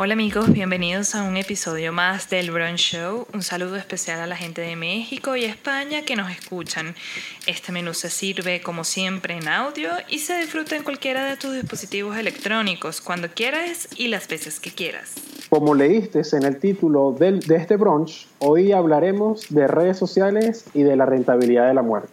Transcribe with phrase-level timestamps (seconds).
[0.00, 3.26] Hola amigos, bienvenidos a un episodio más del Brunch Show.
[3.34, 6.94] Un saludo especial a la gente de México y España que nos escuchan.
[7.48, 11.52] Este menú se sirve como siempre en audio y se disfruta en cualquiera de tus
[11.52, 15.16] dispositivos electrónicos, cuando quieras y las veces que quieras.
[15.50, 20.84] Como leíste en el título del, de este brunch, hoy hablaremos de redes sociales y
[20.84, 22.12] de la rentabilidad de la muerte.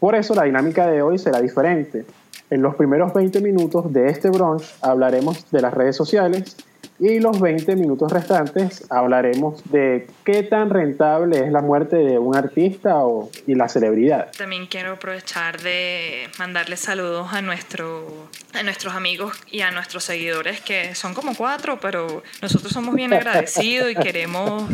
[0.00, 2.04] Por eso la dinámica de hoy será diferente.
[2.50, 6.56] En los primeros 20 minutos de este brunch hablaremos de las redes sociales
[7.00, 12.36] y los 20 minutos restantes hablaremos de qué tan rentable es la muerte de un
[12.36, 14.30] artista o, y la celebridad.
[14.36, 20.60] También quiero aprovechar de mandarle saludos a, nuestro, a nuestros amigos y a nuestros seguidores,
[20.60, 24.64] que son como cuatro, pero nosotros somos bien agradecidos y queremos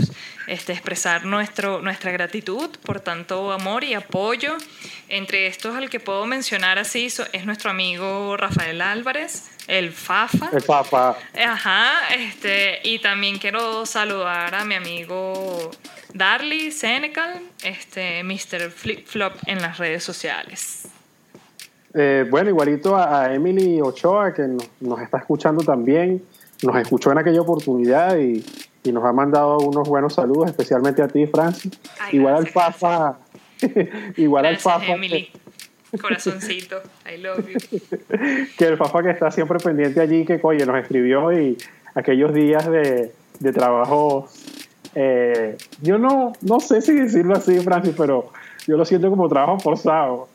[0.49, 4.57] este, expresar nuestro, nuestra gratitud por tanto amor y apoyo.
[5.09, 10.51] Entre estos, al que puedo mencionar así es nuestro amigo Rafael Álvarez el Fafa.
[10.53, 11.17] El Fafa.
[11.35, 15.71] Ajá, este, y también quiero saludar a mi amigo
[16.15, 18.71] Darly Senecal, este, Mr.
[18.71, 20.89] Flip Flop en las redes sociales.
[21.95, 24.43] Eh, bueno, igualito a, Emily Ochoa, que
[24.81, 26.23] nos, está escuchando también,
[26.63, 28.45] nos escuchó en aquella oportunidad y,
[28.87, 31.73] nos ha mandado unos buenos saludos, especialmente a ti, Francis.
[32.13, 33.19] igual al Fafa.
[34.17, 34.93] igual al Fafa.
[34.93, 35.29] Emily.
[36.01, 37.59] Corazoncito, I love you.
[38.59, 41.57] que el papá que está siempre pendiente allí, que oye, nos escribió y
[41.95, 44.29] aquellos días de, de trabajo,
[44.95, 48.33] eh, yo no, no sé si decirlo así, Francis, pero
[48.67, 50.29] yo lo siento como trabajo forzado.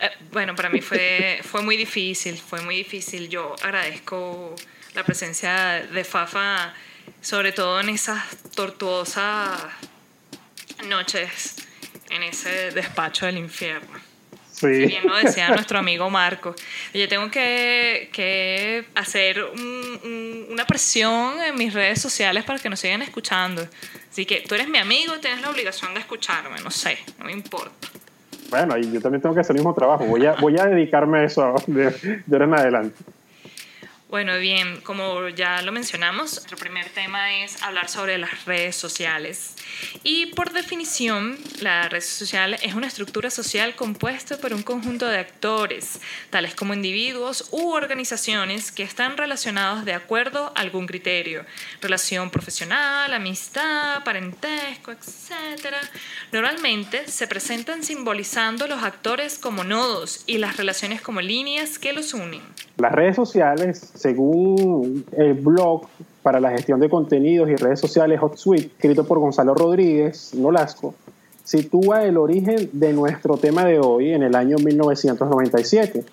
[0.00, 3.28] Eh, bueno, para mí fue, fue muy difícil, fue muy difícil.
[3.28, 4.54] Yo agradezco
[4.94, 6.74] la presencia de Fafa,
[7.20, 8.22] sobre todo en esas
[8.54, 9.60] tortuosas
[10.88, 11.56] noches
[12.10, 14.13] en ese despacho del infierno.
[14.54, 14.86] Sí.
[14.86, 16.54] bien lo decía nuestro amigo Marco.
[16.92, 19.44] Yo tengo que, que hacer
[20.50, 23.66] una presión en mis redes sociales para que nos sigan escuchando.
[24.10, 27.24] Así que tú eres mi amigo y tienes la obligación de escucharme, no sé, no
[27.24, 27.88] me importa.
[28.50, 30.04] Bueno, y yo también tengo que hacer el mismo trabajo.
[30.04, 31.90] Voy a, voy a dedicarme a eso de,
[32.24, 33.04] de ahora en adelante.
[34.14, 39.56] Bueno, bien, como ya lo mencionamos, nuestro primer tema es hablar sobre las redes sociales.
[40.04, 45.18] Y por definición, la red social es una estructura social compuesta por un conjunto de
[45.18, 45.98] actores,
[46.30, 51.44] tales como individuos u organizaciones que están relacionados de acuerdo a algún criterio,
[51.80, 55.74] relación profesional, amistad, parentesco, etc.
[56.30, 62.14] Normalmente se presentan simbolizando los actores como nodos y las relaciones como líneas que los
[62.14, 62.42] unen.
[62.76, 65.86] Las redes sociales, según el blog
[66.22, 70.94] para la gestión de contenidos y redes sociales HotSuite, escrito por Gonzalo Rodríguez Nolasco,
[71.42, 76.04] sitúa el origen de nuestro tema de hoy en el año 1997,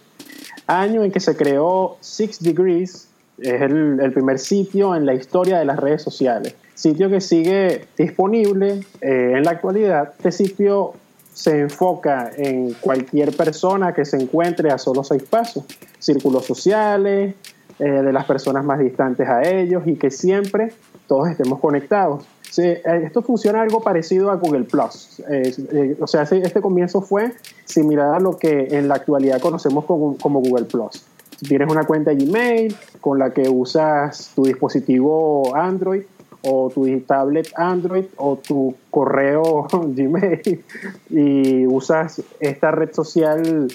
[0.67, 5.65] año en que se creó Six Degrees, es el, primer sitio en la historia de
[5.65, 10.13] las redes sociales, sitio que sigue disponible eh, en la actualidad.
[10.17, 10.93] Este sitio
[11.33, 15.65] se enfoca en cualquier persona que se encuentre a solo seis pasos,
[15.99, 17.35] círculos sociales,
[17.83, 20.71] eh, de las personas más distantes a ellos y que siempre
[21.07, 22.23] todos estemos conectados.
[22.59, 25.19] Eh, esto funciona algo parecido a Google Plus.
[25.27, 27.33] Eh, o sea, este comienzo fue
[27.65, 31.03] similar a lo que en la actualidad conocemos como, como Google Plus.
[31.39, 36.03] tienes una cuenta Gmail con la que usas tu dispositivo Android
[36.43, 40.63] o tu tablet Android o tu correo Gmail
[41.09, 43.67] y usas esta red social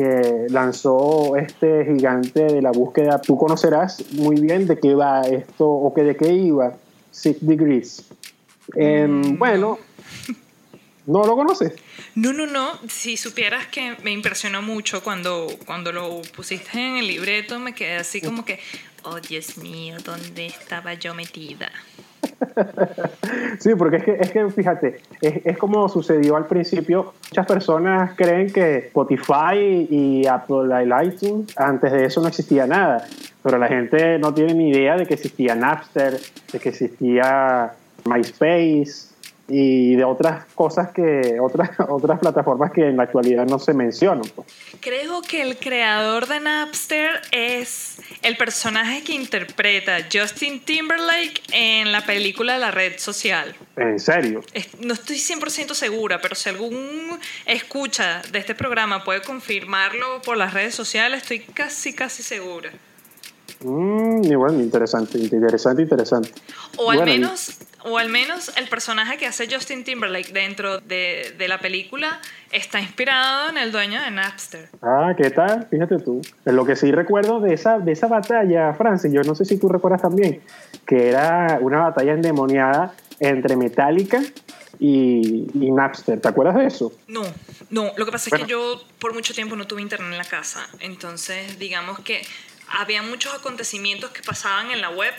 [0.00, 3.20] que lanzó este gigante de la búsqueda.
[3.20, 6.72] Tú conocerás muy bien de qué va esto o que de qué iba
[7.10, 8.04] Six Degrees.
[8.76, 9.38] Em, mm.
[9.38, 9.78] Bueno,
[11.06, 11.74] ¿no lo conoces?
[12.14, 12.78] No, no, no.
[12.88, 17.96] Si supieras que me impresionó mucho cuando, cuando lo pusiste en el libreto, me quedé
[17.96, 18.58] así como que,
[19.02, 21.70] oh Dios mío, ¿dónde estaba yo metida?
[23.58, 27.12] sí, porque es que, es que fíjate, es, como sucedió al principio.
[27.30, 30.68] Muchas personas creen que Spotify y Apple
[31.04, 33.06] iTunes, antes de eso no existía nada.
[33.42, 36.18] Pero la gente no tiene ni idea de que existía Napster,
[36.52, 37.72] de que existía
[38.04, 39.09] MySpace,
[39.50, 44.22] y de otras cosas que otras otras plataformas que en la actualidad no se mencionan.
[44.34, 44.46] Pues.
[44.80, 52.06] Creo que el creador de Napster es el personaje que interpreta Justin Timberlake en la
[52.06, 53.54] película La Red Social.
[53.76, 54.42] ¿En serio?
[54.80, 60.54] No estoy 100% segura, pero si algún escucha de este programa puede confirmarlo por las
[60.54, 62.70] redes sociales, estoy casi, casi segura.
[63.62, 66.32] Mm, y bueno, interesante, interesante, interesante.
[66.76, 71.48] O al menos o al menos el personaje que hace Justin Timberlake dentro de, de,
[71.48, 72.20] la película
[72.52, 74.68] está inspirado en el dueño de Napster.
[74.82, 75.66] Ah, ¿qué tal?
[75.70, 76.20] Fíjate tú.
[76.44, 79.68] Lo que sí recuerdo de esa, de esa batalla, Francis, yo no sé si tú
[79.68, 80.40] recuerdas también,
[80.86, 84.20] que era una batalla endemoniada entre Metallica
[84.78, 86.20] y, y, Napster.
[86.20, 86.92] ¿Te acuerdas de eso?
[87.06, 87.22] No,
[87.70, 87.92] no.
[87.96, 90.66] Lo que pasa es que yo por mucho tiempo no tuve internet en la casa.
[90.80, 92.22] Entonces, digamos que
[92.70, 95.12] había muchos acontecimientos que pasaban en la web,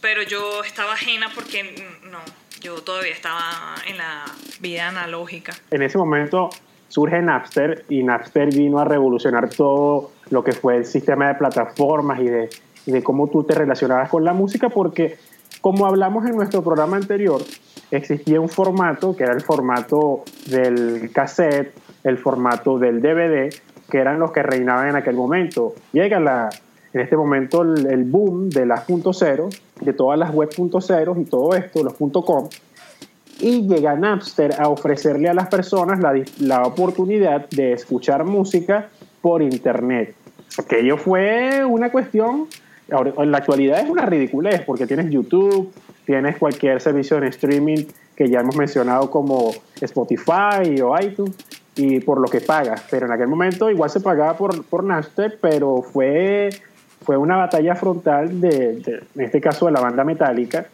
[0.00, 1.74] pero yo estaba ajena porque
[2.60, 3.40] yo todavía estaba
[3.88, 4.24] en la
[4.60, 5.52] vida analógica.
[5.70, 6.50] En ese momento
[6.88, 12.20] surge Napster y Napster vino a revolucionar todo lo que fue el sistema de plataformas
[12.20, 12.50] y de,
[12.86, 15.18] y de cómo tú te relacionabas con la música porque
[15.60, 17.42] como hablamos en nuestro programa anterior,
[17.90, 21.74] existía un formato que era el formato del cassette,
[22.04, 23.52] el formato del DVD,
[23.90, 25.74] que eran los que reinaban en aquel momento.
[25.92, 26.50] Llega la,
[26.92, 29.48] en este momento el, boom de las .0,
[29.80, 32.48] de todas las web .0 y todo esto, los .com,
[33.40, 38.88] y llega Napster a ofrecerle a las personas la, la oportunidad de escuchar música
[39.20, 40.14] por internet.
[40.58, 42.48] Aquello fue una cuestión
[42.88, 45.70] en la actualidad es una ridiculez porque tienes YouTube,
[46.06, 47.84] tienes cualquier servicio en streaming
[48.16, 51.36] que ya hemos mencionado como Spotify o iTunes
[51.76, 52.82] y por lo que pagas.
[52.90, 56.48] Pero en aquel momento igual se pagaba por, por Napster, pero fue,
[57.08, 58.82] fue una batalla frontal de,
[59.14, 60.66] en este caso de la banda metálica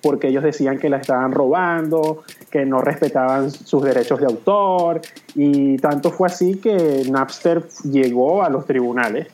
[0.00, 5.02] porque ellos decían que la estaban robando, que no respetaban sus derechos de autor
[5.34, 9.28] y tanto fue así que Napster llegó a los tribunales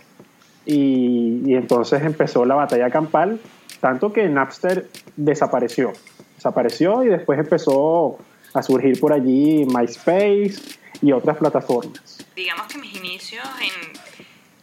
[0.64, 3.38] y, entonces empezó la batalla campal,
[3.80, 5.92] tanto que Napster desapareció.
[6.34, 8.18] Desapareció y después empezó
[8.52, 10.56] a surgir por allí MySpace
[11.02, 12.26] y otras plataformas.
[12.34, 14.05] Digamos que mis inicios en,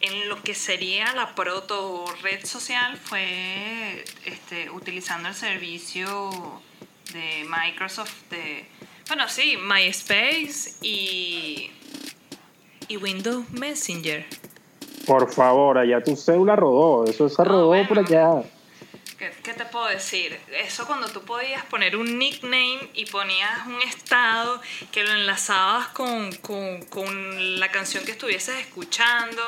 [0.03, 6.29] en lo que sería la proto red social fue este, utilizando el servicio
[7.13, 8.65] de Microsoft de,
[9.07, 11.71] bueno, sí, MySpace y,
[12.89, 14.25] y Windows Messenger.
[15.07, 18.43] Por favor, allá tu cédula rodó, eso se rodó por allá.
[19.43, 20.37] ¿Qué, te puedo decir?
[20.51, 24.61] Eso cuando tú podías poner un nickname y ponías un estado
[24.91, 29.41] que lo enlazabas con, con, la canción que estuvieses escuchando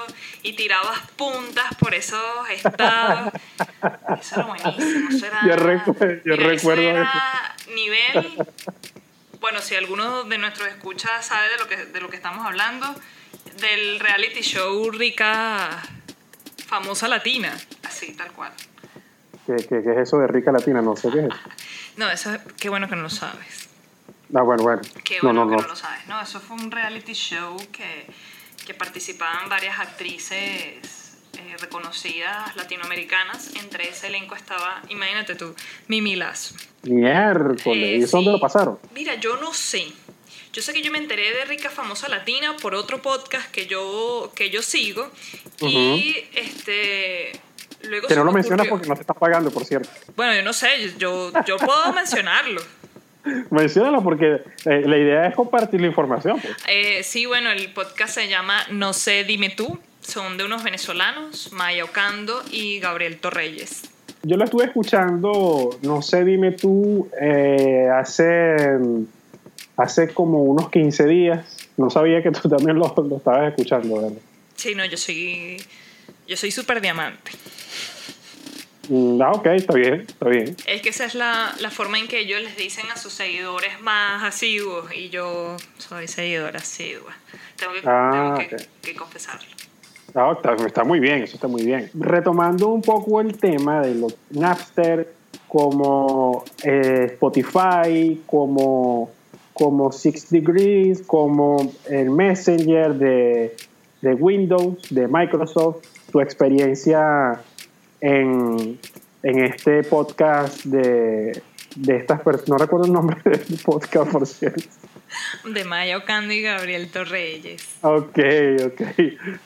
[0.44, 3.34] y tirabas puntas por esos estados.
[4.20, 5.10] Eso era buenísimo.
[5.10, 6.92] Eso era, yo, recuerdo, yo recuerdo eso.
[6.92, 8.38] Era nivel.
[9.40, 12.96] Bueno, si alguno de nuestros escuchas sabe de lo que, de lo que estamos hablando,
[13.60, 15.82] del reality show Rica
[16.68, 18.54] Famosa Latina, así, tal cual.
[19.46, 20.82] ¿Qué, qué, es eso de Rica Latina?
[20.82, 21.98] No sé qué es.
[21.98, 23.70] no, eso qué bueno que no lo sabes.
[24.34, 24.82] Ah, bueno, bueno.
[25.04, 25.68] Qué bueno que no.
[25.68, 26.08] lo sabes.
[26.08, 28.08] No, eso fue un reality show que,
[28.66, 33.56] que participaban varias actrices eh, reconocidas latinoamericanas.
[33.62, 35.54] Entre ese elenco estaba, imagínate tú,
[35.88, 36.56] Mimi Lazo.
[36.84, 38.80] Miércoles, ¿y eso dónde lo pasaron?
[38.94, 39.86] Mira, yo no sé.
[40.54, 44.32] Yo sé que yo me enteré de Rica Famosa Latina por otro podcast que yo,
[44.36, 45.12] que yo sigo.
[45.62, 47.34] Y este.
[47.90, 49.90] Luego que no lo mencionas porque no te estás pagando, por cierto.
[50.16, 52.62] Bueno, yo no sé, yo, yo puedo mencionarlo.
[53.50, 56.40] Menciónalo porque eh, la idea es compartir la información.
[56.40, 56.56] Pues.
[56.68, 59.80] Eh, sí, bueno, el podcast se llama No sé, dime tú.
[60.02, 63.90] Son de unos venezolanos, Maya Ocando y Gabriel Torreyes.
[64.22, 68.78] Yo lo estuve escuchando, no sé, dime tú, eh, hace
[69.78, 71.70] hace como unos 15 días.
[71.78, 74.18] No sabía que tú también lo, lo estabas escuchando, ¿verdad?
[74.56, 75.58] Sí, no, yo soy
[76.28, 77.32] yo soy súper diamante.
[78.90, 80.56] Mm, ah, ok, está bien, está bien.
[80.68, 83.82] Es que esa es la, la, forma en que ellos les dicen a sus seguidores
[83.82, 87.14] más asiduos y yo soy seguidora asidua.
[87.58, 89.48] Tengo que, ah, tengo que, que confesarlo.
[90.14, 91.90] Ah, está, está, muy bien, eso está muy bien.
[91.94, 95.14] Retomando un poco el tema de los Napster
[95.48, 99.12] como eh, Spotify, como
[99.56, 103.56] como Six Degrees, como el Messenger de,
[104.02, 105.78] de Windows, de Microsoft,
[106.12, 107.42] tu experiencia
[108.02, 108.80] en,
[109.24, 111.42] en este podcast de,
[111.76, 114.64] de estas personas, no recuerdo el nombre del podcast, por cierto.
[115.46, 117.78] De Mayo Candy y Gabriel Torreyes.
[117.82, 118.20] Ok,
[118.66, 118.82] ok.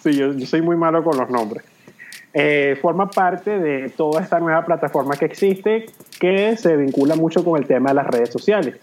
[0.01, 1.63] Sí, yo, yo soy muy malo con los nombres.
[2.34, 5.88] Eh, forma parte de toda esta nueva plataforma que existe
[6.20, 8.75] que se vincula mucho con el tema de las redes sociales.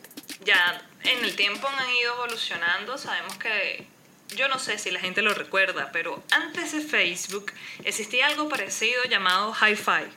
[0.44, 2.98] Ya en el tiempo han ido evolucionando.
[2.98, 3.86] Sabemos que,
[4.36, 7.52] yo no sé si la gente lo recuerda, pero antes de Facebook
[7.84, 10.10] existía algo parecido llamado Hi-Fi.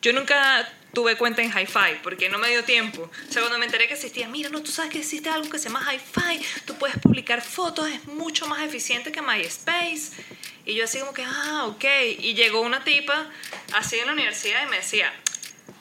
[0.00, 3.02] Yo nunca tuve cuenta en Hi-Fi porque no me dio tiempo.
[3.02, 5.58] O sea, cuando me enteré que existía, mira, no, tú sabes que existe algo que
[5.58, 10.12] se llama Hi-Fi, tú puedes publicar fotos, es mucho más eficiente que MySpace.
[10.64, 11.84] Y yo así como que, ah, ok.
[12.18, 13.28] Y llegó una tipa
[13.74, 15.12] así en la universidad y me decía,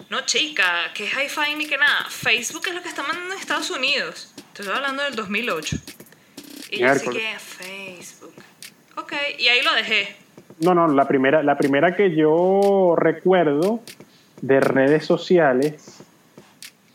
[0.09, 2.09] No, chica, que hi-fi ni que nada.
[2.09, 4.33] Facebook es lo que está mandando en Estados Unidos.
[4.53, 5.99] Te estoy hablando del 2008.
[6.71, 8.33] Y yo así que Facebook.
[8.97, 10.15] Ok, y ahí lo dejé.
[10.59, 13.79] No, no, la primera, la primera que yo recuerdo
[14.41, 16.03] de redes sociales,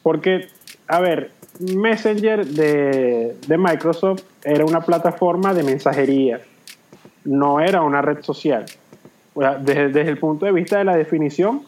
[0.02, 0.48] porque,
[0.86, 6.40] a ver, Messenger de, de Microsoft era una plataforma de mensajería,
[7.24, 8.66] no era una red social.
[9.60, 11.62] desde, desde, el punto de vista de la definición,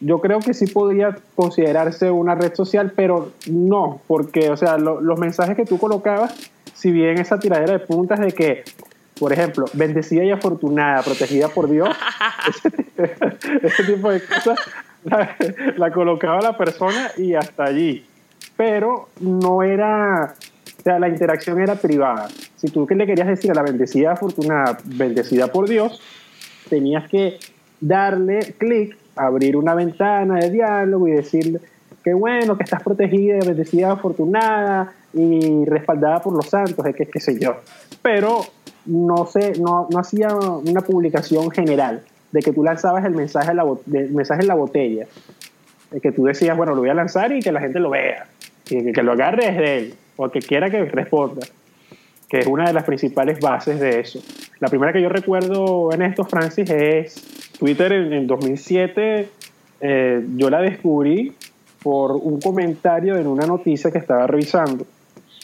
[0.00, 5.18] yo creo que sí podría considerarse una red social, pero no, porque, o sea, los
[5.18, 8.64] mensajes que tú colocabas, si bien esa tiradera de puntas de que
[9.18, 11.88] por ejemplo, bendecida y afortunada, protegida por Dios,
[13.62, 14.60] ese, tipo de cosas
[15.76, 18.06] la, colocaba la persona y hasta allí.
[18.56, 20.34] Pero no era,
[20.78, 22.28] o sea, la interacción era privada.
[22.56, 26.00] Si tú que le querías decir a la bendecida afortunada, bendecida por Dios,
[26.68, 27.38] tenías que
[27.80, 31.60] darle clic, abrir una ventana de diálogo y decirle,
[32.04, 37.20] qué bueno que estás protegida, bendecida, afortunada y respaldada por los santos, es que qué
[37.20, 37.56] sé yo.
[38.02, 38.40] Pero
[38.86, 43.56] no, sé, no, no hacía una publicación general de que tú lanzabas el mensaje, en
[43.56, 45.06] la, mensaje en la botella.
[45.90, 48.26] De que tú decías, bueno, lo voy a lanzar y que la gente lo vea.
[48.68, 49.94] Y que, lo agarre de él.
[50.16, 51.46] O que quiera que responda.
[52.28, 54.20] Que es una de las principales bases de eso.
[54.60, 59.28] La primera que yo recuerdo en esto, Francis, es Twitter en, en 2007.
[59.80, 61.34] Eh, yo la descubrí
[61.82, 64.84] por un comentario en una noticia que estaba revisando.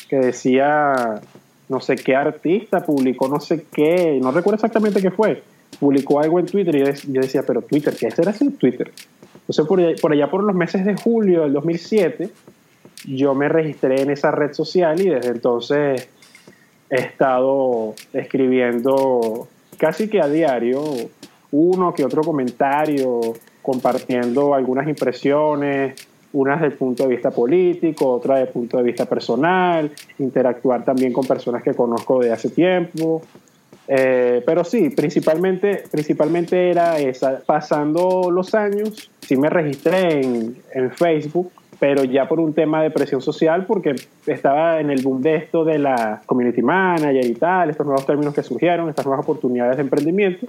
[0.09, 1.21] Que decía
[1.69, 5.43] no sé qué artista publicó no sé qué, no recuerdo exactamente qué fue,
[5.81, 8.93] publicó algo en Twitter y yo decía, pero Twitter, ¿qué será ese Twitter?
[9.35, 12.29] Entonces por allá, por allá por los meses de julio del 2007,
[13.07, 16.09] yo me registré en esa red social y desde entonces
[16.91, 20.83] he estado escribiendo casi que a diario
[21.51, 23.21] uno que otro comentario,
[23.63, 25.95] compartiendo algunas impresiones,
[26.35, 30.85] unas desde el punto de vista político, otra desde el punto de vista personal, interactuar
[30.85, 33.23] también con personas que conozco de hace tiempo.
[33.87, 37.41] Eh, pero sí, principalmente, principalmente era esa.
[37.45, 42.91] Pasando los años, sí me registré en, en Facebook, pero ya por un tema de
[42.91, 43.95] presión social, porque
[44.27, 48.35] estaba en el boom de esto de la community manager y tal, estos nuevos términos
[48.35, 50.47] que surgieron, estas nuevas oportunidades de emprendimiento.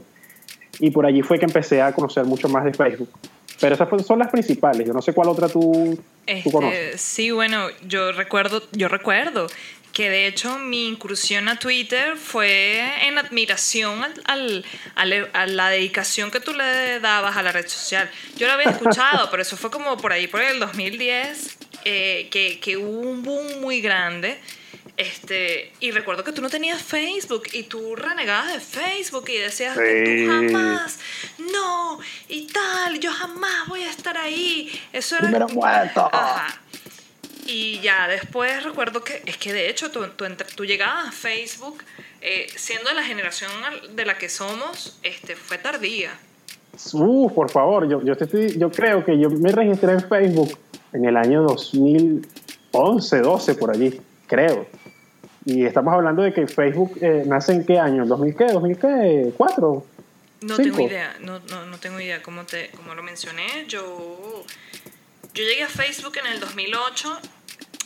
[0.80, 3.10] Y por allí fue que empecé a conocer mucho más de Facebook.
[3.60, 4.86] Pero esas son las principales.
[4.86, 7.02] Yo no sé cuál otra tú, este, conoces.
[7.02, 9.48] Sí, bueno, yo recuerdo, yo recuerdo
[9.94, 16.42] que de hecho mi incursión a Twitter fue en admiración al, a la dedicación que
[16.42, 18.10] tú le dabas a la red social.
[18.36, 22.60] Yo la había escuchado, pero eso fue como por ahí, por el 2010, eh, que,
[22.60, 24.38] que hubo un boom muy grande
[24.98, 29.78] este, y recuerdo que tú no tenías Facebook y tú renegabas de Facebook y decías
[29.78, 31.00] que tú jamás,
[31.52, 32.00] no,
[32.30, 34.72] y tal, yo jamás voy a estar ahí.
[34.94, 35.24] Eso era.
[35.24, 36.10] Primero muerto.
[36.12, 36.62] Ajá.
[37.48, 40.26] Y ya después recuerdo que es que de hecho tú, tú,
[40.56, 41.84] tú llegabas a Facebook,
[42.22, 43.52] eh, siendo de la generación
[43.94, 46.12] de la que somos, este, fue tardía.
[46.94, 50.58] Uh, por favor, yo, yo, estoy, yo creo que yo me registré en Facebook
[50.94, 54.68] en el año 2011, 12, por allí, creo.
[55.46, 58.46] Y estamos hablando de que Facebook eh, nace en qué año, ¿2000 qué?
[58.48, 59.84] ¿2004?
[60.42, 62.22] No tengo idea, no, no, no, tengo idea.
[62.22, 64.44] Como, te, como lo mencioné, yo,
[65.34, 67.20] yo llegué a Facebook en el 2008.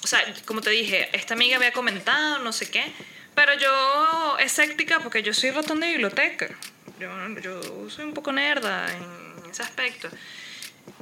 [0.04, 2.84] O sea, como te dije, esta amiga había comentado, no sé qué.
[3.36, 6.50] Pero yo escéptica porque yo soy ratón de biblioteca.
[7.00, 7.10] Yo,
[7.42, 10.10] yo soy un poco nerda en ese aspecto.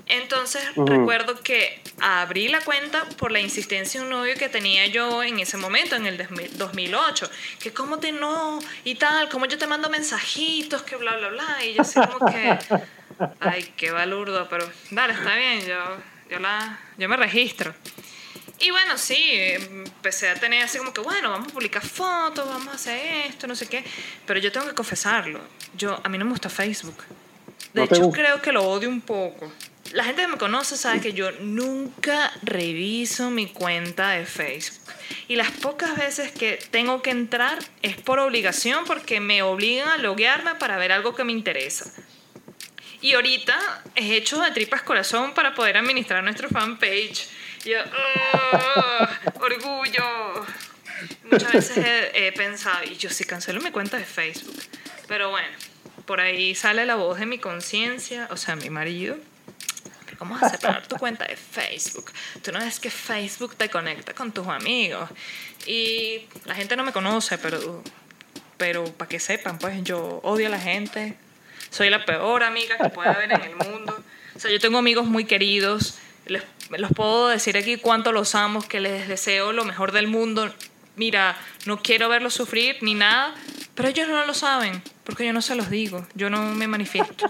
[0.09, 5.21] Entonces recuerdo que abrí la cuenta por la insistencia de un novio que tenía yo
[5.21, 6.17] en ese momento, en el
[6.57, 11.29] 2008, que cómo te no y tal, como yo te mando mensajitos, que bla, bla,
[11.29, 12.57] bla, y yo así como que,
[13.41, 15.97] ay, qué balurdo, pero dale, está bien, yo,
[16.29, 17.73] yo, la, yo me registro.
[18.59, 22.69] Y bueno, sí, empecé a tener así como que, bueno, vamos a publicar fotos, vamos
[22.69, 23.83] a hacer esto, no sé qué,
[24.25, 25.41] pero yo tengo que confesarlo,
[25.75, 27.03] yo, a mí no me gusta Facebook.
[27.73, 29.51] De hecho, creo que lo odio un poco
[29.93, 34.93] la gente que me conoce sabe que yo nunca reviso mi cuenta de Facebook.
[35.27, 39.97] Y las pocas veces que tengo que entrar es por obligación porque me obligan a
[39.97, 41.91] loguearme para ver algo que me interesa.
[43.01, 47.29] Y ahorita he hecho de tripas corazón para poder administrar nuestro fanpage.
[47.63, 47.77] Yo,
[49.39, 50.45] orgullo.
[51.31, 54.57] Muchas veces he, he pensado, y yo sí cancelo mi cuenta de Facebook.
[55.07, 55.47] Pero bueno,
[56.05, 59.17] por ahí sale la voz de mi conciencia, o sea, mi marido
[60.19, 62.11] Vamos a separar tu cuenta de Facebook.
[62.43, 65.09] Tú no ves que Facebook te conecta con tus amigos.
[65.65, 67.83] Y la gente no me conoce, pero,
[68.57, 71.17] pero para que sepan, pues yo odio a la gente.
[71.69, 74.03] Soy la peor amiga que puede haber en el mundo.
[74.35, 75.97] O sea, yo tengo amigos muy queridos,
[76.27, 80.53] les, los puedo decir aquí cuánto los amo, que les deseo lo mejor del mundo.
[80.97, 81.35] Mira,
[81.65, 83.33] no quiero verlos sufrir ni nada,
[83.75, 87.29] pero ellos no lo saben, porque yo no se los digo, yo no me manifiesto.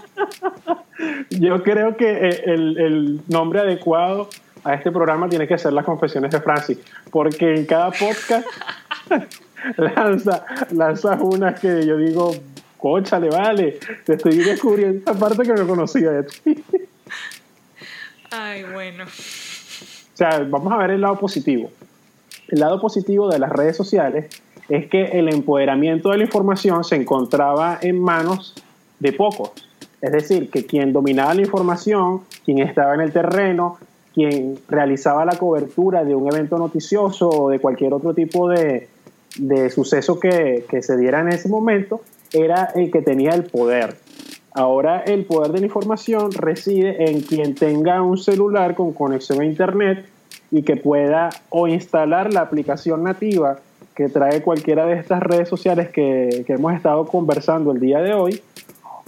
[1.30, 4.30] yo creo que eh, el, el nombre adecuado
[4.64, 6.78] a este programa tiene que ser las confesiones de Francis,
[7.10, 8.46] porque en cada podcast
[9.76, 12.34] lanza, lanza unas que yo digo,
[13.20, 16.64] le vale, te estoy descubriendo esta parte que no conocía de ti.
[18.30, 19.04] Ay, bueno.
[19.04, 21.70] O sea, vamos a ver el lado positivo.
[22.48, 24.26] El lado positivo de las redes sociales
[24.68, 28.54] es que el empoderamiento de la información se encontraba en manos
[28.98, 29.50] de pocos.
[30.00, 33.78] Es decir, que quien dominaba la información, quien estaba en el terreno,
[34.14, 38.88] quien realizaba la cobertura de un evento noticioso o de cualquier otro tipo de,
[39.70, 42.00] suceso que, que, se diera en ese momento,
[42.32, 43.96] era el que tenía el poder.
[44.52, 49.44] Ahora el poder de la información reside en quien tenga un celular con conexión a
[49.44, 50.06] Internet
[50.50, 53.58] y que pueda o instalar la aplicación nativa
[53.94, 58.14] que trae cualquiera de estas redes sociales que, que hemos estado conversando el día de
[58.14, 58.40] hoy,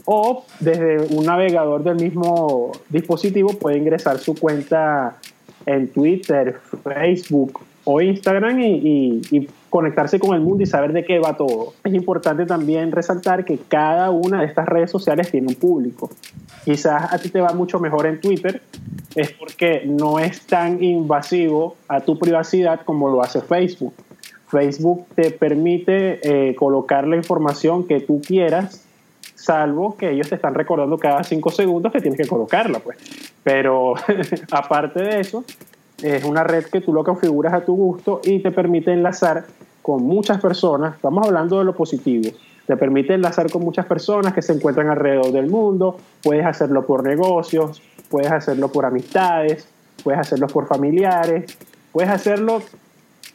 [0.05, 5.17] o desde un navegador del mismo dispositivo puede ingresar su cuenta
[5.67, 11.19] en Twitter, Facebook o Instagram y, y, conectarse con el mundo y saber de qué
[11.19, 11.75] va todo.
[11.85, 16.11] Es importante también resaltar que cada una de estas redes sociales tiene un público.
[16.65, 18.61] Quizás a ti te va mucho mejor en Twitter,
[19.15, 23.95] es porque no es tan invasivo a tu privacidad como lo hace Facebook.
[24.49, 28.85] Facebook te permite eh, colocar la información que tú quieras
[29.41, 32.99] salvo que ellos te están recordando cada cinco segundos que tienes que colocarla, pues.
[33.43, 33.95] Pero
[34.51, 35.45] aparte de eso,
[36.03, 39.45] es una red que tú lo configuras a tu gusto y te permite enlazar
[39.83, 42.31] con muchas personas, estamos hablando de lo positivo,
[42.67, 47.03] te permite enlazar con muchas personas que se encuentran alrededor del mundo, puedes hacerlo por
[47.03, 49.67] negocios, puedes hacerlo por amistades,
[50.05, 51.57] puedes hacerlo por familiares,
[51.93, 52.63] puedes hacerlo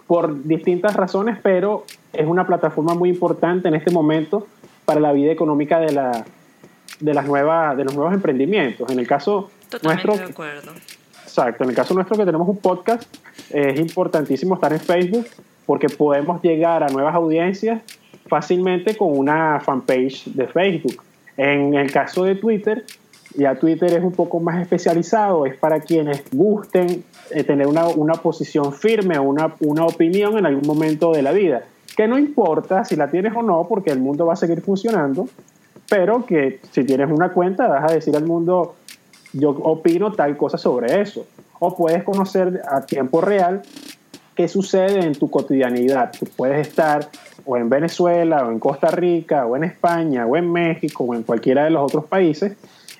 [0.07, 4.47] por distintas razones, pero es una plataforma muy importante en este momento
[4.86, 6.25] para la vida económica de, la,
[6.99, 8.89] de, las nuevas, de los nuevos emprendimientos.
[8.91, 10.71] En el caso Totalmente nuestro, de acuerdo.
[11.38, 13.04] Exacto, en el caso nuestro que tenemos un podcast,
[13.50, 15.26] es importantísimo estar en Facebook
[15.65, 17.82] porque podemos llegar a nuevas audiencias
[18.28, 21.04] fácilmente con una fanpage de Facebook.
[21.36, 22.86] En el caso de Twitter,
[23.36, 28.13] ya Twitter es un poco más especializado, es para quienes gusten eh, tener una, una,
[28.13, 31.63] posición firme, una, una opinión en algún momento de la vida
[31.98, 35.28] que no importa si la tienes o no, porque el mundo va a seguir funcionando,
[35.89, 38.76] pero que si tienes una cuenta vas a decir al mundo,
[39.36, 41.26] yo opino tal cosa sobre eso.
[41.60, 43.62] O puedes conocer a tiempo real
[44.36, 46.12] qué sucede en tu cotidianidad.
[46.17, 47.10] Tú puedes estar
[47.45, 51.24] o en Venezuela, o en Costa Rica, o en España, o en México, o en
[51.24, 52.54] cualquiera de los otros países,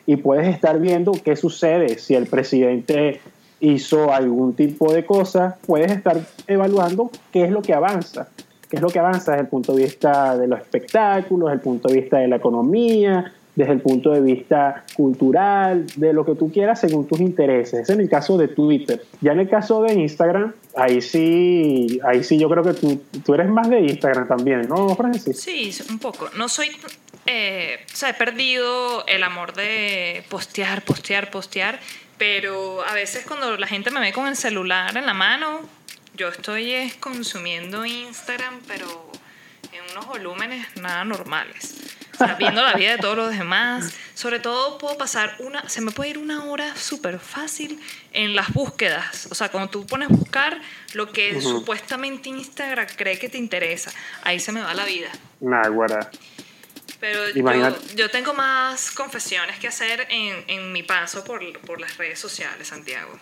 [0.06, 3.22] y puedes estar viendo qué sucede si el presidente
[3.60, 8.28] hizo algún tipo de cosa, puedes estar evaluando qué es lo que avanza
[8.70, 11.62] qué es lo que avanza desde el punto de vista de los espectáculos, desde el
[11.62, 16.36] punto de vista de la economía, desde el punto de vista cultural, de lo que
[16.36, 17.82] tú quieras según tus intereses.
[17.82, 19.04] Es en el caso de Twitter.
[19.22, 23.34] Ya en el caso de Instagram, ahí sí, ahí sí yo creo que tú, tú
[23.34, 25.40] eres más de Instagram también, ¿no, Francis?
[25.40, 26.30] Sí, un poco.
[26.38, 26.70] No soy...
[27.28, 31.80] Eh, o sea, he perdido el amor de postear, postear, postear,
[32.20, 35.62] pero a veces cuando la gente me ve con el celular en la mano,
[36.16, 38.86] yo estoy consumiendo Instagram, pero
[39.72, 41.95] en unos volúmenes nada normales.
[42.16, 43.94] O sea, viendo la vida de todos los demás.
[44.14, 47.80] Sobre todo puedo pasar una, se me puede ir una hora súper fácil
[48.14, 49.28] en las búsquedas.
[49.30, 50.60] O sea, cuando tú pones buscar
[50.94, 53.92] lo que supuestamente Instagram cree que te interesa,
[54.24, 55.10] ahí se me va la vida.
[55.42, 56.10] Nah, guarda.
[57.00, 61.98] Pero yo, yo, tengo más confesiones que hacer en, en mi paso por, por las
[61.98, 63.20] redes sociales, Santiago.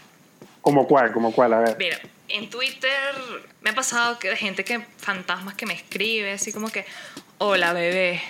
[0.61, 1.11] ¿Como cuál?
[1.11, 1.53] ¿Como cuál?
[1.53, 1.75] A ver.
[1.77, 3.15] Mira, en Twitter
[3.61, 6.85] me ha pasado que de gente que, fantasmas que me escribe, así como que,
[7.37, 8.21] hola bebé,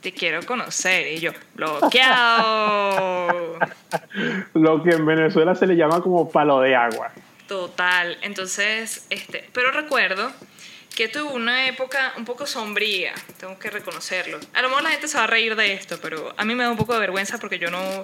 [0.00, 1.12] te quiero conocer.
[1.12, 3.58] Y yo, bloqueado.
[4.54, 7.12] Lo que en Venezuela se le llama como palo de agua.
[7.46, 8.18] Total.
[8.22, 10.30] Entonces, este, pero recuerdo
[10.94, 14.40] que tuve una época un poco sombría, tengo que reconocerlo.
[14.52, 16.64] A lo mejor la gente se va a reír de esto, pero a mí me
[16.64, 18.02] da un poco de vergüenza porque yo no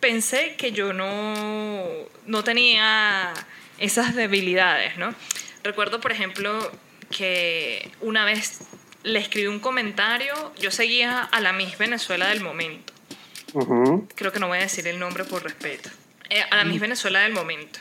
[0.00, 1.84] pensé que yo no,
[2.26, 3.32] no tenía
[3.78, 5.14] esas debilidades, ¿no?
[5.62, 6.68] Recuerdo, por ejemplo,
[7.16, 8.58] que una vez
[9.02, 12.92] le escribí un comentario, yo seguía a la Miss Venezuela del momento.
[14.14, 15.90] Creo que no voy a decir el nombre por respeto.
[16.30, 17.80] Eh, a la Miss Venezuela del momento.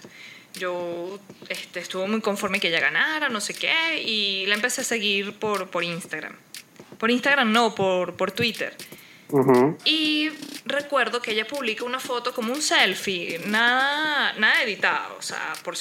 [0.53, 4.83] Yo este, estuve muy conforme que ella ganara, no sé qué, y la empecé a
[4.83, 6.35] seguir por, por Instagram.
[6.97, 8.75] Por Instagram no, por, por Twitter.
[9.85, 10.29] Y
[10.65, 15.75] recuerdo que ella publica una foto como un selfie, nada, nada editado, o sea, por,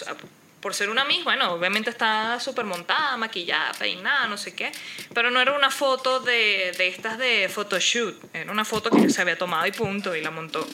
[0.61, 4.71] por ser una misma, bueno, obviamente está súper montada, maquillada, peinada, no sé qué,
[5.15, 9.23] pero no era una foto de, de estas de photoshoot, era una foto que se
[9.23, 10.67] había tomado y punto, y la montó.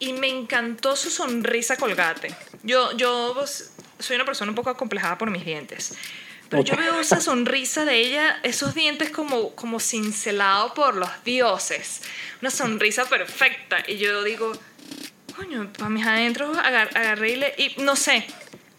[0.00, 2.34] Y me encantó su sonrisa colgate.
[2.62, 5.94] Yo, yo pues, soy una persona un poco acomplejada por mis dientes.
[6.48, 12.02] Pero yo veo esa sonrisa de ella, esos dientes como, como cincelados por los dioses.
[12.40, 13.84] Una sonrisa perfecta.
[13.86, 14.50] Y yo digo,
[15.36, 18.26] coño, para mis adentros agarré y, le, y no sé,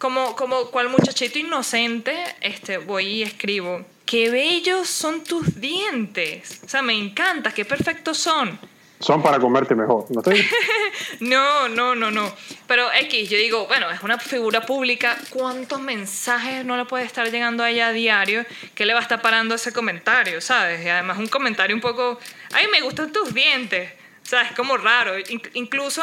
[0.02, 6.60] como, como cual muchachito inocente, este, voy y escribo, qué bellos son tus dientes.
[6.64, 8.58] O sea, me encanta, qué perfectos son.
[8.98, 10.20] Son para comerte mejor, ¿no
[11.20, 12.34] no, no, no, no.
[12.66, 17.30] Pero X, yo digo, bueno, es una figura pública, ¿cuántos mensajes no le puede estar
[17.30, 20.84] llegando a ella a diario que le va a estar parando ese comentario, ¿sabes?
[20.84, 22.18] Y además un comentario un poco,
[22.52, 23.92] ay, me gustan tus dientes.
[24.24, 25.14] O sea, es como raro.
[25.54, 26.02] incluso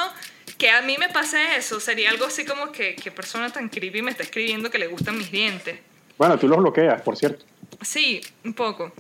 [0.60, 4.02] que a mí me pase eso sería algo así como que qué persona tan creepy
[4.02, 5.80] me está escribiendo que le gustan mis dientes.
[6.18, 7.46] Bueno, tú los bloqueas, por cierto.
[7.82, 8.92] Sí, un poco.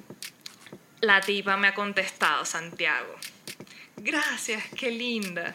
[1.01, 3.13] La tipa me ha contestado, Santiago.
[3.97, 5.53] Gracias, qué linda.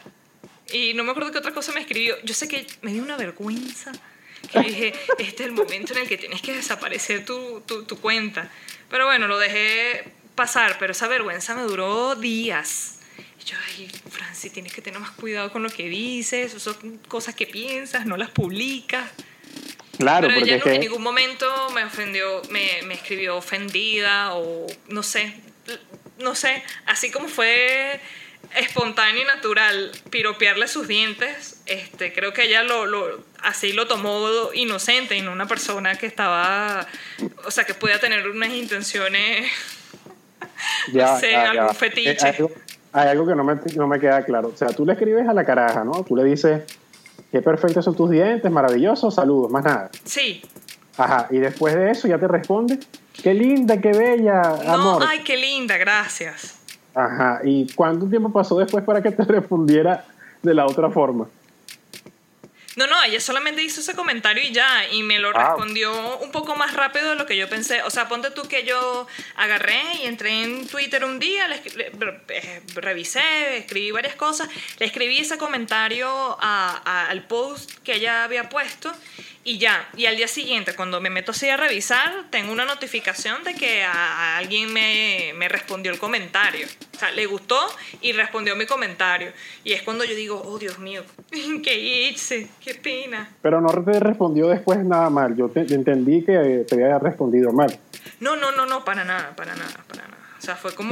[0.71, 2.15] Y no me acuerdo qué otra cosa me escribió.
[2.23, 3.91] Yo sé que me dio una vergüenza.
[4.51, 7.99] Que dije, este es el momento en el que tienes que desaparecer tu, tu, tu
[7.99, 8.51] cuenta.
[8.91, 10.03] Pero bueno, lo dejé
[10.35, 12.94] pasar, pero esa vergüenza me duró días
[13.45, 17.45] yo, ay, Francis, tienes que tener más cuidado con lo que dices, son cosas que
[17.45, 19.11] piensas, no las publicas.
[19.97, 25.35] Claro, Pero ella en ningún momento me ofendió, me, me escribió ofendida o no sé,
[26.17, 28.01] no sé, así como fue
[28.55, 34.51] espontáneo y natural piropearle sus dientes, este, creo que ella lo, lo, así lo tomó
[34.53, 36.87] inocente y no una persona que estaba,
[37.45, 39.49] o sea, que podía tener unas intenciones,
[40.93, 42.35] ya, no sé, algún eh, fetiche
[42.95, 44.51] hay algo que no me, no me queda claro.
[44.53, 46.03] O sea, tú le escribes a la caraja, ¿no?
[46.05, 46.63] Tú le dices,
[47.29, 49.89] qué perfectos son tus dientes, maravillosos, saludos, más nada.
[50.05, 50.41] Sí.
[50.97, 52.79] Ajá, y después de eso ya te responde,
[53.21, 55.01] qué linda, qué bella, amor.
[55.01, 56.57] No, ay, qué linda, gracias.
[56.93, 60.05] Ajá, ¿y cuánto tiempo pasó después para que te respondiera
[60.41, 61.27] de la otra forma?
[62.75, 65.49] No, no, ella solamente hizo ese comentario y ya, y me lo ah.
[65.49, 67.81] respondió un poco más rápido de lo que yo pensé.
[67.83, 71.61] O sea, ponte tú que yo agarré y entré en Twitter un día, le,
[72.29, 78.93] eh, revisé, escribí varias cosas, le escribí ese comentario al post que ella había puesto
[79.45, 79.87] y ya.
[79.95, 83.83] Y al día siguiente, cuando me meto así a revisar, tengo una notificación de que
[83.83, 86.65] a, alguien me, me, respondió el comentario.
[86.95, 87.59] O sea, le gustó
[88.01, 89.31] y respondió mi comentario.
[89.63, 91.03] Y es cuando yo digo, oh Dios mío,
[91.63, 93.29] qué hice, qué pena.
[93.43, 95.35] Pero no te respondió después nada mal.
[95.35, 97.77] Yo te, entendí que te había respondido mal.
[98.19, 100.17] No, no, no, no, para nada, para nada, para nada.
[100.39, 100.89] O sea, fue como,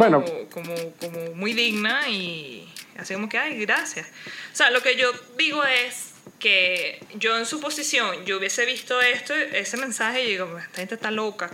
[0.51, 4.07] como, como muy digna y así como que, ay, gracias.
[4.51, 6.12] O sea, lo que yo digo es
[6.43, 10.95] que yo en su posición, yo hubiese visto esto, ese mensaje y digo, esta gente
[10.95, 11.49] está loca,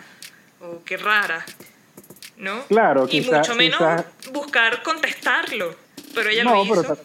[0.61, 1.45] o qué rara,
[2.37, 2.63] ¿no?
[2.63, 3.79] Claro, Y mucho menos
[4.33, 5.75] buscar contestarlo,
[6.15, 6.97] pero ella lo hizo.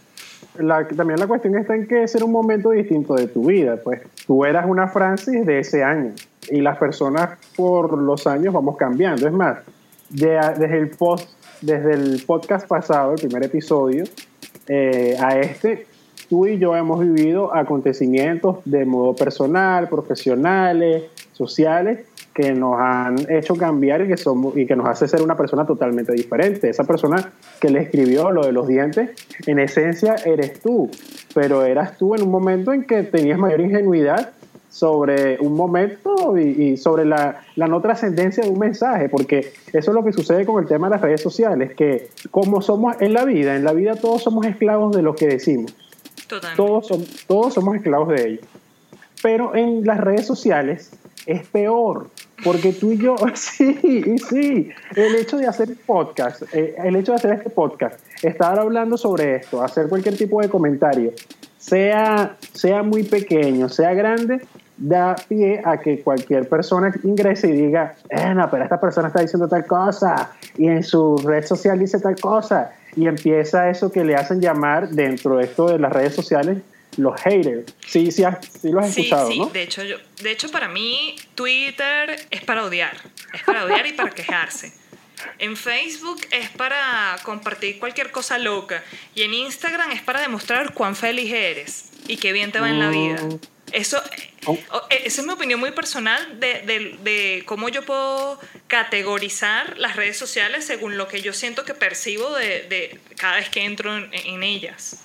[0.57, 3.77] Pero también la cuestión está en que ese era un momento distinto de tu vida,
[3.77, 6.15] pues tú eras una Francis de ese año
[6.49, 9.27] y las personas por los años vamos cambiando.
[9.27, 9.59] Es más,
[10.09, 11.29] desde el post,
[11.61, 14.05] desde el podcast pasado, el primer episodio,
[14.69, 15.87] eh, a este,
[16.29, 23.55] tú y yo hemos vivido acontecimientos de modo personal, profesionales, sociales, que nos han hecho
[23.55, 26.69] cambiar y que, somos, y que nos hace ser una persona totalmente diferente.
[26.69, 29.11] Esa persona que le escribió lo de los dientes,
[29.47, 30.91] en esencia eres tú,
[31.33, 34.33] pero eras tú en un momento en que tenías mayor ingenuidad
[34.69, 39.95] sobre un momento y, sobre la, la, no trascendencia de un mensaje, porque eso es
[39.95, 43.25] lo que sucede con el tema de las redes sociales, que como somos en la
[43.25, 45.77] vida, en la vida todos somos esclavos de lo que decimos.
[46.57, 46.89] Todos,
[47.27, 48.47] todos somos esclavos de ellos.
[49.23, 50.91] Pero en las redes sociales
[51.27, 52.11] es peor,
[52.43, 53.79] porque tú y yo, sí,
[54.29, 58.97] sí, el hecho de hacer podcast, eh, el hecho de hacer este podcast, estar hablando
[58.97, 61.13] sobre esto, hacer cualquier tipo de comentario,
[61.57, 64.43] sea, sea muy pequeño, sea grande,
[64.77, 69.23] da pie a que cualquier persona ingrese y diga, eh, no, pero esta persona está
[69.23, 74.05] diciendo tal cosa, y en su red social dice tal cosa, y empieza eso que
[74.05, 76.59] le hacen llamar dentro de esto de las redes sociales
[76.97, 77.75] los haters.
[77.87, 78.25] Sí, sí,
[78.61, 79.43] sí lo has escuchado, sí.
[79.53, 82.97] De hecho, yo, de hecho, para mí Twitter es para odiar.
[83.33, 84.73] Es para odiar y para quejarse.
[85.39, 88.83] En Facebook es para compartir cualquier cosa loca.
[89.15, 92.79] Y en Instagram es para demostrar cuán feliz eres y qué bien te va en
[92.79, 93.23] la vida.
[93.23, 93.54] Mm.
[93.73, 93.99] Eso,
[94.47, 94.57] oh.
[94.91, 100.65] esa es mi opinión muy personal de, de, cómo yo puedo categorizar las redes sociales
[100.65, 105.03] según lo que yo siento que percibo de, de cada vez que entro en, ellas.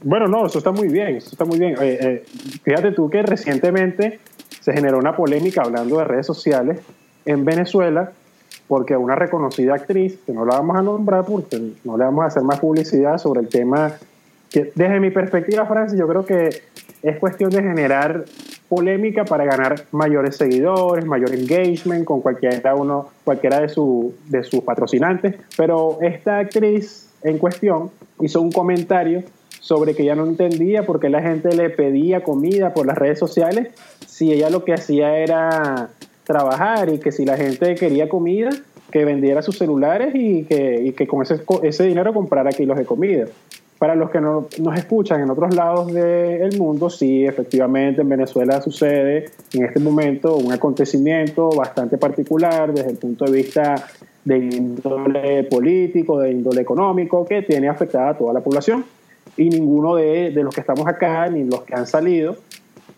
[0.00, 1.74] Bueno, no, eso está muy bien, eso está muy bien.
[1.80, 2.24] Eh, eh,
[2.62, 4.20] fíjate tú que recientemente
[4.60, 6.78] se generó una polémica hablando de redes sociales
[7.26, 8.12] en Venezuela
[8.68, 12.26] porque una reconocida actriz, que no la vamos a nombrar porque no le vamos a
[12.26, 13.94] hacer más publicidad sobre el tema,
[14.50, 16.62] que desde mi perspectiva, Francis, yo creo que
[17.02, 18.24] es cuestión de generar
[18.68, 24.60] polémica para ganar mayores seguidores, mayor engagement con cualquiera, uno, cualquiera de, su, de sus
[24.60, 29.22] patrocinantes, pero esta actriz en cuestión hizo un comentario
[29.60, 33.18] sobre que ella no entendía por qué la gente le pedía comida por las redes
[33.18, 33.68] sociales
[34.06, 35.90] si ella lo que hacía era
[36.24, 38.50] trabajar y que si la gente quería comida,
[38.90, 42.84] que vendiera sus celulares y que, y que con ese, ese dinero comprara kilos de
[42.84, 43.26] comida.
[43.78, 48.60] Para los que no, nos escuchan en otros lados del mundo, sí, efectivamente en Venezuela
[48.60, 53.76] sucede en este momento un acontecimiento bastante particular desde el punto de vista
[54.24, 58.84] de índole político, de índole económico, que tiene afectada a toda la población.
[59.36, 62.36] Y ninguno de, de los que estamos acá, ni los que han salido,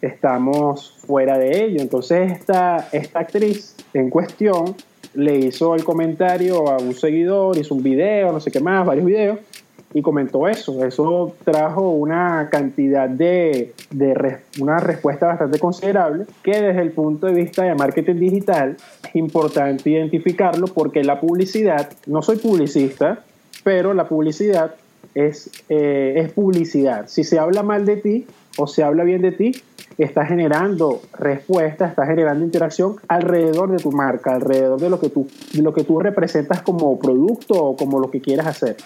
[0.01, 1.81] estamos fuera de ello.
[1.81, 4.75] Entonces esta, esta actriz en cuestión
[5.15, 9.07] le hizo el comentario a un seguidor, hizo un video, no sé qué más, varios
[9.07, 9.39] videos,
[9.93, 10.85] y comentó eso.
[10.85, 17.35] Eso trajo una cantidad de, de una respuesta bastante considerable que desde el punto de
[17.35, 18.77] vista de marketing digital
[19.07, 23.25] es importante identificarlo porque la publicidad, no soy publicista,
[23.65, 24.75] pero la publicidad
[25.15, 27.09] es, eh, es publicidad.
[27.09, 28.27] Si se habla mal de ti
[28.57, 29.53] o se habla bien de ti,
[29.99, 35.29] está generando respuesta, está generando interacción alrededor de tu marca, alrededor de lo que tú,
[35.53, 38.77] de lo que tú representas como producto o como lo que quieras hacer.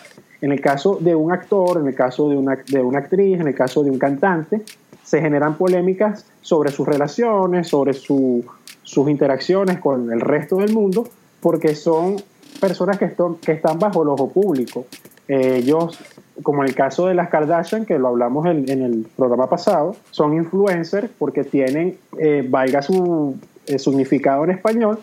[0.45, 3.49] En el caso de un actor, en el caso de una, de una actriz, en
[3.49, 4.61] el caso de un cantante,
[5.03, 8.45] se generan polémicas sobre sus relaciones, sobre su,
[8.83, 11.09] sus interacciones con el resto del mundo,
[11.41, 12.17] porque son
[12.61, 14.85] personas que, están, que están bajo el ojo público.
[15.29, 15.99] Eh, ellos
[16.43, 20.35] como en el caso de las Kardashian, que lo hablamos en, el programa pasado, son
[20.35, 24.99] influencers porque tienen, eh, valga su eh, significado en español,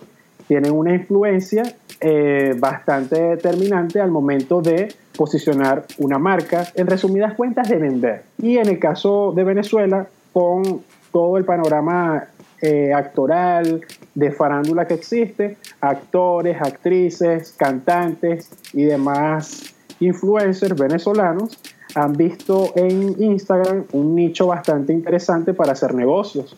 [0.48, 1.64] tienen una influencia
[2.00, 8.24] eh, bastante determinante al momento de posicionar una marca, en resumidas cuentas, de vender.
[8.42, 12.28] Y en el caso de Venezuela, con todo el panorama
[12.96, 13.82] actoral,
[14.14, 21.58] de farándula que existe, actores, actrices, cantantes y demás influencers venezolanos
[21.96, 26.56] han visto en Instagram un nicho bastante interesante para hacer negocios.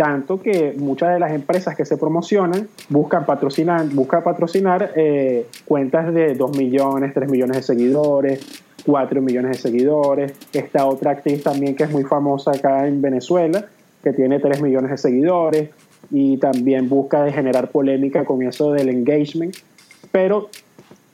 [0.00, 6.14] Tanto que muchas de las empresas que se promocionan buscan patrocinar, buscan patrocinar eh, cuentas
[6.14, 10.32] de 2 millones, 3 millones de seguidores, 4 millones de seguidores.
[10.54, 13.66] Esta otra actriz también que es muy famosa acá en Venezuela,
[14.02, 15.68] que tiene 3 millones de seguidores
[16.10, 19.54] y también busca generar polémica con eso del engagement.
[20.10, 20.48] Pero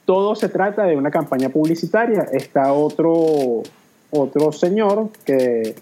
[0.05, 2.29] todo se trata de una campaña publicitaria.
[2.31, 3.64] Está otro,
[4.12, 5.75] otro señor que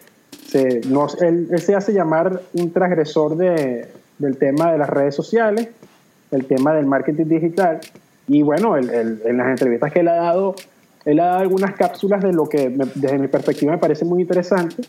[0.88, 3.88] no, él, se hace llamar un transgresor de,
[4.19, 5.69] del tema de las redes sociales,
[6.31, 7.81] el tema del marketing digital.
[8.29, 10.55] Y bueno, en las entrevistas que él ha dado,
[11.05, 14.83] él ha dado algunas cápsulas de lo que desde mi perspectiva me parece muy interesante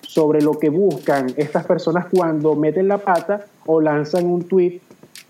[0.00, 4.80] sobre lo que buscan estas personas cuando meten la pata o lanzan un tweet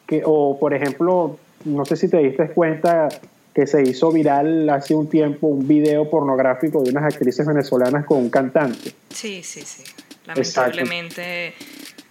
[0.07, 3.09] que, o por ejemplo, no sé si te diste cuenta
[3.55, 8.19] que se hizo viral hace un tiempo un video pornográfico de unas actrices venezolanas con
[8.19, 8.93] un cantante.
[9.11, 9.85] Sí, sí, sí.
[10.27, 11.55] Lamentablemente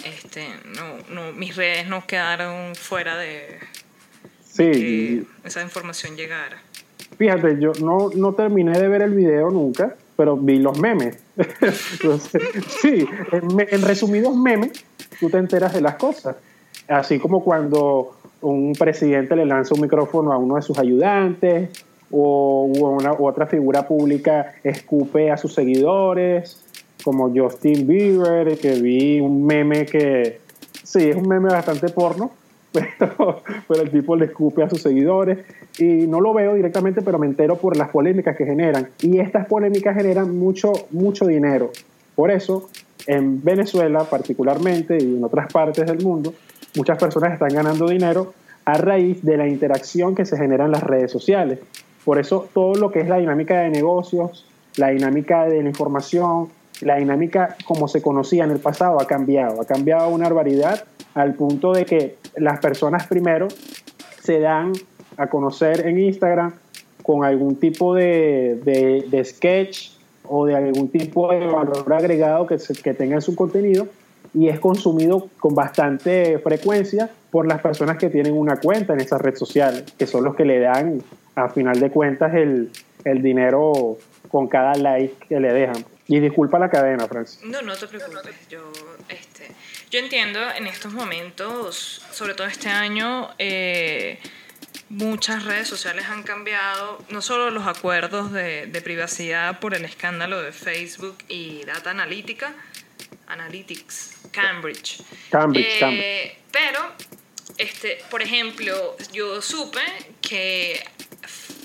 [0.04, 0.48] este,
[1.10, 3.60] no, mis redes no quedaron fuera de
[4.44, 4.72] sí.
[4.72, 6.62] que esa información llegara.
[7.18, 11.18] Fíjate, yo no, no terminé de ver el video nunca, pero vi los memes.
[12.82, 14.72] sí, en, en resumidos memes,
[15.20, 16.36] tú te enteras de las cosas.
[16.88, 21.70] Así como cuando un presidente le lanza un micrófono a uno de sus ayudantes
[22.12, 26.62] o una, otra figura pública escupe a sus seguidores,
[27.04, 30.40] como Justin Bieber, que vi un meme que,
[30.84, 32.32] sí, es un meme bastante porno,
[32.72, 35.40] pero, pero, el tipo le escupe a sus seguidores
[35.78, 38.90] y no lo veo directamente, pero me entero por las polémicas que generan.
[39.02, 41.72] Y estas polémicas generan mucho, mucho dinero.
[42.16, 42.70] Por eso,
[43.08, 46.34] en Venezuela particularmente y en otras partes del mundo,
[46.76, 48.34] muchas personas están ganando dinero
[48.66, 51.60] a raíz de la interacción que se genera en las redes sociales.
[52.06, 54.46] Por eso todo lo que es la dinámica de negocios,
[54.78, 56.50] la dinámica de la información,
[56.82, 61.36] la dinámica como se conocía en el pasado ha cambiado, ha cambiado una barbaridad al
[61.36, 63.48] punto de que las personas primero
[64.24, 64.74] se dan
[65.18, 66.54] a conocer en Instagram
[67.04, 69.92] con algún tipo de, sketch
[70.28, 73.88] o de algún tipo de valor agregado que, que tenga en su contenido
[74.34, 79.22] y es consumido con bastante frecuencia por las personas que tienen una cuenta en esas
[79.22, 81.02] redes sociales, que son los que le dan,
[81.36, 82.72] a final de cuentas, el,
[83.06, 83.98] el dinero
[84.30, 85.86] con cada like que le dejan.
[86.08, 87.42] Y disculpa la cadena, Francis.
[87.46, 88.36] No, no te preocupes.
[88.50, 88.72] Yo,
[89.08, 89.48] este,
[89.90, 94.20] yo entiendo en estos momentos, sobre todo este año, eh,
[94.90, 100.52] muchas redes sociales han cambiado, no solo los acuerdos de, privacidad por el escándalo de
[100.52, 102.54] Facebook y Data Analítica,
[103.28, 105.02] Analytics, Cambridge.
[105.30, 106.38] Cambridge, Eh, Cambridge.
[106.52, 106.92] Pero,
[107.58, 109.82] este, por ejemplo, yo supe
[110.22, 110.84] que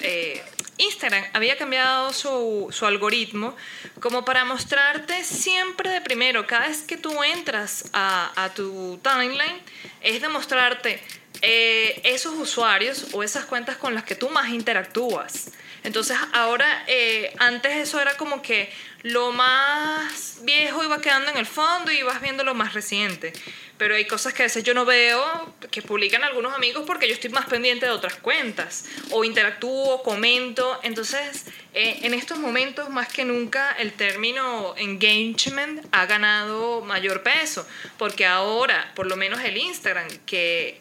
[0.00, 0.42] eh,
[0.78, 3.56] Instagram había cambiado su, su algoritmo
[4.00, 9.60] como para mostrarte siempre de primero, cada vez que tú entras a, a tu timeline,
[10.02, 11.02] es de mostrarte
[11.42, 15.50] eh, esos usuarios o esas cuentas con las que tú más interactúas.
[15.82, 18.70] Entonces ahora, eh, antes eso era como que
[19.06, 23.32] lo más viejo iba quedando en el fondo y ibas viendo lo más reciente.
[23.78, 27.14] Pero hay cosas que a veces yo no veo que publican algunos amigos porque yo
[27.14, 28.86] estoy más pendiente de otras cuentas.
[29.10, 30.80] O interactúo, comento.
[30.82, 37.66] Entonces, eh, en estos momentos, más que nunca, el término engagement ha ganado mayor peso.
[37.98, 40.80] Porque ahora, por lo menos el Instagram, que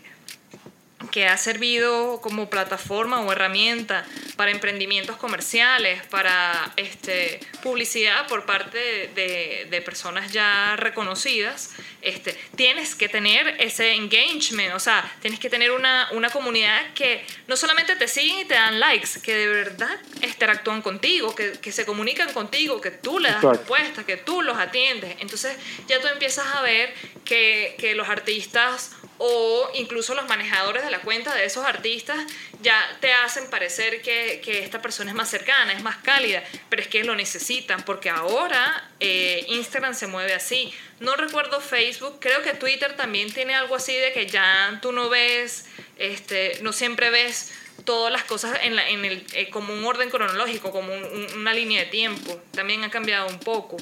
[1.12, 4.06] que ha servido como plataforma o herramienta
[4.38, 13.08] para emprendimientos comerciales, para este, publicidad por parte de, personas ya reconocidas, este, tienes que
[13.08, 18.08] tener ese engagement, o sea, tienes que tener una, una comunidad que no solamente te
[18.08, 22.82] siguen y te dan likes, que de verdad interactúan contigo, que, que se comunican contigo,
[22.82, 25.18] que tú le das respuestas, que tú los atiendes.
[25.20, 25.56] Entonces
[25.88, 26.94] ya tú empiezas a ver
[27.26, 32.18] que, que los artistas o incluso los manejadores de la cuenta de esos artistas
[32.62, 36.82] ya te hacen parecer que, que, esta persona es más cercana, es más cálida, pero
[36.82, 40.74] es que lo necesitan porque ahora eh, Instagram se mueve así.
[41.00, 45.10] No recuerdo Facebook, creo que Twitter también tiene algo así de que ya tú no
[45.10, 45.66] ves,
[45.98, 50.10] este, no siempre ves todas las cosas en, la, en el, eh, como un orden
[50.10, 52.42] cronológico, como un, un, una línea de tiempo.
[52.52, 53.78] También ha cambiado un poco.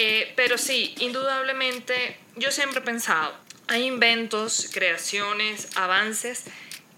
[0.00, 3.34] Eh, pero sí, indudablemente, yo siempre he pensado,
[3.68, 6.44] hay inventos, creaciones, avances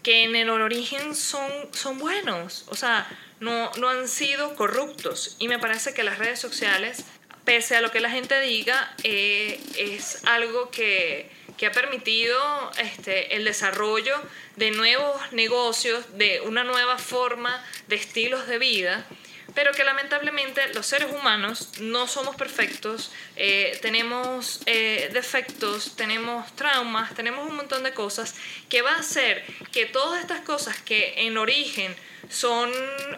[0.03, 3.07] que en el origen son, son buenos, o sea,
[3.41, 5.37] no, no han sido corruptos.
[5.39, 7.05] Y me parece que las redes sociales,
[7.45, 12.39] pese a lo que la gente diga, eh, es algo que, que ha permitido
[12.79, 14.15] este, el desarrollo
[14.57, 19.07] de nuevos negocios, de una nueva forma de estilos de vida
[19.55, 27.15] pero que lamentablemente los seres humanos no somos perfectos, eh, tenemos eh, defectos, tenemos traumas,
[27.15, 28.35] tenemos un montón de cosas
[28.69, 31.95] que va a hacer que todas estas cosas que en origen
[32.29, 32.71] son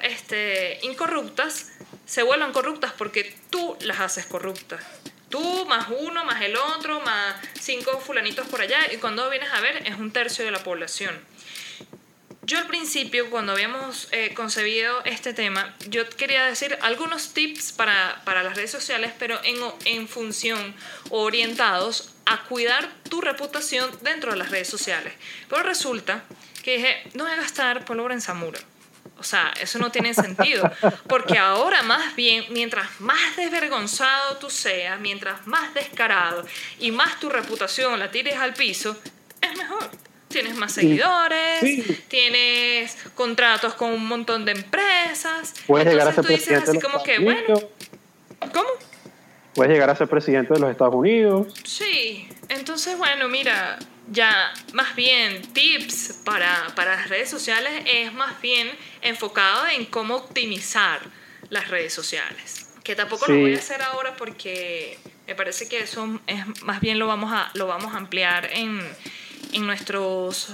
[0.03, 1.73] este, incorruptas,
[2.07, 4.85] se vuelvan corruptas porque tú las haces corruptas.
[5.29, 9.61] Tú más uno, más el otro, más cinco fulanitos por allá, y cuando vienes a
[9.61, 11.19] ver es un tercio de la población.
[12.45, 18.21] Yo al principio, cuando habíamos eh, concebido este tema, yo quería decir algunos tips para,
[18.25, 20.75] para las redes sociales, pero en, en función
[21.11, 25.13] o orientados a cuidar tu reputación dentro de las redes sociales.
[25.49, 26.25] Pero resulta
[26.65, 28.59] que dije, no voy a gastar pólvora en Zamora.
[29.19, 30.69] O sea, eso no tiene sentido,
[31.07, 36.45] porque ahora más bien, mientras más desvergonzado tú seas, mientras más descarado
[36.81, 39.01] y más tu reputación la tires al piso,
[39.41, 39.89] es mejor
[40.33, 42.05] tienes más seguidores, sí.
[42.09, 45.55] tienes contratos con un montón de empresas.
[45.67, 48.53] Puedes llegar a ser tú dices presidente así de los como que, Estados bueno, Unidos.
[48.53, 48.69] ¿cómo?
[49.55, 51.53] Puedes llegar a ser presidente de los Estados Unidos.
[51.65, 53.79] Sí, entonces bueno, mira,
[54.11, 58.71] ya más bien tips para, para las redes sociales es más bien
[59.03, 61.01] enfocado en cómo optimizar
[61.51, 62.69] las redes sociales.
[62.83, 63.33] Que tampoco Sí.
[63.33, 67.31] lo voy a hacer ahora porque me parece que eso es más bien lo vamos
[67.33, 68.81] a, lo vamos a ampliar en,
[69.53, 70.49] en, nuestros,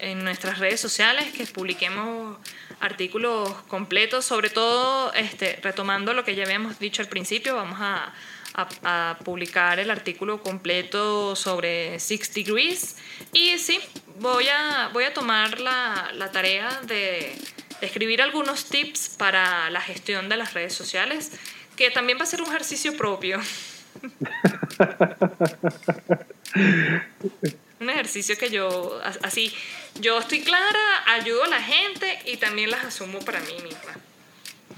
[0.00, 2.38] en nuestras redes sociales, que publiquemos
[2.80, 8.12] artículos completos, sobre todo este, retomando lo que ya habíamos dicho al principio, vamos a,
[8.54, 12.96] a, a publicar el artículo completo sobre Six Degrees
[13.32, 13.78] y sí,
[14.18, 17.36] voy a, voy a tomar la, la tarea de,
[17.80, 21.30] de escribir algunos tips para la gestión de las redes sociales,
[21.76, 23.40] que también va a ser un ejercicio propio.
[27.82, 29.52] un ejercicio que yo, así,
[30.00, 30.78] yo estoy clara,
[31.14, 33.92] ayudo a la gente y también las asumo para mí misma.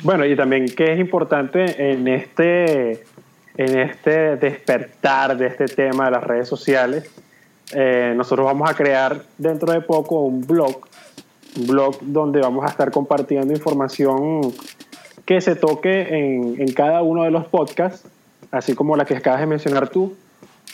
[0.02, 3.04] Bueno, y también que es importante en este,
[3.56, 7.10] en este despertar de este tema de las redes sociales,
[7.72, 10.86] eh, nosotros vamos a crear dentro de poco un blog,
[11.56, 14.52] un blog donde vamos a estar compartiendo información
[15.24, 18.06] que se toque en, en cada uno de los podcasts,
[18.50, 20.14] así como la que acabas de mencionar tú,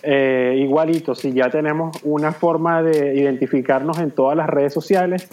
[0.03, 5.29] eh, igualito, si ya tenemos una forma de identificarnos en todas las redes sociales,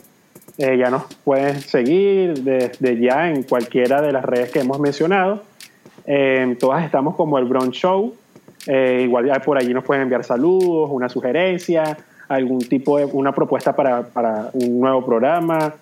[0.57, 5.43] eh, ya nos pueden seguir desde ya en cualquiera de las redes que hemos mencionado.
[6.59, 8.13] todas estamos como el Bronx Show.
[8.67, 11.97] igual por allí nos pueden enviar saludos, una sugerencia,
[12.27, 15.75] algún tipo de una propuesta para, para un nuevo programa.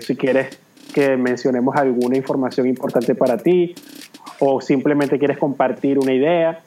[0.00, 0.58] si quieres
[0.92, 3.74] que mencionemos alguna información importante para ti
[4.38, 6.60] o simplemente quieres compartir una idea,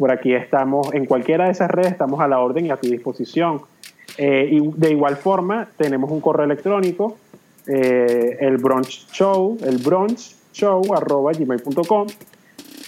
[0.00, 2.88] por aquí estamos, en cualquiera de esas redes estamos a la orden y a tu
[2.88, 3.60] disposición.
[4.16, 7.18] Eh, y de igual forma, tenemos un correo electrónico,
[7.66, 12.06] eh, el brunch show, el brunch show arroba gmail.com,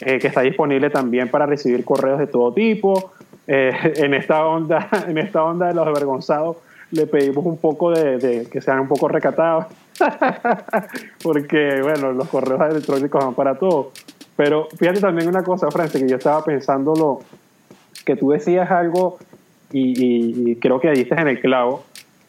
[0.01, 3.13] eh, que está disponible también para recibir correos de todo tipo.
[3.47, 6.57] en esta onda, en esta onda de los avergonzados,
[6.93, 9.67] le pedimos un poco de, que sean un poco recatados,
[11.23, 13.93] porque bueno, los correos electrónicos van para todo.
[14.45, 17.21] Pero fíjate también una cosa, Francis, que yo estaba pensando lo
[18.05, 19.19] que tú decías algo
[19.71, 21.85] y, creo que diste en el clavo,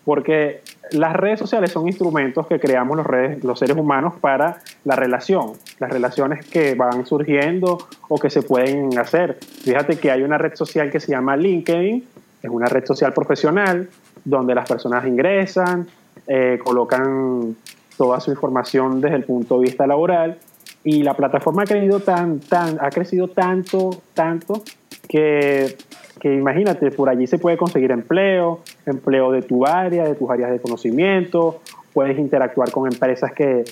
[0.05, 0.61] porque
[0.91, 5.53] las redes sociales son instrumentos que creamos los, redes, los seres humanos para la relación,
[5.79, 9.39] las relaciones que van surgiendo o que se pueden hacer.
[9.63, 12.03] Fíjate que hay una red social que se llama LinkedIn,
[12.43, 13.89] es una red social profesional
[14.23, 15.87] donde las personas ingresan,
[16.27, 17.55] eh, colocan
[17.97, 20.37] toda su información desde el punto de vista laboral
[20.83, 24.63] y la plataforma ha crecido tan, tan, ha crecido tanto, tanto
[25.07, 25.77] que,
[26.19, 30.51] que imagínate, por allí se puede conseguir empleo, empleo de tu área, de tus áreas
[30.51, 31.61] de conocimiento,
[31.93, 33.63] puedes interactuar con empresas que,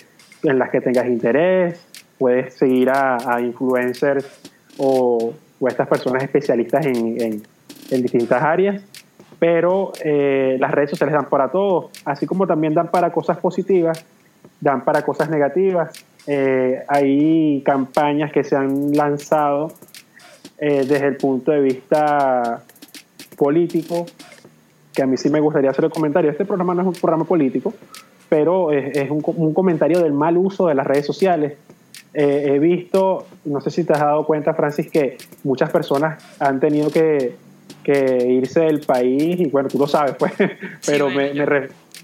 [0.44, 1.86] en las que tengas interés,
[2.18, 4.26] puedes seguir a, influencers
[4.78, 5.34] o,
[5.68, 7.44] estas personas especialistas en, en,
[7.92, 8.82] en distintas áreas,
[9.38, 14.06] pero eh, las redes sociales dan para todo, así como también dan para cosas positivas,
[14.60, 19.74] dan para cosas negativas eh, hay campañas que se han lanzado
[20.58, 22.64] eh, desde el punto de vista
[23.36, 24.06] político,
[24.94, 26.30] que a mí sí me gustaría hacer el comentario.
[26.30, 27.74] Este programa no es un programa político,
[28.30, 31.54] pero es, un, comentario del mal uso de las redes sociales.
[32.14, 36.60] Eh, he visto, no sé si te has dado cuenta, Francis, que muchas personas han
[36.60, 37.36] tenido que,
[37.84, 40.34] irse del país, y bueno, tú lo sabes, pues,
[40.86, 41.32] pero me,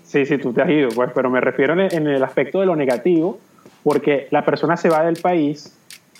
[0.04, 2.76] sí, sí, tú te has ido, pues, pero me refiero en el aspecto de lo
[2.76, 3.38] negativo,
[3.88, 5.74] porque la persona se va del país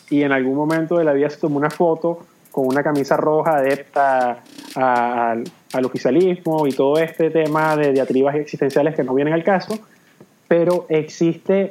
[0.10, 3.58] y en algún momento de la vida se tomó una foto con una camisa roja
[3.58, 4.42] adepta
[4.74, 5.44] al,
[5.84, 9.78] oficialismo y todo este tema de diatribas existenciales que no vienen al caso,
[10.48, 11.68] pero existe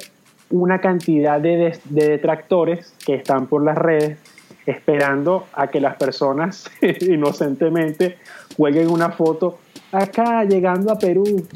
[0.51, 4.19] una cantidad de, detractores que están por las redes
[4.67, 6.69] esperando a que las personas
[7.01, 8.17] inocentemente
[8.55, 9.57] jueguen una foto
[9.91, 11.47] acá llegando a Perú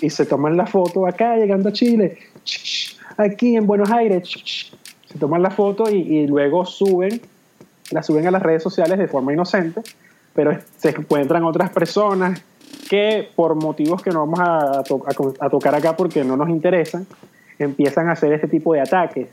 [0.00, 2.31] y se toman la foto acá llegando a Chile
[3.16, 4.72] aquí en Buenos Aires,
[5.06, 7.20] se toman la foto y, luego suben,
[7.90, 9.82] la suben a las redes sociales de forma inocente,
[10.34, 12.42] pero se encuentran otras personas
[12.88, 14.82] que por motivos que no vamos a,
[15.50, 17.06] tocar acá porque no nos interesan,
[17.58, 19.28] empiezan a hacer este tipo de ataques.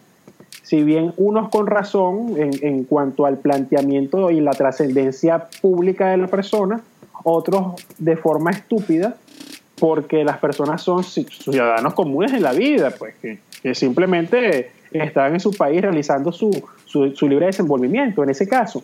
[0.61, 6.17] Si bien unos con razón en, en cuanto al planteamiento y la trascendencia pública de
[6.17, 6.81] la persona,
[7.23, 9.15] otros de forma estúpida
[9.79, 15.51] porque las personas son ciudadanos comunes en la vida, pues que simplemente están en su
[15.51, 16.51] país realizando su,
[16.85, 18.83] su, libre desenvolvimiento en ese caso.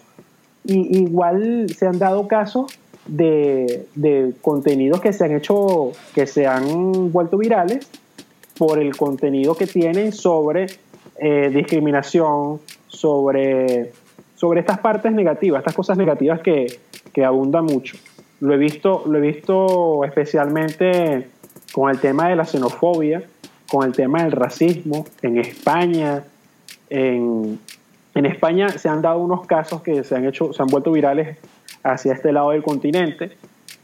[0.64, 2.78] Y igual se han dado casos
[3.08, 7.88] de, de, contenidos que se han hecho, que se han vuelto virales
[8.58, 10.68] por el contenido que tienen sobre
[11.18, 13.92] eh, discriminación, sobre,
[14.36, 16.80] sobre estas partes negativas, estas cosas negativas que,
[17.14, 17.98] que abundan mucho.
[18.46, 21.28] Lo he visto, lo he visto especialmente
[21.74, 23.24] con el tema de la xenofobia,
[23.68, 26.24] con el tema del racismo en España.
[26.92, 27.60] En,
[28.14, 31.38] España se han dado unos casos que se han, hecho, se han vuelto virales
[31.84, 33.36] hacia este lado del continente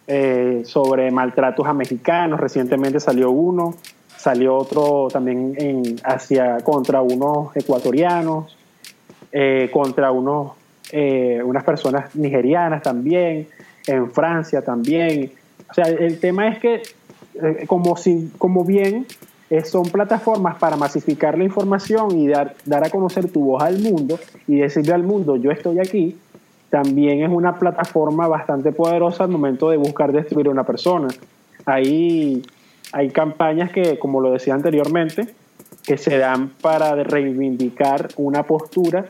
[0.06, 2.40] eh, sobre maltratos a mexicanos.
[2.40, 3.74] Recientemente salió uno,
[4.16, 8.56] salió otro también en, hacia, contra unos ecuatorianos,
[9.32, 10.52] eh, contra unos,
[10.92, 13.48] eh, unas personas nigerianas también,
[13.88, 15.32] en Francia también.
[15.70, 16.82] O sea, el tema es que
[17.68, 19.06] como, si, como bien
[19.50, 23.80] eh, son plataformas para masificar la información y dar, dar a conocer tu voz al
[23.80, 26.18] mundo y decirle al mundo, yo estoy aquí,
[26.70, 31.10] también es una plataforma bastante poderosa al momento de buscar destruir a una persona.
[31.66, 32.44] Hay,
[32.94, 35.28] hay campañas que, como lo decía anteriormente,
[35.84, 39.06] que se dan para reivindicar una postura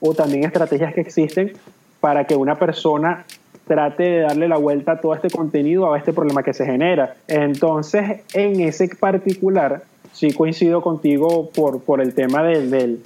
[0.00, 1.52] o también estrategias que existen
[2.00, 3.24] para que una persona
[3.66, 7.16] trate de darle la vuelta a todo este contenido, a este problema que se genera.
[7.26, 13.02] Entonces, en ese particular, sí coincido contigo por, por el tema del,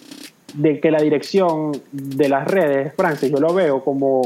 [0.54, 4.22] de que la dirección de las redes, Francis, yo lo veo como,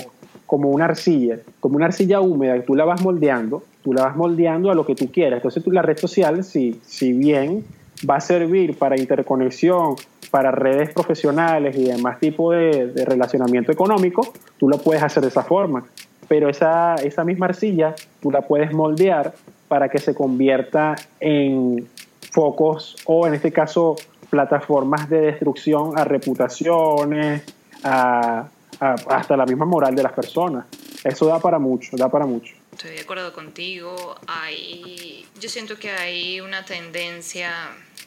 [0.47, 4.71] como una arcilla, como una arcilla húmeda, tú la vas moldeando, tú la vas moldeando
[4.71, 5.39] a lo que tú quieras.
[5.39, 7.65] Entonces tú la red social, si, si bien
[8.09, 9.95] va a servir para interconexión,
[10.31, 15.29] para redes profesionales y demás tipo de, de, relacionamiento económico, tú lo puedes hacer de
[15.29, 15.85] esa forma.
[16.29, 19.35] Pero esa, esa misma arcilla tú la puedes moldear
[19.69, 21.89] para que se convierta en
[22.31, 23.97] focos o en este caso
[24.31, 27.43] plataformas de destrucción a reputaciones,
[27.85, 28.49] a,
[28.81, 30.67] hasta la misma moral de las personas.
[31.05, 32.55] Eso da para mucho, da para mucho.
[32.73, 34.17] Estoy de acuerdo contigo.
[34.27, 37.53] Hay, yo siento que hay una tendencia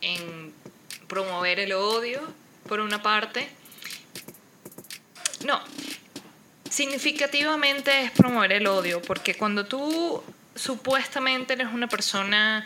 [0.02, 0.52] en
[1.08, 2.20] promover el odio,
[2.68, 3.48] por una parte.
[5.46, 5.60] No,
[6.78, 10.24] significativamente es promover el odio, porque cuando tú
[10.54, 12.64] supuestamente eres una persona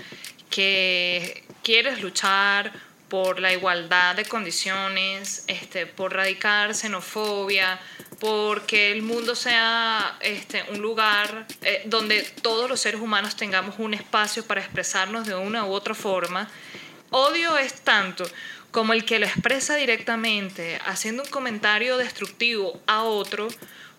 [0.49, 2.73] que quieres luchar
[3.07, 7.79] por la igualdad de condiciones, este, por radicar xenofobia,
[8.19, 13.93] porque el mundo sea este, un lugar eh, donde todos los seres humanos tengamos un
[13.93, 16.49] espacio para expresarnos de una u otra forma.
[17.11, 18.25] Odio es tanto
[18.71, 23.47] como el que lo expresa directamente haciendo un comentario destructivo a otro,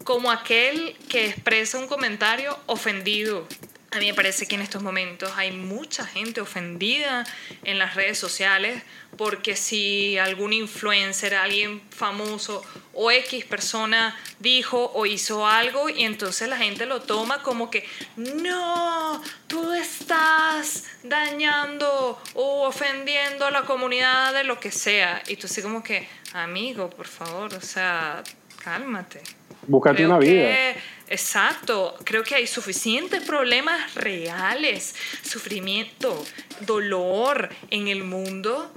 [0.05, 3.47] como aquel que expresa un comentario ofendido
[3.93, 7.27] a mí me parece que en estos momentos hay mucha gente ofendida
[7.63, 8.83] en las redes sociales
[9.19, 16.49] porque si algún influencer, alguien famoso o X persona dijo o hizo algo y entonces
[16.49, 17.87] la gente lo toma como que
[18.17, 25.23] no, tú estás dañando o ofendiendo a la comunidad de lo que sea.
[25.29, 28.25] Y tú así como que, amigo, por favor, o sea,
[28.65, 29.23] cálmate.
[29.67, 30.75] Búscate una vida.
[31.09, 36.25] exacto, creo que hay suficientes problemas reales, sufrimiento,
[36.61, 38.73] dolor en el mundo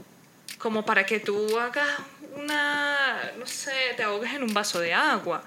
[0.58, 1.88] como para que tú hagas
[2.36, 5.44] una, no sé, te ahogues en un vaso de agua.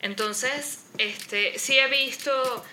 [0.00, 2.64] Entonces, este, sí he visto,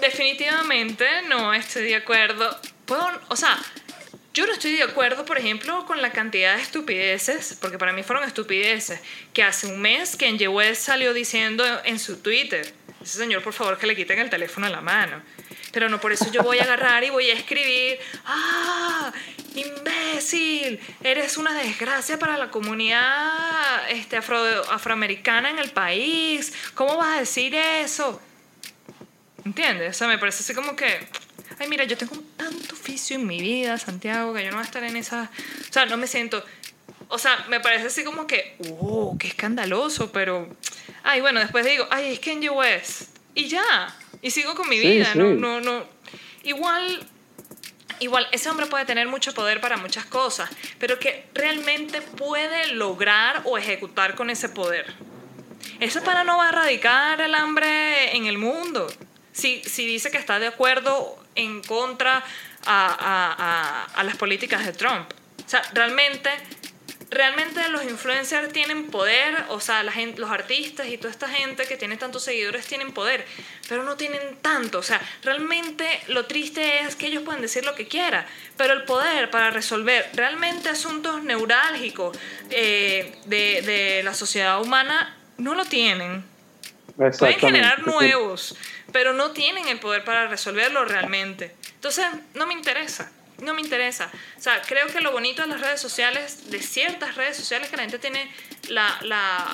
[0.00, 2.58] definitivamente no estoy de acuerdo.
[2.86, 3.58] Puedo, o sea,
[4.40, 8.02] yo no estoy de acuerdo, por ejemplo, con la cantidad de estupideces, porque para mí
[8.02, 8.98] fueron estupideces,
[9.34, 12.72] que hace un mes que en West salió diciendo en su Twitter,
[13.02, 15.20] ese señor, por favor, que le quiten el teléfono a la mano.
[15.72, 19.12] Pero no por eso yo voy a agarrar y voy a escribir, ¡ah!
[19.54, 20.80] ¡Imbécil!
[21.02, 26.54] Eres una desgracia para la comunidad este, afro, afroamericana en el país.
[26.72, 28.22] ¿Cómo vas a decir eso?
[29.44, 29.96] ¿Entiendes?
[29.96, 31.06] O sea, me parece así como que
[31.60, 34.66] ay, mira, yo tengo tanto oficio en mi vida, Santiago, que yo no voy a
[34.66, 35.30] estar en esa...
[35.68, 36.42] O sea, no me siento...
[37.08, 40.48] O sea, me parece así como que, oh, qué escandaloso, pero...
[41.02, 43.14] Ay, bueno, después digo, ay, es Kanye West.
[43.34, 43.94] Y ya.
[44.22, 45.34] Y sigo con mi vida, ¿no?
[45.34, 45.84] No, no.
[46.42, 47.06] Igual
[48.00, 50.48] igual ese hombre puede tener mucho poder para muchas cosas,
[50.78, 54.94] pero que realmente puede lograr o ejecutar con ese poder.
[55.78, 58.90] Eso para no va a erradicar el hambre en el mundo.
[59.32, 62.22] Si, si dice que está de acuerdo en contra
[62.66, 65.10] a, a, a, las políticas de Trump.
[65.44, 66.30] O sea, realmente,
[67.10, 71.66] realmente los influencers tienen poder, o sea, la gente, los artistas y toda esta gente
[71.66, 73.24] que tiene tantos seguidores tienen poder,
[73.68, 74.78] pero no tienen tanto.
[74.78, 78.26] O sea, realmente lo triste es que ellos pueden decir lo que quieran,
[78.56, 82.16] pero el poder para resolver realmente asuntos neurálgicos
[82.50, 86.28] eh, de, de la sociedad humana no lo tienen.
[87.18, 88.54] Pueden generar nuevos,
[88.92, 91.54] pero no tienen el poder para resolverlo realmente.
[91.74, 93.10] Entonces, no me interesa.
[93.38, 94.10] No me interesa.
[94.36, 97.76] O sea, creo que lo bonito de las redes sociales, de ciertas redes sociales, que
[97.76, 98.30] la gente tiene
[98.68, 99.46] la, la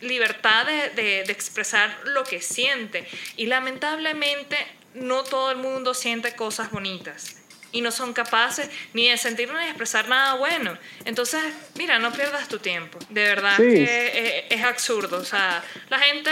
[0.00, 3.08] libertad de, de, de expresar lo que siente.
[3.36, 4.56] Y lamentablemente,
[4.94, 7.42] no todo el mundo siente cosas bonitas
[7.72, 10.78] y no son capaces ni de sentir ni de expresar nada bueno.
[11.04, 11.42] Entonces,
[11.74, 12.98] mira, no pierdas tu tiempo.
[13.08, 15.18] De verdad que es, es, absurdo.
[15.18, 16.30] O sea, la gente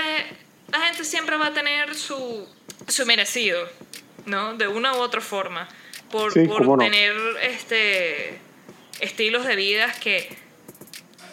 [0.73, 2.49] la gente siempre va a tener su,
[2.89, 3.69] su merecido,
[4.27, 4.55] ¿no?
[4.55, 5.69] De una u otra forma,
[6.11, 8.39] por, por tener este,
[9.01, 10.37] estilos de vida que,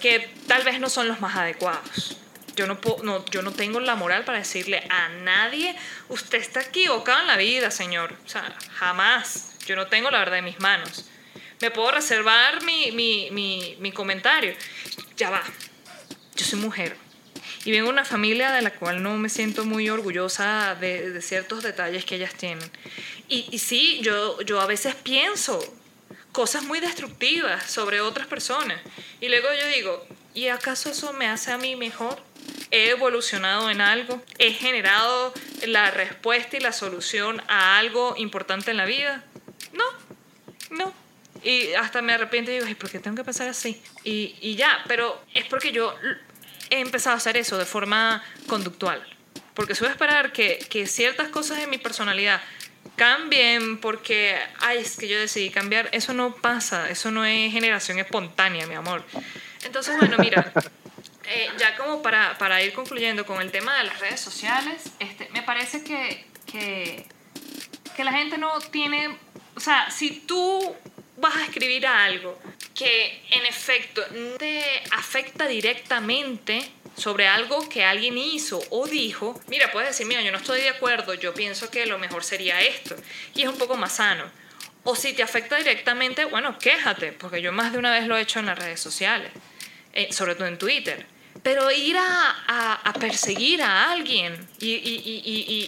[0.02, 2.18] que tal vez no son los más adecuados.
[2.56, 5.76] Yo no, no, yo no tengo la moral para decirle a nadie,
[6.10, 8.16] usted está equivocado en la vida, señor.
[8.26, 9.54] O sea, jamás.
[9.68, 11.08] Yo no tengo la verdad en mis manos.
[11.62, 14.56] Me puedo reservar mi, mi, mi, mi comentario.
[15.18, 15.44] Ya va.
[16.36, 16.96] Yo soy mujer
[17.68, 21.64] y vengo de una familia de la cual no me siento muy orgullosa de, ciertos
[21.64, 22.72] detalles que ellas tienen.
[23.28, 25.60] Y, sí, yo, yo a veces pienso
[26.32, 28.80] cosas muy destructivas sobre otras personas.
[29.20, 32.18] Y luego yo digo, ¿y acaso eso me hace a mí mejor?
[32.72, 34.24] ¿He evolucionado en algo?
[34.38, 35.34] ¿He generado
[35.66, 39.26] la respuesta y la solución a algo importante en la vida?
[39.74, 39.84] No,
[40.70, 40.94] no.
[41.44, 43.82] Y hasta me arrepiento y digo, ¿y por qué tengo que pasar así?
[44.06, 45.94] Y ya, pero es porque yo
[46.70, 49.06] he empezado a hacer eso de forma conductual.
[49.54, 52.42] Porque suelo esperar que, que ciertas cosas de mi personalidad
[52.96, 55.90] cambien porque, ay, es que yo decidí cambiar.
[55.92, 59.04] Eso no pasa, eso no es generación espontánea, mi amor.
[59.64, 60.52] Entonces, bueno, mira,
[61.26, 65.30] eh, ya como para, para, ir concluyendo con el tema de las redes sociales, este,
[65.32, 67.06] me parece que, que,
[67.96, 69.16] que la gente no tiene,
[69.56, 70.76] o sea, si tú
[71.18, 72.40] vas a escribir algo
[72.74, 74.02] que en efecto
[74.38, 80.32] te afecta directamente sobre algo que alguien hizo o dijo, mira, puedes decir, mira, yo
[80.32, 82.96] no estoy de acuerdo, yo pienso que lo mejor sería esto,
[83.36, 84.26] y es un poco más sano.
[84.84, 88.22] O si te afecta directamente, bueno, quéjate, porque yo más de una vez lo he
[88.22, 89.32] hecho en las redes sociales,
[89.94, 91.06] eh, sobre todo en Twitter.
[91.44, 94.74] Pero ir a, perseguir a alguien y,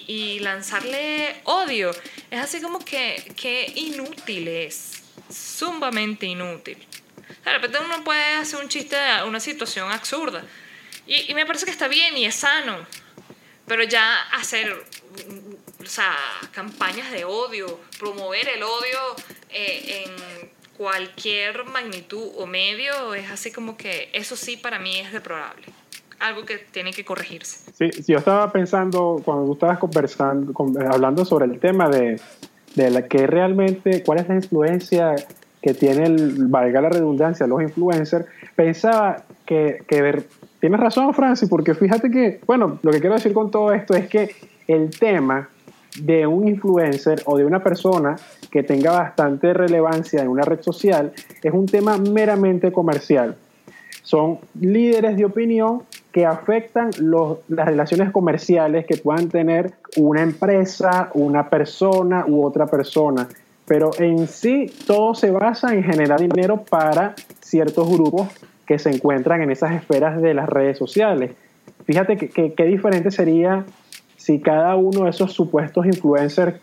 [0.08, 1.92] y, lanzarle odio
[2.32, 4.99] es así como que, que inútil es,
[5.30, 6.78] sumamente inútil.
[7.46, 10.44] De repente uno puede hacer un chiste de una situación absurda,
[11.06, 12.78] y, me parece que está bien y es sano.
[13.66, 14.86] Pero ya hacer
[15.82, 16.16] o sea,
[16.52, 19.00] campañas de odio, promover el odio
[19.50, 25.12] eh, en cualquier magnitud o medio, es así como que eso sí para mí es
[25.12, 25.66] deplorable.
[26.20, 27.72] Algo que tiene que corregirse.
[27.74, 30.54] Sí, sí yo estaba pensando, cuando tú estabas conversando,
[30.92, 32.20] hablando sobre el tema de,
[32.84, 35.16] de la que realmente, cuál es la influencia
[35.62, 38.26] que tiene, valga la redundancia, los influencers,
[38.56, 40.26] pensaba que, que ver,
[40.60, 44.10] Tienes razón, Francis, porque fíjate que, bueno, lo que quiero decir con todo esto es
[44.10, 44.30] que
[44.68, 45.50] el tema
[46.02, 48.18] de un influencer o de una persona
[48.52, 53.38] que tenga bastante relevancia en una red social es un tema meramente comercial.
[54.04, 61.50] Son líderes de opinión que afectan las relaciones comerciales que puedan tener una empresa, una
[61.50, 63.28] persona u otra persona.
[63.66, 68.28] Pero en sí todo se basa en generar dinero para ciertos grupos
[68.66, 71.32] que se encuentran en esas esferas de las redes sociales.
[71.86, 73.66] Fíjate qué diferente sería
[74.18, 76.56] si cada uno de esos supuestos influencers,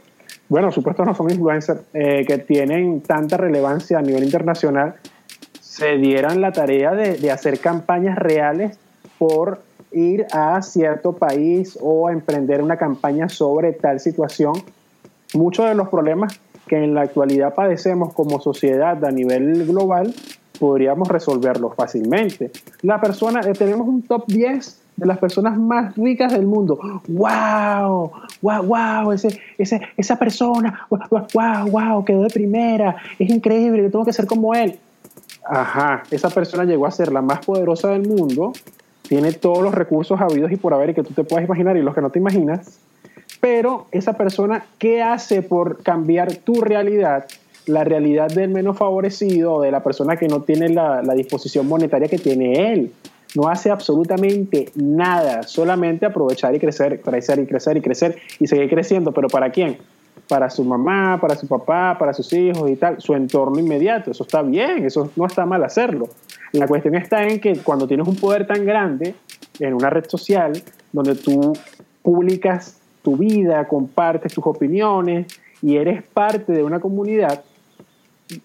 [0.49, 4.94] bueno, supuestos no son influencers, eh, que tienen tanta relevancia a nivel internacional,
[5.61, 8.78] se dieran la tarea de hacer campañas reales
[9.18, 9.60] por
[9.92, 14.54] ir a cierto país o emprender una campaña sobre tal situación.
[15.34, 20.14] Muchos de los problemas que en la actualidad padecemos como sociedad a nivel global
[20.58, 22.50] podríamos resolverlo fácilmente.
[22.82, 26.78] La persona, eh, tenemos un top 10 de las personas más ricas del mundo.
[27.08, 28.12] ¡Wow!
[28.40, 28.62] ¡Wow!
[28.62, 29.12] ¡Wow!
[29.12, 31.68] Ese, ese, esa persona, ¡wow!
[31.70, 32.04] ¡Wow!
[32.04, 32.96] Quedó de primera.
[33.18, 34.78] Es increíble, yo tengo que ser como él.
[35.44, 38.52] Ajá, esa persona llegó a ser la más poderosa del mundo,
[39.09, 41.82] tiene todos los recursos habidos y por haber y que tú te puedas imaginar y
[41.82, 42.78] los que no te imaginas,
[43.40, 47.26] pero esa persona, ¿qué hace por cambiar tu realidad?
[47.66, 52.18] la realidad del menos favorecido de la persona que no tiene la, disposición monetaria que
[52.18, 52.92] tiene él.
[53.34, 58.70] No hace absolutamente nada, solamente aprovechar y crecer, crecer y crecer y crecer y seguir
[58.70, 59.12] creciendo.
[59.12, 59.76] ¿Pero para quién?
[60.28, 64.11] Para su mamá, para su papá, para sus hijos y tal, su entorno inmediato.
[64.11, 66.09] Eso está bien, eso no está mal hacerlo.
[66.53, 69.14] La cuestión está en que cuando tienes un poder tan grande
[69.59, 70.53] en una red social,
[70.92, 71.53] donde tú
[72.03, 75.26] publicas tu vida, compartes tus opiniones
[75.62, 77.44] y eres parte de una comunidad,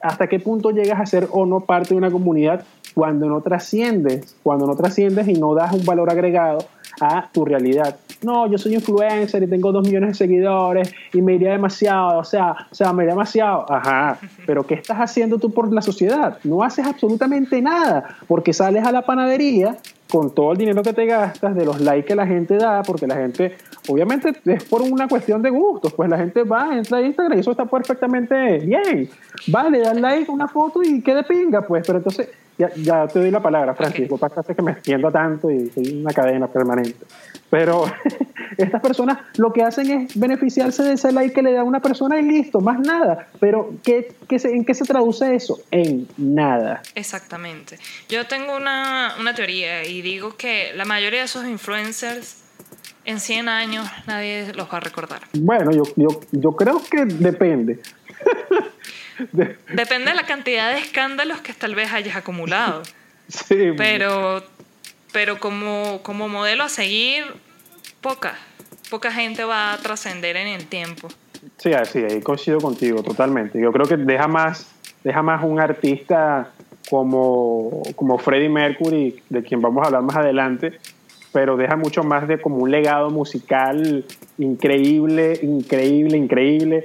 [0.01, 4.35] hasta qué punto llegas a ser o no parte de una comunidad cuando no trasciendes,
[4.43, 6.59] cuando no trasciendes y no das un valor agregado
[6.99, 7.97] a tu realidad.
[8.21, 12.23] No, yo soy influencer y tengo dos millones de seguidores y me iría demasiado, o
[12.23, 13.65] sea, o sea, me iría demasiado.
[13.69, 16.37] Ajá, pero ¿qué estás haciendo tú por la sociedad?
[16.43, 19.77] No haces absolutamente nada, porque sales a la panadería
[20.11, 23.07] con todo el dinero que te gastas, de los likes que la gente da, porque
[23.07, 23.55] la gente,
[23.87, 27.41] obviamente es por una cuestión de gustos, pues la gente va, entra a Instagram y
[27.41, 29.09] eso está perfectamente bien.
[29.47, 32.29] Vale, da like a una foto y qué de pinga, pues, pero entonces,
[32.61, 34.29] ya, ya te doy la palabra, Francisco, okay.
[34.29, 37.05] para que me extiendo tanto y soy una cadena permanente.
[37.49, 37.85] Pero
[38.57, 42.19] estas personas lo que hacen es beneficiarse de ese like que le da una persona
[42.19, 43.27] y listo, más nada.
[43.39, 45.59] Pero ¿qué, qué se, ¿en qué se traduce eso?
[45.71, 46.81] En nada.
[46.95, 47.79] Exactamente.
[48.09, 52.41] Yo tengo una, una teoría y digo que la mayoría de esos influencers
[53.05, 55.21] en 100 años nadie los va a recordar.
[55.33, 57.79] Bueno, yo, yo, yo creo que depende.
[59.31, 62.83] Depende de la cantidad de escándalos que tal vez hayas acumulado.
[63.31, 63.71] Sí.
[63.77, 64.43] Pero
[65.11, 67.25] pero como, como modelo a seguir,
[68.01, 68.35] poca,
[68.89, 71.09] poca gente va a trascender en el tiempo.
[71.57, 73.59] Sí, así, ahí coincido contigo totalmente.
[73.61, 74.71] Yo creo que deja más,
[75.03, 76.51] deja más un artista
[76.89, 80.79] como, como Freddie Mercury, de quien vamos a hablar más adelante,
[81.31, 84.05] pero deja mucho más de como un legado musical
[84.37, 86.83] increíble, increíble, increíble,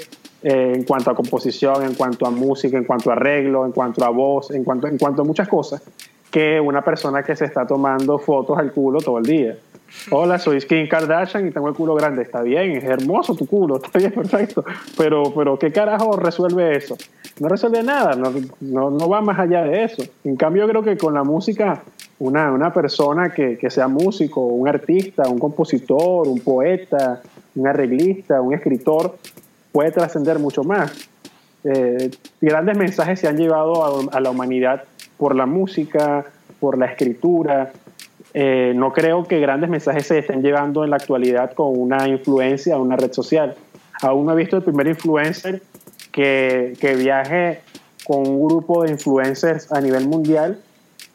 [0.49, 4.05] eh, en cuanto a composición, en cuanto a música, en cuanto a arreglo, en cuanto
[4.05, 5.83] a voz, en cuanto, en cuanto a muchas cosas
[6.31, 9.57] que una persona que se está tomando fotos al culo todo el día.
[10.13, 12.23] Hola, soy Kim Kardashian y tengo el culo grande.
[12.23, 14.65] Está bien, es hermoso tu culo, está bien, perfecto.
[14.97, 16.97] Pero, pero ¿qué carajo resuelve eso?
[17.41, 20.05] No resuelve nada, no, no, no va más allá de eso.
[20.23, 21.83] En cambio, creo que con la música,
[22.21, 27.21] una, una persona que, que sea músico, un artista, un compositor, un poeta,
[27.57, 29.17] un arreglista, un escritor,
[29.77, 30.91] puede trascender mucho más.
[31.63, 32.11] Eh,
[32.41, 34.85] grandes mensajes se han llevado a, a, la humanidad
[35.19, 36.25] por la música,
[36.59, 37.73] por la escritura,
[38.33, 42.79] eh, no creo que grandes mensajes se estén llevando en la actualidad con una influencia,
[42.79, 43.55] una red social.
[44.01, 45.61] Aún no he visto el primer influencer
[46.11, 47.61] que, que viaje
[48.07, 50.59] con un grupo de influencers a nivel mundial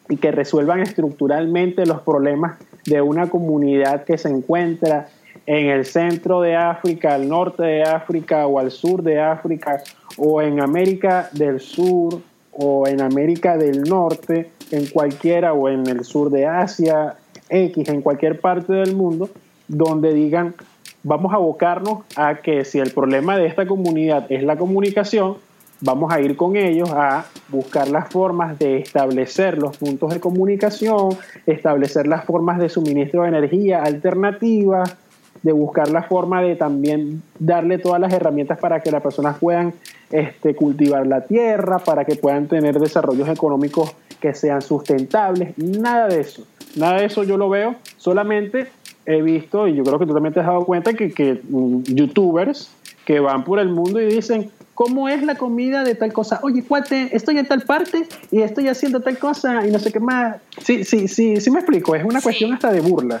[0.08, 5.08] y que resuelvan estructuralmente los problemas de una comunidad que se encuentra
[5.46, 9.82] en el centro de África, al norte de África o al sur de África
[10.16, 12.20] o en América del Sur
[12.52, 17.16] o en América del Norte en cualquiera o en el sur de Asia,
[17.48, 19.28] X, en cualquier parte del mundo,
[19.68, 20.54] donde digan,
[21.02, 25.36] vamos a abocarnos a que si el problema de esta comunidad es la comunicación,
[25.80, 31.10] vamos a ir con ellos a buscar las formas de establecer los puntos de comunicación,
[31.46, 34.96] establecer las formas de suministro de energía alternativas,
[35.42, 39.74] de buscar la forma de también darle todas las herramientas para que las personas puedan
[40.10, 46.20] este, cultivar la tierra, para que puedan tener desarrollos económicos que sean sustentables, nada de
[46.20, 46.46] eso.
[46.76, 48.68] Nada de eso yo lo veo, solamente
[49.04, 51.82] he visto, y yo creo que tú también te has dado cuenta, que, que mm,
[51.94, 52.70] youtubers
[53.04, 56.40] que van por el mundo y dicen, ¿cómo es la comida de tal cosa?
[56.42, 60.00] Oye, cuate, estoy en tal parte y estoy haciendo tal cosa y no sé qué
[60.00, 60.36] más.
[60.62, 63.20] Sí, sí, sí, sí me explico, es una cuestión hasta de burla.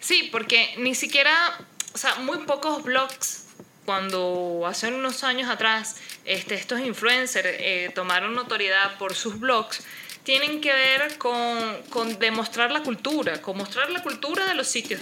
[0.00, 1.58] Sí, porque ni siquiera,
[1.92, 3.46] o sea, muy pocos blogs,
[3.86, 9.82] cuando hace unos años atrás este, estos influencers eh, tomaron notoriedad por sus blogs,
[10.24, 15.00] tienen que ver con, con, demostrar la cultura, con mostrar la cultura de los sitios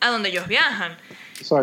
[0.00, 0.96] a donde ellos viajan.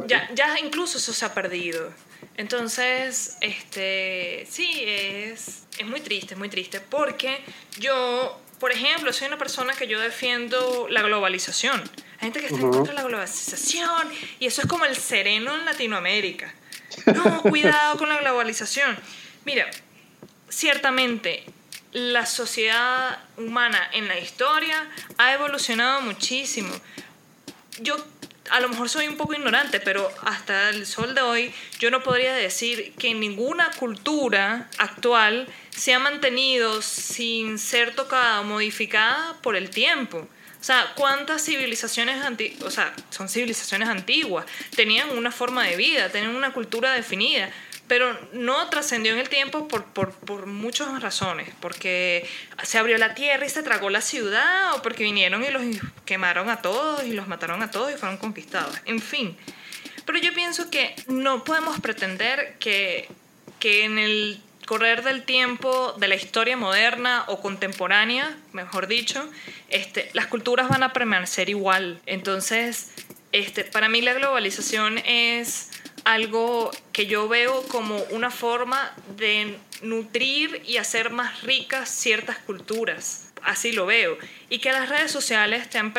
[0.08, 1.94] Ya, ya incluso eso se ha perdido.
[2.36, 7.44] Entonces, este, sí, es, es muy triste, es muy triste, porque
[7.78, 11.84] yo, por ejemplo, soy una persona que yo defiendo la globalización.
[12.20, 14.10] Hay gente que está en contra de la globalización
[14.40, 16.54] y eso es como el sereno en Latinoamérica.
[17.06, 18.98] No, cuidado con la globalización.
[19.46, 19.70] Mira,
[20.50, 21.46] ciertamente
[21.94, 26.70] la sociedad humana en la historia ha evolucionado muchísimo.
[27.80, 27.96] Yo
[28.50, 32.04] a lo mejor soy un poco ignorante, pero hasta el sol de hoy yo no
[32.04, 39.56] podría decir que ninguna cultura actual se ha mantenido sin ser tocada o modificada por
[39.56, 40.28] el tiempo.
[40.60, 44.46] O sea, ¿cuántas civilizaciones antiguas, o sea, son civilizaciones antiguas,
[44.76, 47.50] tenían una forma de vida, tenían una cultura definida?
[47.90, 52.30] pero no trascendió en el tiempo por, por, por, muchas razones, porque
[52.62, 55.64] se abrió la tierra y se tragó la ciudad, o porque vinieron y los
[56.06, 59.36] quemaron a todos y los mataron a todos y fueron conquistados, en fin.
[60.06, 63.10] Pero yo pienso que no podemos pretender que,
[63.60, 64.40] que en el
[64.70, 69.28] correr del tiempo de la historia moderna o contemporánea, mejor dicho,
[69.70, 72.00] este, las culturas van a permanecer igual.
[72.06, 72.92] Entonces,
[73.32, 75.72] este, para mí la globalización es
[76.04, 83.32] algo que yo veo como una forma de nutrir y hacer más ricas ciertas culturas.
[83.42, 84.20] Así lo veo.
[84.52, 85.92] Y que las redes sociales te han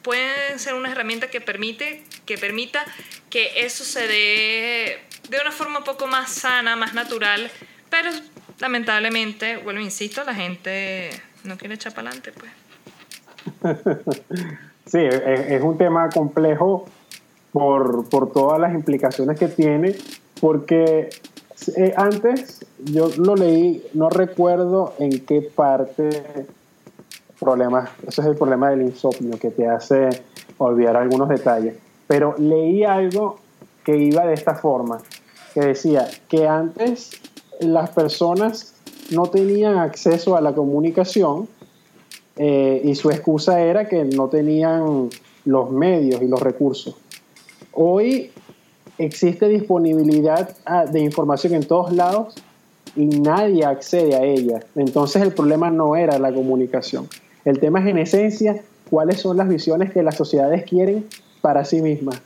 [0.00, 2.86] pueden ser una herramienta que permite que permita
[3.28, 4.98] que eso se dé
[5.28, 7.50] de una forma un poco más sana, más natural,
[7.90, 8.10] pero
[8.60, 11.10] lamentablemente, vuelvo insisto, la gente
[11.44, 12.52] no quiere echar para adelante, pues.
[14.88, 16.86] Sí, es un tema complejo
[17.52, 19.94] por, por todas las implicaciones que tiene,
[20.40, 21.10] porque
[21.76, 26.46] eh, antes yo lo leí, no recuerdo en qué parte,
[27.38, 30.08] problemas, ese es el problema del insomnio, que te hace
[30.56, 31.76] olvidar algunos detalles,
[32.06, 33.40] pero leí algo
[33.84, 34.98] que iba de esta forma,
[35.52, 37.10] que decía que antes
[37.60, 38.74] las personas
[39.10, 41.48] no tenían acceso a la comunicación
[42.36, 45.08] eh, y su excusa era que no tenían
[45.44, 46.96] los medios y los recursos.
[47.72, 48.30] Hoy
[48.98, 52.34] existe disponibilidad ah, de información en todos lados
[52.96, 54.60] y nadie accede a ella.
[54.74, 57.08] Entonces el problema no era la comunicación.
[57.44, 61.06] El tema es en esencia cuáles son las visiones que las sociedades quieren
[61.40, 62.20] para sí mismas.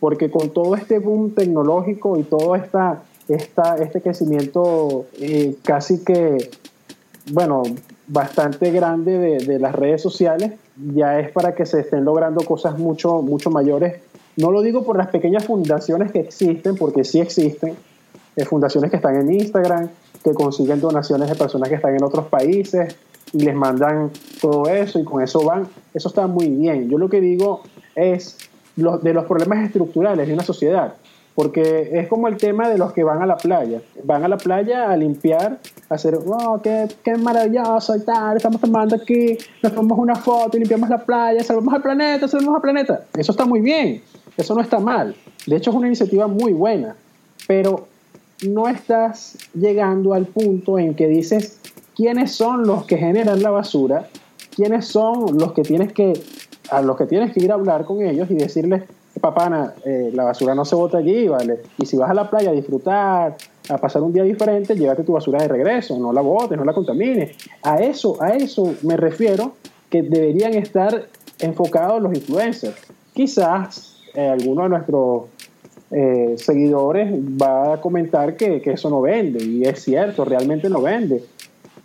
[0.00, 6.50] Porque con todo este boom tecnológico y todo esta, esta este crecimiento eh, casi que,
[7.32, 7.62] bueno,
[8.06, 10.52] bastante grande de, de, las redes sociales,
[10.94, 13.94] ya es para que se estén logrando cosas mucho, mucho mayores
[14.36, 17.74] no lo digo por las pequeñas fundaciones que existen, porque sí existen,
[18.36, 19.88] eh, fundaciones que están en Instagram,
[20.22, 22.96] que consiguen donaciones de personas que están en otros países,
[23.32, 24.10] y les mandan
[24.40, 25.66] todo eso y con eso van.
[25.94, 26.88] Eso está muy bien.
[26.88, 27.62] Yo lo que digo
[27.94, 28.36] es
[28.76, 30.94] los, de los problemas estructurales de una sociedad.
[31.36, 33.80] Porque es como el tema de los que van a la playa.
[34.02, 38.60] Van a la playa a limpiar, a hacer, oh, qué, qué maravilloso y tal, estamos
[38.60, 42.62] tomando aquí, nos tomamos una foto y limpiamos la playa, salvamos al planeta, salvamos al
[42.62, 43.04] planeta.
[43.16, 44.02] Eso está muy bien,
[44.36, 45.14] eso no está mal.
[45.46, 46.96] De hecho, es una iniciativa muy buena.
[47.46, 47.86] Pero
[48.44, 51.60] no estás llegando al punto en que dices
[51.94, 54.08] quiénes son los que generan la basura,
[54.54, 56.12] quiénes son los que tienes que
[56.70, 58.82] a los que tienes que ir a hablar con ellos y decirles,
[59.20, 61.60] papana, eh, la basura no se bota allí, ¿vale?
[61.78, 63.36] Y si vas a la playa a disfrutar,
[63.68, 66.72] a pasar un día diferente, llévate tu basura de regreso, no la botes, no la
[66.72, 67.36] contamines.
[67.62, 69.52] A eso, a eso me refiero
[69.90, 71.06] que deberían estar
[71.38, 72.76] enfocados los influencers.
[73.14, 75.24] Quizás eh, alguno de nuestros
[75.90, 80.82] eh, seguidores va a comentar que, que, eso no vende, y es cierto, realmente no
[80.82, 81.24] vende.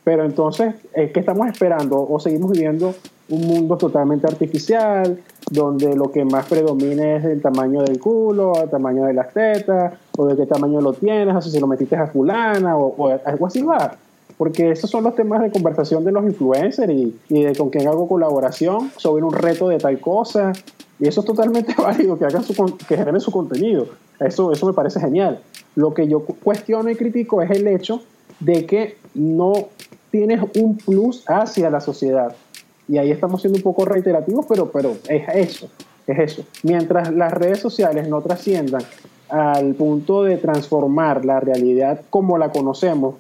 [0.04, 2.02] Pero entonces, ¿qué estamos esperando?
[2.02, 2.96] ¿O seguimos viviendo
[3.30, 5.20] un mundo totalmente artificial,
[5.52, 9.94] donde lo que más predomina es el tamaño del culo, el tamaño de las tetas,
[10.18, 13.62] o de qué tamaño lo tienes, o si lo metiste a fulana, o, algo así
[13.62, 13.96] va.
[14.38, 17.86] Porque esos son los temas de conversación de los influencers y, y de con quién
[17.90, 20.54] hago colaboración sobre un reto de tal cosa.
[21.00, 22.56] Y eso es totalmente válido, que, hagan su,
[22.88, 23.88] que generen su contenido.
[24.22, 25.42] Eso, eso me parece genial.
[25.76, 28.02] Lo que yo cuestiono y critico es el hecho
[28.40, 29.54] de que no
[30.12, 32.34] tienes un plus hacia la sociedad.
[32.92, 35.70] Y ahí estamos siendo un poco reiterativos, pero, pero es eso,
[36.06, 36.44] es eso.
[36.64, 38.82] Mientras las redes sociales no trasciendan
[39.30, 43.16] al punto de transformar la realidad como la conocemos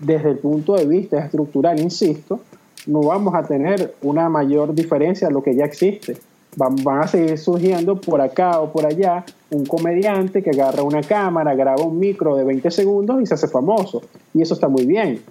[0.00, 2.40] desde el punto de vista estructural, insisto,
[2.88, 6.16] no vamos a tener una mayor diferencia a lo que ya existe.
[6.56, 11.02] Van, van, a seguir surgiendo por acá o por allá un comediante que agarra una
[11.02, 14.02] cámara, graba un micro de 20 segundos y se hace famoso.
[14.34, 15.22] Y eso está muy bien,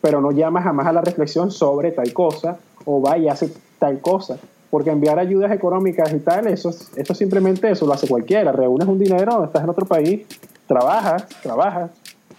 [0.00, 4.00] pero no llama jamás a la reflexión sobre tal cosa o va y hace tal
[4.00, 4.38] cosa.
[4.70, 8.52] Porque enviar ayudas económicas y tal, eso, eso simplemente eso lo hace cualquiera.
[8.52, 10.26] Reúnes un dinero, estás en otro país,
[10.66, 11.90] trabajas, trabajas,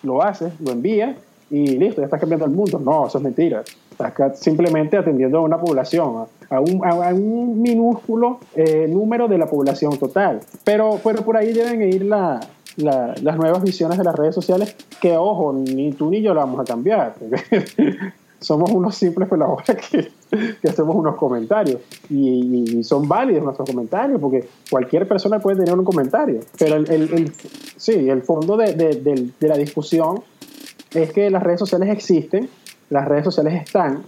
[0.02, 1.16] lo haces, lo envías
[1.52, 2.80] y listo, ya estás cambiando el mundo.
[2.80, 3.64] No, eso es mentira.
[3.92, 9.46] Estás simplemente atendiendo a una población, a un, a un minúsculo eh, número de la
[9.46, 10.40] población total.
[10.64, 12.40] Pero, pero por ahí deben ir la,
[12.78, 16.60] las nuevas visiones de las redes sociales, que ojo, ni tú ni yo la vamos
[16.60, 17.16] a cambiar.
[18.44, 20.12] somos unos simples peladores que,
[20.62, 25.86] que hacemos unos comentarios y, son válidos nuestros comentarios porque cualquier persona puede tener un
[25.86, 26.42] comentario.
[26.58, 27.34] Pero el, el,
[27.78, 30.22] sí, el fondo de, de, de, la discusión
[30.94, 32.50] es que las redes sociales existen,
[32.90, 34.04] las redes sociales están,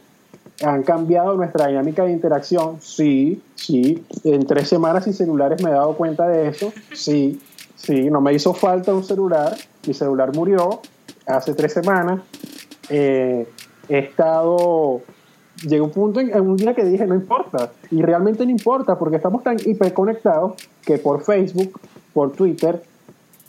[0.63, 5.73] han cambiado nuestra dinámica de interacción, sí, sí, en tres semanas sin celulares me he
[5.73, 7.39] dado cuenta de eso, sí,
[7.75, 9.55] sí, no me hizo falta un celular,
[9.87, 10.81] mi celular murió
[11.25, 12.21] hace tres semanas.
[12.89, 13.47] Eh,
[13.89, 15.01] he estado
[15.63, 19.17] llegó un punto en, un día que dije no importa y realmente no importa porque
[19.17, 20.53] estamos tan hiperconectados
[20.85, 21.79] que por Facebook,
[22.13, 22.83] por Twitter,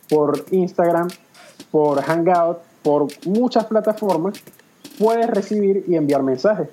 [0.09, 1.09] por Instagram,
[1.71, 4.43] por Hangout, por muchas plataformas
[4.99, 6.69] puedes recibir y enviar mensajes.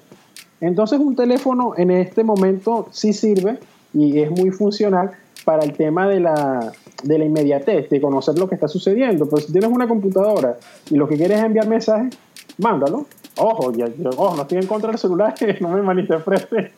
[0.62, 3.60] Entonces un teléfono en este momento sí sirve
[3.94, 5.12] y es muy funcional
[5.44, 6.72] para el tema de la,
[7.04, 9.26] de la inmediatez, de conocer lo que está sucediendo.
[9.26, 10.58] Pero si tienes una computadora
[10.90, 12.16] y lo que quieres es enviar mensajes,
[12.58, 13.08] mándalo.
[13.36, 13.72] Ojo,
[14.18, 16.72] ojo, no estoy en contra del celular, no me malinterprete.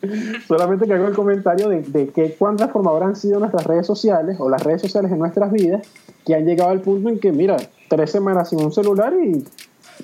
[0.48, 4.38] Solamente que hago el comentario de, de que cuán transformadoras han sido nuestras redes sociales
[4.40, 5.86] o las redes sociales en nuestras vidas,
[6.26, 7.58] que han llegado al punto en que, mira,
[7.90, 9.44] tres semanas sin un celular y,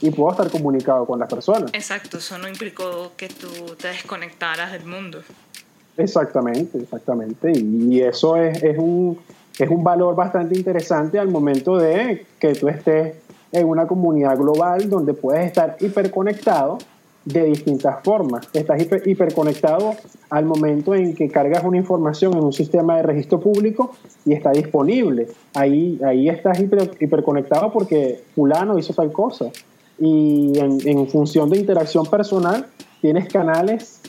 [0.02, 1.72] y puedo estar comunicado con las personas.
[1.74, 3.48] Exacto, eso no implicó que tú
[3.80, 5.22] te desconectaras del mundo.
[5.98, 7.52] Exactamente, exactamente.
[7.52, 9.20] Y eso es, es, un,
[9.58, 13.16] es un valor bastante interesante al momento de que tú estés
[13.52, 16.78] en una comunidad global donde puedes estar hiperconectado
[17.26, 18.48] de distintas formas.
[18.54, 19.96] Estás hiper, hiperconectado
[20.30, 23.92] al momento en que cargas una información en un sistema de registro público
[24.26, 25.28] y está disponible.
[25.54, 29.52] Ahí, ahí estás hiper, hiperconectado porque fulano hizo tal cosa.
[30.00, 32.66] Y en, en función de interacción personal,
[33.02, 34.01] tienes canales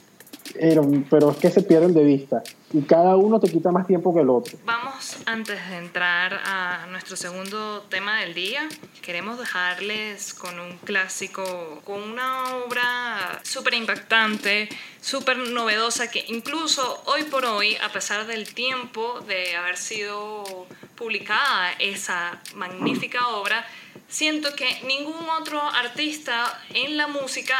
[1.10, 2.42] pero, es que se pierden de vista
[2.72, 4.58] y cada uno te quita más tiempo que el otro.
[4.64, 8.68] Vamos, antes de entrar a nuestro segundo tema del día,
[9.02, 14.68] queremos dejarles con un clásico, con una obra súper impactante,
[15.00, 21.72] súper novedosa, que incluso hoy por hoy, a pesar del tiempo de haber sido publicada
[21.78, 23.66] esa magnífica obra,
[24.08, 27.56] siento que ningún otro artista en la música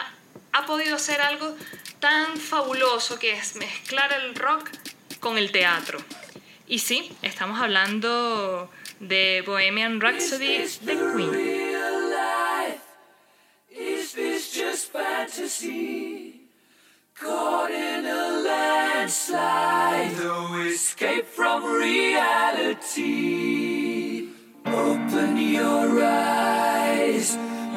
[0.53, 1.57] ha podido hacer algo
[2.01, 4.71] tan fabuloso que es mezclar el rock
[5.21, 5.99] con el teatro.
[6.67, 11.63] Y sí, estamos hablando de Bohemian Rhapsody de Queen.
[13.71, 16.41] Is this just fantasy?
[17.15, 22.93] Caught in a landslide, no escape from reality.
[24.67, 27.37] Open your eyes.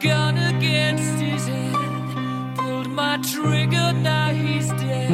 [0.00, 2.56] gun against his head.
[2.56, 5.10] Pulled my trigger, now he's dead.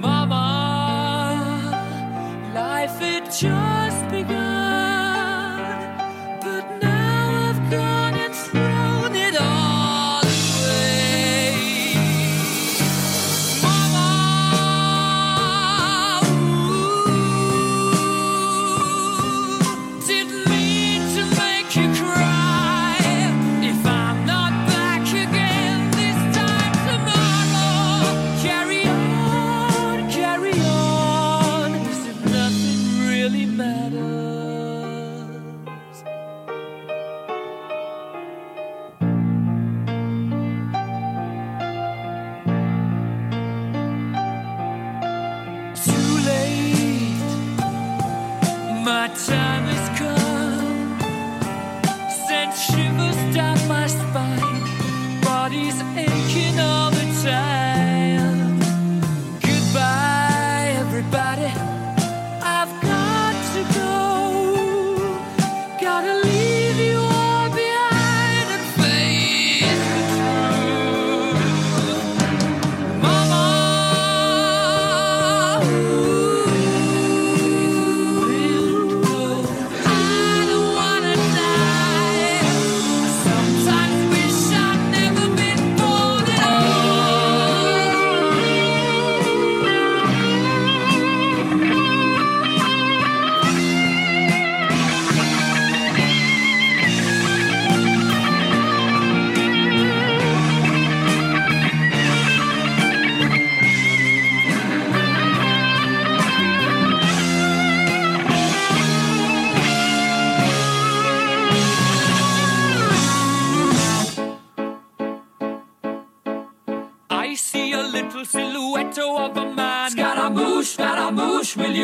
[0.00, 0.42] Mama,
[2.54, 3.93] life it just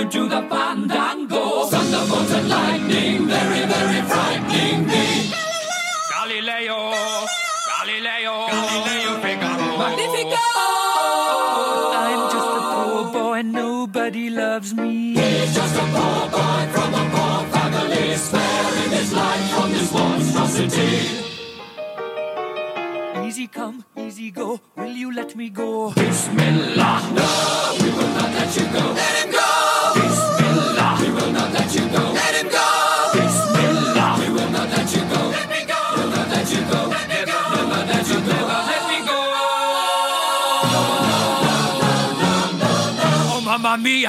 [0.00, 0.49] you do the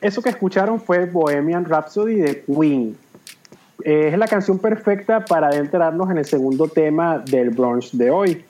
[0.00, 2.96] Eso que escucharon fue Bohemian Rhapsody de Queen.
[3.84, 8.44] Eh, es la canción perfecta para adentrarnos en el segundo tema del brunch de hoy,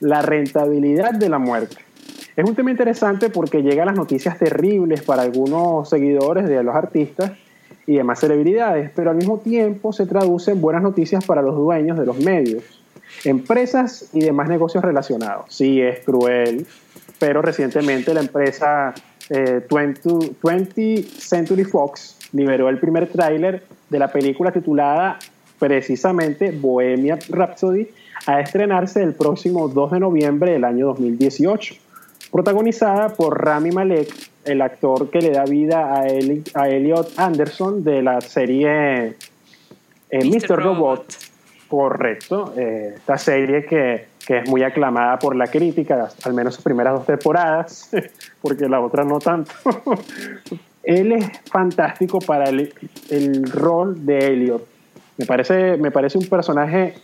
[0.00, 1.76] la rentabilidad de la muerte.
[2.36, 6.74] Es un tema interesante porque llega a las noticias terribles para algunos seguidores de los
[6.74, 7.32] artistas
[7.86, 11.98] y demás celebridades, pero al mismo tiempo se traduce en buenas noticias para los dueños
[11.98, 12.62] de los medios,
[13.24, 15.46] empresas y demás negocios relacionados.
[15.48, 16.66] Sí, es cruel,
[17.18, 18.94] pero recientemente la empresa
[19.30, 25.18] eh, 20, 20 Century Fox liberó el primer tráiler de la película titulada
[25.58, 27.88] precisamente Bohemian Rhapsody
[28.26, 31.74] a estrenarse el próximo 2 de noviembre del año 2018,
[32.32, 34.08] protagonizada por Rami Malek,
[34.44, 39.14] el actor que le da vida a, Eli- a Elliot Anderson de la serie
[40.10, 40.24] eh, Mr.
[40.24, 40.48] Mr.
[40.48, 40.64] Robot.
[40.64, 41.06] Robot.
[41.68, 46.64] Correcto, eh, esta serie que, que es muy aclamada por la crítica, al menos sus
[46.64, 47.90] primeras dos temporadas,
[48.42, 49.52] porque la otra no tanto.
[50.82, 52.72] Él es fantástico para el,
[53.10, 54.66] el rol de Elliot.
[55.18, 56.94] Me parece, me parece un personaje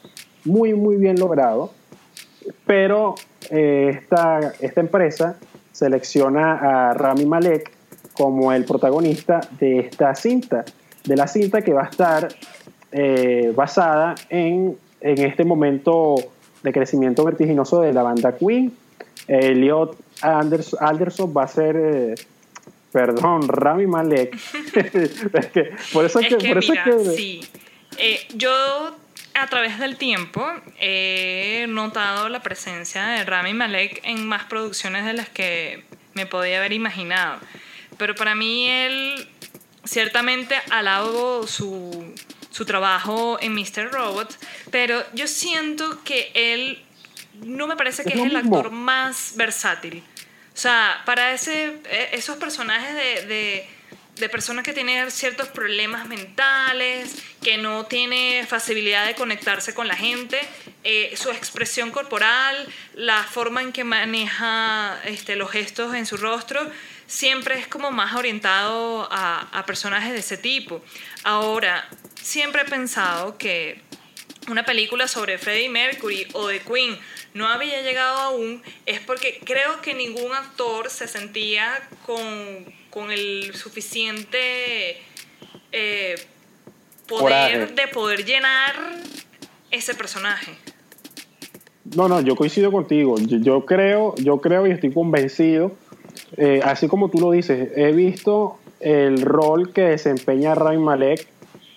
[0.44, 1.72] muy, muy bien logrado,
[2.64, 3.14] pero
[3.50, 5.36] eh, esta, esta empresa
[5.72, 7.70] selecciona a Rami Malek
[8.14, 10.64] como el protagonista de esta cinta,
[11.04, 12.28] de la cinta que va a estar
[12.92, 16.14] eh, basada en, en este momento
[16.66, 18.76] de crecimiento vertiginoso de la banda Queen.
[19.28, 22.14] Elliot Anders- Anderson va a ser, eh,
[22.92, 24.36] perdón, Rami Malek.
[24.74, 27.40] Es que, por eso Es que, que, por eso mira, que sí.
[27.98, 28.50] Eh, yo
[29.34, 30.44] a través del tiempo
[30.80, 36.58] he notado la presencia de Rami Malek en más producciones de las que me podía
[36.58, 37.38] haber imaginado.
[37.98, 39.28] Pero para mí él
[39.84, 42.12] ciertamente alabo su,
[42.57, 43.92] su trabajo en Mr.
[43.92, 44.34] Robot,
[44.70, 46.82] pero yo siento que él
[47.44, 50.02] no me parece que Es el actor más versátil.
[50.54, 53.68] O sea, para ese, eh, esos personajes de, de,
[54.14, 59.94] de personas que tienen ciertos problemas mentales, que no tiene facilidad de conectarse con la
[59.94, 60.40] gente,
[60.82, 66.66] eh, su expresión corporal, la forma en que maneja este, los gestos en su rostro,
[67.07, 70.82] siempre es como más orientado a, a personajes de ese tipo.
[71.22, 71.86] Ahora,
[72.26, 73.80] siempre he pensado que
[74.50, 76.98] una película sobre Freddie Mercury o de Queen
[77.34, 81.70] no había llegado aún es porque creo que ningún actor se sentía
[82.04, 82.18] con,
[82.90, 84.96] con el suficiente
[85.70, 86.16] eh,
[87.06, 87.66] poder Coraje.
[87.74, 88.74] de poder llenar
[89.70, 90.52] ese personaje.
[91.94, 93.16] No, no, yo coincido contigo.
[93.20, 95.76] Yo, yo creo, yo creo y estoy convencido,
[96.36, 101.36] eh, así como tú lo dices, he visto el rol que desempeña Rami Malek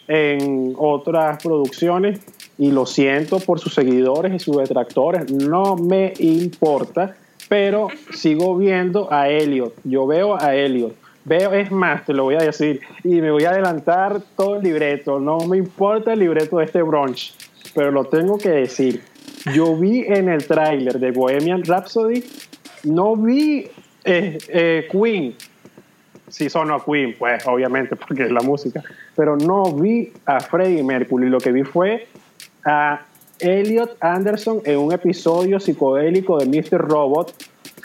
[0.10, 2.20] en otras producciones
[2.58, 7.16] y lo siento por sus seguidores y sus detractores, no me importa,
[7.48, 9.74] pero sigo viendo a Elliot.
[9.84, 10.96] Yo veo a Elliot.
[11.26, 14.64] Veo, es más, te lo voy a decir, y me voy a adelantar todo el
[14.64, 15.20] libreto.
[15.20, 17.36] No me importa el libreto de este brunch,
[17.76, 19.04] pero lo tengo que decir.
[19.54, 22.24] Yo vi en el tráiler de Bohemian Rhapsody,
[22.84, 23.68] no vi
[24.06, 25.36] eh, eh, Queen.
[26.30, 28.84] Sí sonó a Queen, pues obviamente, porque es la música.
[29.16, 31.30] Pero no vi a Freddie Mercury.
[31.30, 32.08] Lo que vi fue
[32.66, 33.02] a
[33.40, 36.78] Elliot Anderson en un episodio psicodélico de Mr.
[36.78, 37.34] Robot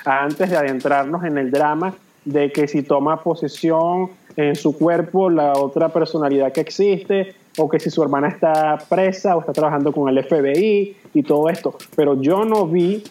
[0.04, 1.94] antes de adentrarnos en el drama
[2.24, 7.78] de que si toma posesión en su cuerpo la otra personalidad que existe o que
[7.78, 11.76] si su hermana está presa o está trabajando con el FBI y todo esto.
[11.94, 13.04] Pero yo no vi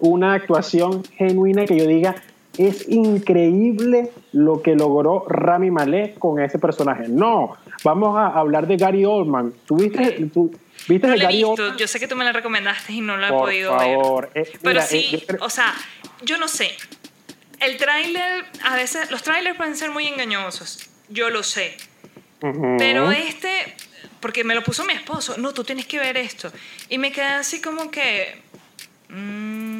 [0.00, 2.16] una actuación genuina que yo diga
[2.58, 7.04] es increíble lo que logró Rami Malek con ese personaje.
[7.08, 9.52] No, vamos a hablar de Gary Oldman.
[9.66, 10.32] ¿Tú viste, Ok.
[10.32, 10.58] tú,
[10.88, 11.76] viste No de Gary visto, Oldman?
[11.78, 14.46] yo sé que tú me la recomendaste y no la he Por podido favor, ver.
[14.48, 15.74] eh, Pero mira, sí, eh, o sea,
[16.22, 16.70] yo no sé.
[17.60, 21.76] El tráiler, a veces, los trailers pueden ser muy engañosos, yo lo sé.
[22.42, 22.76] Ujú.
[22.78, 23.48] Pero este,
[24.20, 26.52] porque me lo puso mi esposo, no, tú tienes que ver esto.
[26.88, 28.40] Y me quedé así como que...
[29.08, 29.77] mm,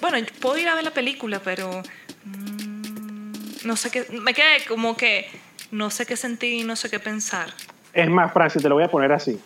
[0.00, 1.82] bueno, puedo ir a ver la película, pero...
[2.24, 4.06] mm, no sé qué...
[4.10, 5.26] Me quedé como que...
[5.70, 7.50] No sé qué sentir, no sé qué pensar.
[7.92, 9.38] Es más, Francis, te lo voy a poner así.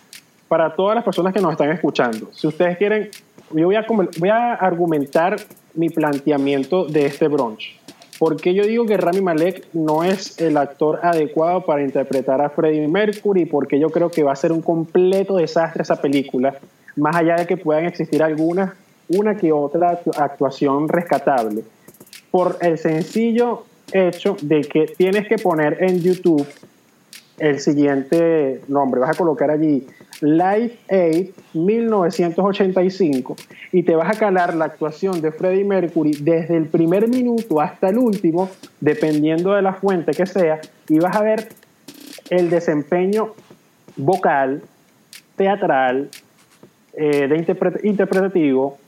[0.47, 3.11] Para todas las personas que nos están escuchando, si ustedes quieren,
[3.51, 5.37] yo voy a, voy a argumentar
[5.75, 7.77] mi planteamiento de este brunch.
[8.19, 12.51] ¿Por qué yo digo que Rami Malek no es el actor adecuado para interpretar a
[12.51, 13.47] Freddie Mercury?
[13.47, 16.55] Porque yo creo que va a ser un completo desastre esa película,
[16.95, 18.75] más allá de que puedan existir algunas,
[19.09, 21.65] una que otra actuación rescatable.
[22.31, 26.47] Por el sencillo hecho de que tienes que poner en YouTube
[27.39, 29.87] el siguiente nombre, vas a colocar allí
[30.21, 33.37] Live Aid 1985
[33.73, 37.89] y te vas a calar la actuación de Freddie Mercury desde el primer minuto hasta
[37.89, 38.49] el último,
[38.81, 41.49] dependiendo de la fuente que sea, y vas a ver
[42.31, 43.35] el desempeño
[43.97, 44.63] vocal,
[45.37, 46.09] teatral,
[46.95, 48.79] eh, de interpretativo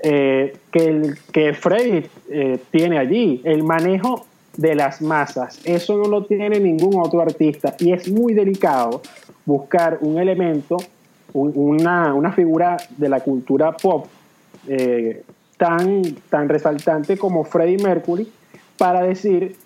[0.00, 4.26] eh, que, que Freddie eh, tiene allí, el manejo
[4.56, 5.60] de las masas.
[5.64, 9.02] Eso no lo tiene ningún otro artista y es muy delicado
[9.44, 10.76] buscar un elemento,
[11.32, 14.06] una, una, figura de la cultura pop
[14.68, 15.22] eh,
[15.56, 18.28] tan, tan resaltante como Freddie Mercury
[18.76, 19.56] para decir,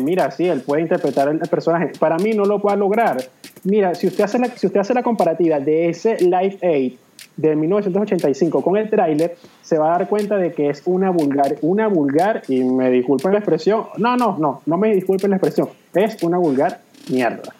[0.00, 1.92] mira, sí, él puede interpretar el personaje.
[1.98, 3.18] Para mí no lo puede lograr.
[3.62, 6.94] Mira, si usted hace la, si usted hace la comparativa de ese Live Aid
[7.38, 11.56] de 1985 con el tráiler, se va a dar cuenta de que es una vulgar,
[11.62, 15.68] una vulgar, y me disculpen la expresión, no, no, no, no me disculpen la expresión,
[15.94, 17.54] es una vulgar mierda.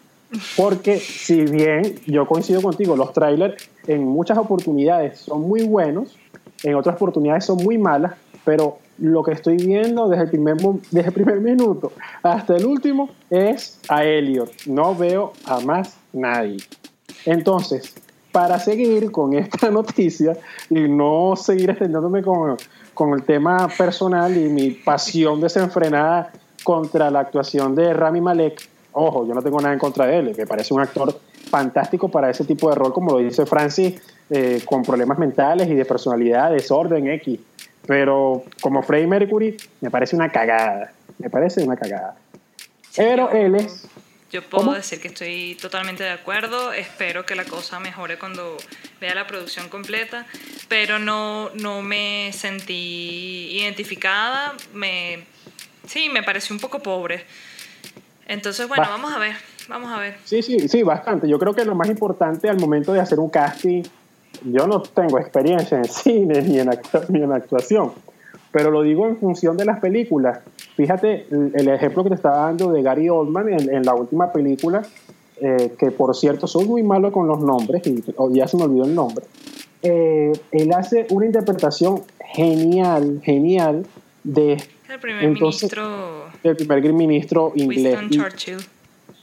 [0.56, 6.18] Porque si bien yo coincido contigo, los trailers en muchas oportunidades son muy buenos,
[6.64, 8.12] en otras oportunidades son muy malas,
[8.44, 10.56] pero lo que estoy viendo desde el primer,
[10.90, 11.92] desde el primer minuto
[12.22, 14.50] hasta el último es a Elliot.
[14.66, 16.58] No veo a más nadie.
[17.24, 17.94] Entonces,
[18.38, 20.36] para seguir con esta noticia
[20.70, 22.56] y no seguir extendiéndome con,
[22.94, 26.30] con el tema personal y mi pasión desenfrenada
[26.62, 30.34] contra la actuación de Rami Malek, ojo, yo no tengo nada en contra de él,
[30.38, 31.18] me parece un actor
[31.50, 34.00] fantástico para ese tipo de rol, como lo dice Francis,
[34.30, 37.40] eh, con problemas mentales y de personalidad, desorden X.
[37.88, 40.92] Pero como Freddie Mercury, me parece una cagada.
[41.18, 42.14] Me parece una cagada.
[42.94, 43.88] Pero él es
[44.30, 48.58] yo puedo decir que estoy totalmente de acuerdo, espero que la cosa mejore cuando
[49.00, 50.26] vea la producción completa,
[50.68, 55.24] pero no, no me sentí identificada, me,
[55.86, 57.24] sí, me pareció un poco pobre.
[58.26, 59.34] Entonces, bueno, vamos a ver,
[59.68, 60.18] vamos a ver.
[60.24, 61.26] Sí, sí, sí, bastante.
[61.26, 63.82] Yo creo que lo más importante al momento de hacer un casting,
[64.44, 66.70] yo no tengo experiencia en cine ni en,
[67.08, 67.94] ni en actuación,
[68.52, 70.40] pero lo digo en función de las películas.
[70.76, 74.82] Fíjate el, ejemplo que te estaba dando de Gary Oldman en, la última película,
[75.40, 78.02] eh, que por cierto soy muy malo con los nombres, y
[78.32, 79.24] ya se me olvidó el nombre.
[79.82, 82.02] Eh, él hace una interpretación
[82.32, 83.86] genial, genial
[84.24, 84.54] de
[84.88, 87.98] el primer ministro el primer ministro inglés.
[88.00, 88.56] Winston Churchill.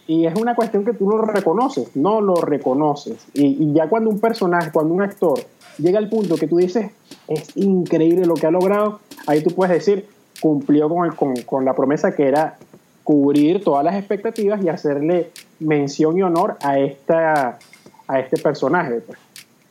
[0.08, 3.26] Y es una cuestión que tú no lo reconoces, no lo reconoces.
[3.34, 5.40] Y, y, ya cuando un personaje, cuando un actor
[5.78, 6.92] llega al punto que tú dices,
[7.28, 10.08] es increíble lo que ha logrado, ahí tú puedes decir,
[10.40, 12.58] cumplió con, el, con, con, la promesa que era
[13.04, 15.30] cubrir todas las expectativas y hacerle
[15.60, 17.60] mención y honor a, esta,
[18.08, 19.02] a este personaje.
[19.02, 19.20] Pues.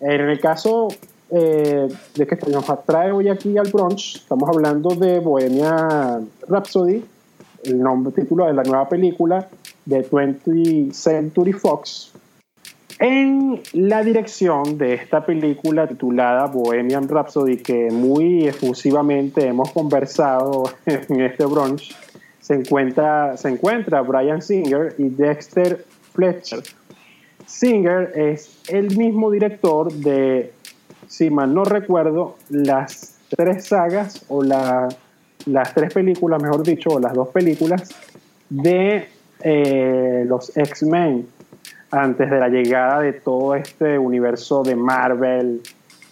[0.01, 0.89] En el caso
[1.31, 7.05] eh, de que nos atrae hoy aquí al brunch, estamos hablando de Bohemia Rhapsody,
[7.64, 9.48] el nombre, título de la nueva película
[9.85, 12.12] de 20th Century Fox,
[12.98, 21.20] en la dirección de esta película titulada Bohemian Rhapsody, que muy efusivamente hemos conversado en
[21.20, 21.94] este brunch,
[22.40, 26.62] se encuentra, se encuentra Brian Singer y Dexter Fletcher.
[27.46, 30.52] Singer es el mismo director de,
[31.06, 37.14] si mal no recuerdo, las tres sagas o las tres películas, mejor dicho, o las
[37.14, 37.88] dos películas
[38.50, 39.08] de
[39.40, 41.26] eh, los X-Men
[41.94, 45.62] antes de la llegada de todo este universo de Marvel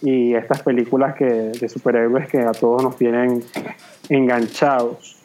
[0.01, 3.43] y estas películas que, de superhéroes que a todos nos tienen
[4.09, 5.17] enganchados.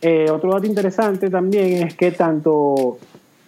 [0.00, 2.98] Eh, otro dato interesante también es que tanto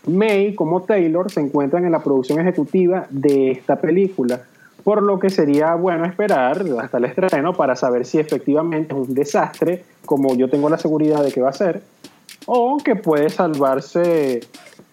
[0.07, 4.41] May como Taylor se encuentran en la producción ejecutiva de esta película,
[4.83, 9.15] por lo que sería bueno esperar hasta el estreno para saber si efectivamente es un
[9.15, 11.83] desastre, como yo tengo la seguridad de que va a ser,
[12.47, 14.41] o que puede salvarse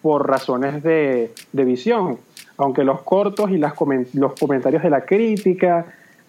[0.06, 2.20] por razones de, visión.
[2.58, 3.72] Aunque los cortos y las
[4.12, 5.84] los comentarios de la crítica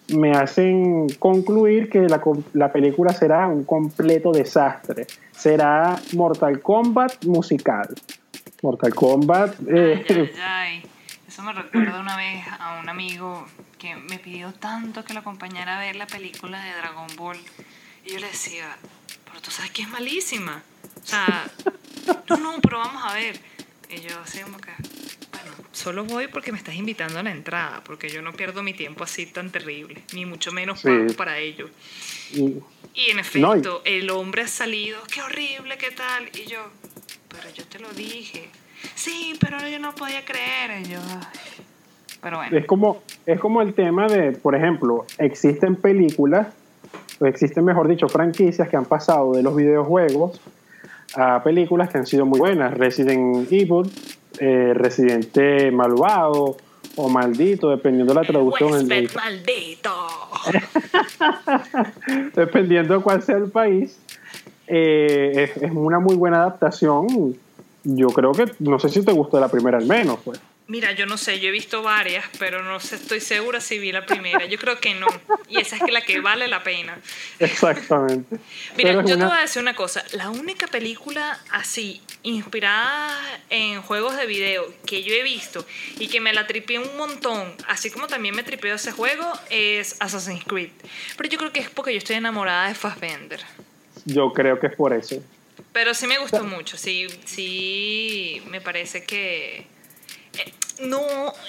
[0.08, 5.06] me hacen concluir que la, película será un completo desastre.
[5.30, 7.94] Será Mortal Kombat musical.
[8.62, 9.54] Mortal Kombat.
[9.68, 10.04] Eh,
[11.28, 13.46] Eso me recuerda una vez a un amigo
[13.78, 17.38] que me pidió tanto que lo acompañara a ver la película de Dragon Ball.
[18.04, 18.76] Y yo le decía,
[19.24, 20.64] pero tú sabes que es malísima.
[21.00, 21.48] O sea,
[22.28, 23.38] no, no, pero vamos a ver.
[23.90, 24.70] Y yo así como que,
[25.32, 28.74] bueno, solo voy porque me estás invitando a la entrada, porque yo no pierdo mi
[28.74, 30.88] tiempo así tan terrible, ni mucho menos Sí.
[30.88, 31.68] pago para ello.
[32.32, 32.56] Y-
[32.94, 33.20] Y en No,
[33.54, 36.28] efecto, el hombre ha salido, qué horrible, qué tal.
[36.34, 36.58] Y yo,
[37.28, 38.48] pero yo te lo dije.
[38.96, 40.80] Sí, pero yo no podía creer.
[40.84, 41.64] Y yo, ay.
[42.20, 42.58] Pero bueno.
[42.58, 46.48] es como es como el tema de por ejemplo existen películas
[47.20, 50.40] o existen mejor dicho franquicias que han pasado de los videojuegos
[51.14, 52.74] a películas que han sido muy buenas.
[52.76, 53.90] Resident Evil
[54.38, 56.56] eh, Residente malvado
[56.96, 59.90] o maldito dependiendo de la traducción en- maldito.
[62.34, 63.98] dependiendo de cuál sea el país
[64.66, 67.36] eh, es, es una muy buena adaptación.
[67.84, 71.06] Yo creo que no sé si te gustó la primera al menos pues Mira, yo
[71.06, 74.44] no sé, yo he visto varias, pero no sé, estoy segura si vi la primera.
[74.44, 75.06] Yo creo que no.
[75.48, 76.98] Y esa es la que vale la pena.
[77.38, 78.36] exactamente
[78.76, 80.04] Mira, yo te voy a decir una cosa.
[80.12, 83.18] La única película así, inspirada
[83.48, 85.66] en juegos de video que yo he visto
[85.98, 89.96] y que me la tripié un montón, así como también me tripió ese juego, es
[90.00, 90.72] Assassin's Creed.
[91.16, 93.40] Pero yo creo que es porque yo estoy enamorada de Fassbender.
[94.04, 95.22] yo creo que es por eso
[95.72, 99.77] Pero sí me gustó mucho, sí, sí, me parece que
[100.80, 101.00] no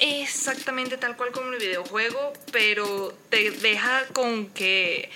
[0.02, 5.10] es exactamente tal cual como el videojuego, pero te deja con que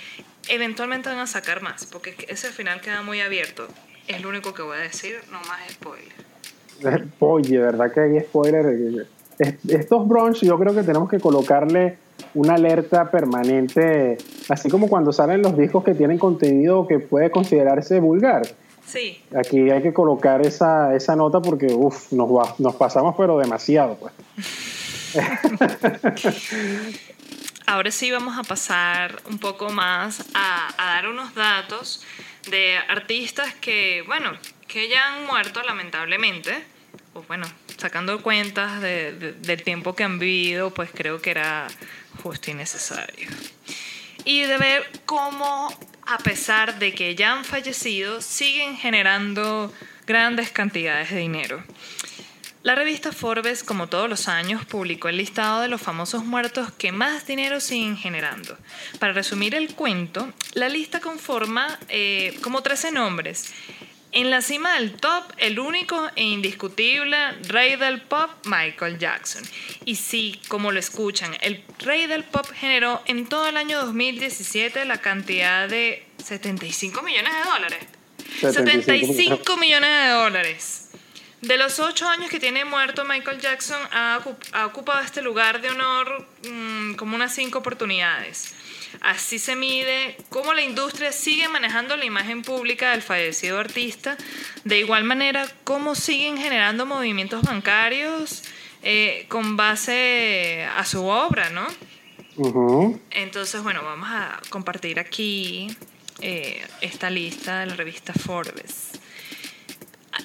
[0.50, 3.68] eventualmente van a sacar más, porque ese final queda muy abierto.
[4.08, 7.12] Es lo único que voy a decir, no más spoiler.
[7.20, 9.08] Oye, ¿verdad que hay spoiler?
[9.40, 11.98] Es- Estos brunch yo creo que tenemos que colocarle
[12.36, 14.18] una alerta permanente,
[14.50, 18.42] así como cuando salen los discos que tienen contenido que puede considerarse vulgar.
[18.86, 23.38] Sí, Aquí hay que colocar esa, esa nota porque uf, nos, va- nos pasamos pero
[23.40, 23.98] demasiado.
[23.98, 24.14] Pues.
[27.66, 32.04] ahora sí vamos a pasar un poco más a, a dar unos datos
[32.50, 34.32] de artistas que, bueno,
[34.68, 36.52] que ya han muerto lamentablemente.
[37.16, 37.46] O bueno,
[37.78, 41.68] sacando cuentas de- de- del tiempo que han vivido, pues creo que era
[42.24, 43.30] justo y necesario.
[44.26, 45.70] Y de ver cómo,
[46.06, 49.74] a pesar de que ya han fallecido, siguen generando
[50.06, 51.64] grandes cantidades de dinero.
[52.64, 56.94] La revista Forbes, como todos los años, publicó el listado de los famosos muertos que
[56.94, 58.58] más dinero siguen generando.
[59.00, 63.54] Para resumir el cuento, la lista conforma eh, como 13 nombres.
[64.14, 67.18] En la cima del top, el único e indiscutible
[67.48, 69.44] rey del pop, Michael Jackson.
[69.86, 74.86] Y sí, como lo escuchan, el rey del pop generó en todo el año 2017
[74.86, 77.80] la cantidad de 75 millones de dólares.
[78.40, 80.80] 75 75 millones de dólares.
[81.42, 85.60] De los ocho años que tiene muerto, Michael Jackson ha, ocup- ha ocupado este lugar
[85.60, 88.54] de honor mm, como unas cinco oportunidades.
[89.02, 94.18] Así se mide cómo la industria sigue manejando la imagen pública del fallecido artista.
[94.64, 98.44] De igual manera, cómo siguen generando movimientos bancarios
[98.82, 101.68] eh, con base a su obra, ¿no?
[103.12, 105.68] Entonces, bueno, vamos a compartir aquí
[106.22, 108.93] eh, esta lista de la revista Forbes.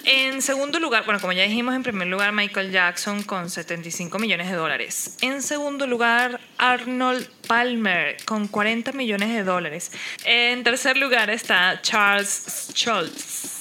[0.05, 4.51] En segundo lugar, bueno, como ya dijimos, en primer lugar Michael Jackson con 75 millones
[4.51, 5.17] de dólares.
[5.23, 9.93] En segundo lugar, Arnold Palmer con 40 millones de dólares.
[10.25, 13.59] En tercer lugar está Charles Schultz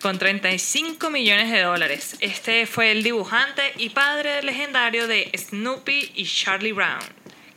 [0.00, 2.16] con 35 millones de dólares.
[2.20, 7.00] Este fue el dibujante y padre legendario de Snoopy y Charlie Brown,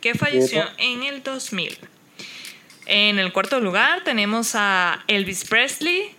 [0.00, 1.78] que falleció en el 2000.
[2.86, 6.14] En el cuarto lugar tenemos a Elvis Presley,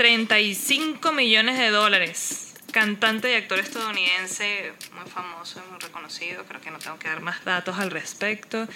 [0.00, 2.54] 35 millones de dólares.
[2.72, 6.42] Cantante y actor estadounidense muy famoso y muy reconocido.
[6.46, 8.66] Creo que no tengo que dar más datos al respecto.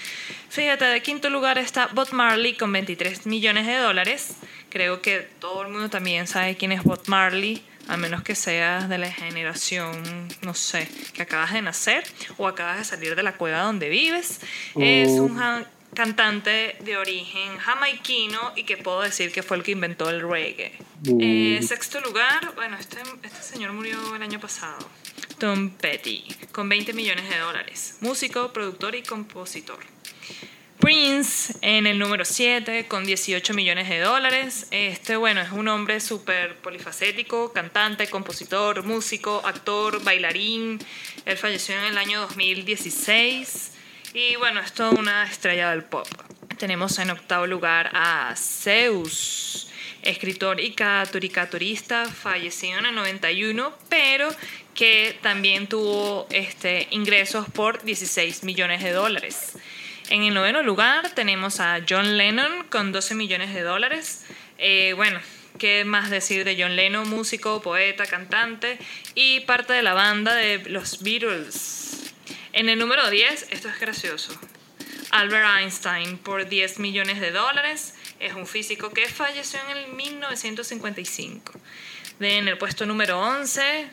[0.50, 4.34] Fíjate, de quinto lugar está Bob Marley con 23 millones de dólares.
[4.68, 8.90] Creo que todo el mundo también sabe quién es Bob Marley, a menos que seas
[8.90, 12.04] de la generación, no sé, que acabas de nacer
[12.36, 14.40] o acabas de salir de la cueva donde vives.
[14.78, 15.64] Es un ja-
[15.94, 20.72] cantante de origen jamaiquino y que puedo decir que fue el que inventó el reggae.
[21.02, 21.20] Mm.
[21.20, 24.78] Eh, sexto lugar, bueno, este, este señor murió el año pasado.
[25.38, 27.98] Tom Petty, con 20 millones de dólares.
[28.00, 29.78] Músico, productor y compositor.
[30.78, 34.66] Prince en el número 7 con 18 millones de dólares.
[34.70, 40.78] Este, bueno, es un hombre súper polifacético, cantante, compositor, músico, actor, bailarín.
[41.24, 43.73] Él falleció en el año 2016
[44.14, 46.06] y bueno, es toda una estrella del pop.
[46.56, 49.68] Tenemos en octavo lugar a Zeus,
[50.02, 54.28] escritor y caricaturista, fallecido en el 91, pero
[54.72, 59.58] que también tuvo este, ingresos por 16 millones de dólares.
[60.10, 64.24] En el noveno lugar tenemos a John Lennon con 12 millones de dólares.
[64.58, 65.18] Eh, bueno,
[65.58, 68.78] qué más decir de John Lennon, músico, poeta, cantante
[69.16, 72.13] y parte de la banda de los Beatles.
[72.56, 74.32] En el número 10, esto es gracioso.
[75.10, 77.96] Albert Einstein por 10 millones de dólares.
[78.20, 81.52] Es un físico que falleció en el 1955.
[82.20, 83.88] De, en el puesto número 11,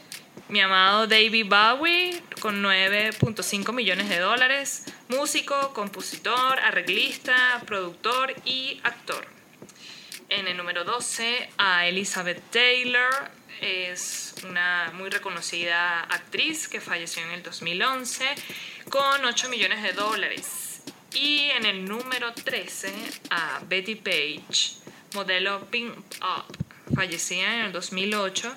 [0.49, 4.85] mi amado David Bowie con 9.5 millones de dólares.
[5.07, 9.25] Músico, compositor, arreglista, productor y actor.
[10.29, 13.31] En el número 12 a Elizabeth Taylor.
[13.61, 18.25] Es una muy reconocida actriz que falleció en el 2011
[18.89, 20.81] con 8 millones de dólares.
[21.13, 22.91] Y en el número 13
[23.29, 24.81] a Betty Page,
[25.13, 26.57] modelo Pink Up,
[26.95, 28.51] fallecida en el 2008,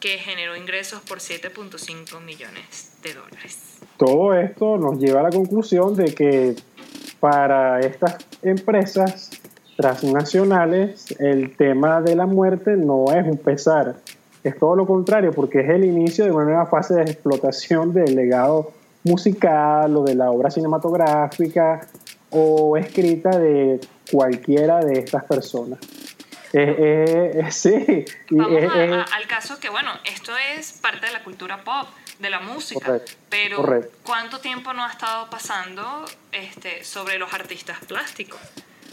[0.00, 3.78] que generó ingresos por 7.5 millones de dólares.
[3.98, 6.56] Todo esto nos lleva a la conclusión de que
[7.20, 9.30] para estas empresas
[9.76, 13.96] transnacionales el tema de la muerte no es un pesar,
[14.48, 18.14] es todo lo contrario, porque es el inicio de una nueva fase de explotación del
[18.14, 18.72] legado
[19.04, 21.80] musical o de la obra cinematográfica
[22.30, 25.78] o escrita de cualquiera de estas personas.
[26.52, 28.04] Eh, eh, sí.
[28.30, 31.86] Vamos a- a- al caso que, bueno, esto es parte de la cultura pop,
[32.18, 33.96] de la música, Correcto, pero correcto.
[34.04, 38.40] ¿cuánto tiempo no ha estado pasando este, sobre los artistas plásticos?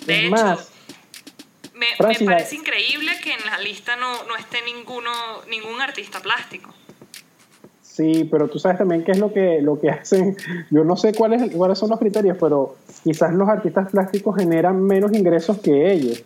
[0.05, 0.69] De Es hecho, más,
[1.75, 5.11] me, parece increíble que en la lista no, no esté ninguno,
[5.49, 6.73] ningún artista plástico.
[7.81, 10.35] Sí, pero tú sabes también qué es lo que, lo que hacen.
[10.71, 15.13] Yo no sé cuáles, cuáles son los criterios, pero quizás los artistas plásticos generan menos
[15.13, 16.23] ingresos que ellos.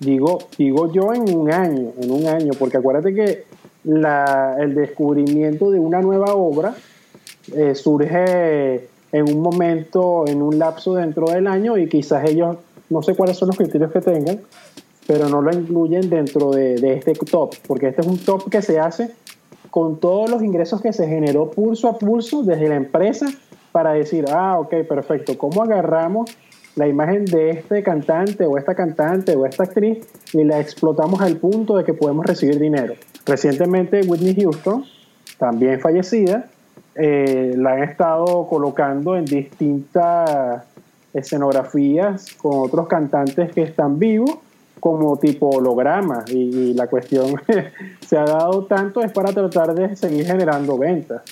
[0.00, 3.44] Digo, digo yo en un año, en un año, porque acuérdate que
[3.84, 6.74] la, el descubrimiento de una nueva obra
[7.54, 12.56] eh, surge en un momento, en un lapso dentro del año y quizás ellos,
[12.90, 14.40] no sé cuáles son los criterios que tengan,
[15.06, 18.62] pero no lo incluyen dentro de, de este top, porque este es un top que
[18.62, 19.10] se hace
[19.70, 23.26] con todos los ingresos que se generó pulso a pulso desde la empresa
[23.72, 26.34] para decir, ah, ok, perfecto, ¿cómo agarramos
[26.76, 29.98] la imagen de este cantante o esta cantante o esta actriz
[30.32, 32.94] y la explotamos al punto de que podemos recibir dinero?
[33.26, 34.84] Recientemente Whitney Houston,
[35.38, 36.46] también fallecida,
[36.94, 40.62] eh, la han estado colocando en distintas
[41.12, 44.38] escenografías con otros cantantes que están vivos
[44.80, 47.40] como tipo holograma y, y la cuestión
[48.06, 51.22] se ha dado tanto es para tratar de seguir generando ventas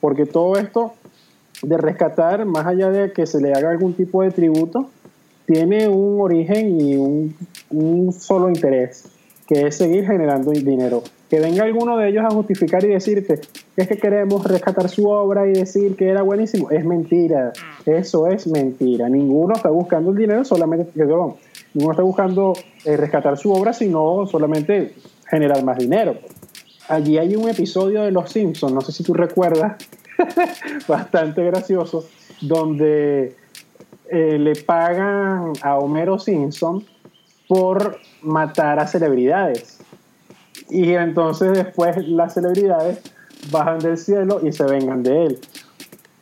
[0.00, 0.92] porque todo esto
[1.62, 4.90] de rescatar más allá de que se le haga algún tipo de tributo
[5.46, 7.34] tiene un origen y un,
[7.70, 9.04] un solo interés
[9.46, 11.02] que es seguir generando dinero.
[11.28, 13.40] Que venga alguno de ellos a justificar y decirte
[13.76, 17.52] es que queremos rescatar su obra y decir que era buenísimo es mentira.
[17.84, 19.08] Eso es mentira.
[19.08, 21.34] Ninguno está buscando el dinero solamente perdón,
[21.74, 24.94] ninguno está buscando eh, rescatar su obra, sino solamente
[25.28, 26.16] generar más dinero.
[26.88, 29.76] Allí hay un episodio de Los Simpsons, no sé si tú recuerdas,
[30.88, 32.06] bastante gracioso,
[32.40, 33.36] donde
[34.10, 36.84] eh, le pagan a Homero Simpson
[37.48, 39.78] por matar a celebridades.
[40.70, 43.00] Y entonces después las celebridades
[43.50, 45.40] bajan del cielo y se vengan de él.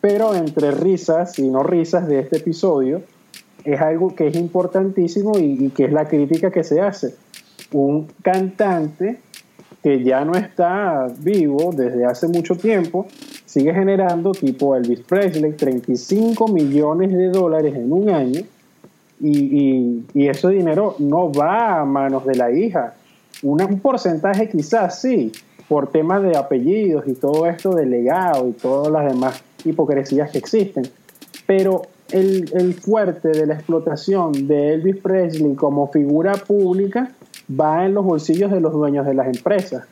[0.01, 3.03] Pero entre risas y no risas de este episodio,
[3.65, 7.15] es algo que es importantísimo y, que es la crítica que se hace.
[7.71, 9.17] Un cantante
[9.81, 13.07] que ya no está vivo desde hace mucho tiempo,
[13.45, 18.41] sigue generando, tipo Elvis Presley, 35 millones de dólares en un año
[19.19, 22.93] y, y- y ese dinero no va a manos de la hija.
[23.41, 25.31] Un porcentaje quizás sí,
[25.67, 30.37] por temas de apellidos y todo esto de legado y todas las demás hipocresías que
[30.37, 30.83] existen.
[31.45, 31.83] Pero
[32.13, 37.11] el, el fuerte de la explotación de Elvis Presley como figura pública
[37.49, 39.85] va en los bolsillos de los dueños de las empresas.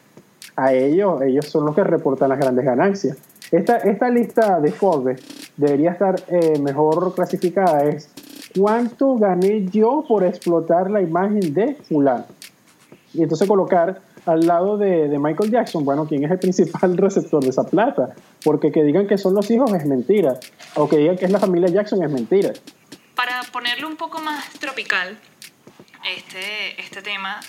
[0.56, 3.18] A ellos, ellos son los que reportan las grandes ganancias.
[3.52, 5.22] Esta, esta lista de Forbes
[5.58, 7.84] debería estar eh, mejor clasificada.
[7.86, 8.10] Es
[8.58, 12.26] cuánto gané yo por explotar la imagen de fulano.
[13.14, 17.44] Y entonces colocar al lado de, de Michael Jackson, bueno, ¿quién es el principal receptor
[17.44, 18.16] de esa plata?
[18.44, 20.40] Porque que digan que son los hijos es mentira.
[20.76, 22.54] O que digan que es la familia Jackson es mentira.
[23.16, 25.18] Para ponerlo un poco más tropical,
[26.16, 27.40] este, este tema,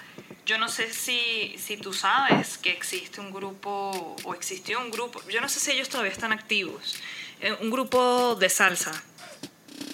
[0.45, 5.21] yo no sé si, si tú sabes que existe un grupo, o existió un grupo,
[5.31, 6.97] yo no sé si ellos todavía están activos,
[7.41, 8.93] eh, un grupo de salsa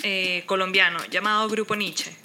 [0.03, 2.17] eh, colombiano llamado Grupo Nietzsche.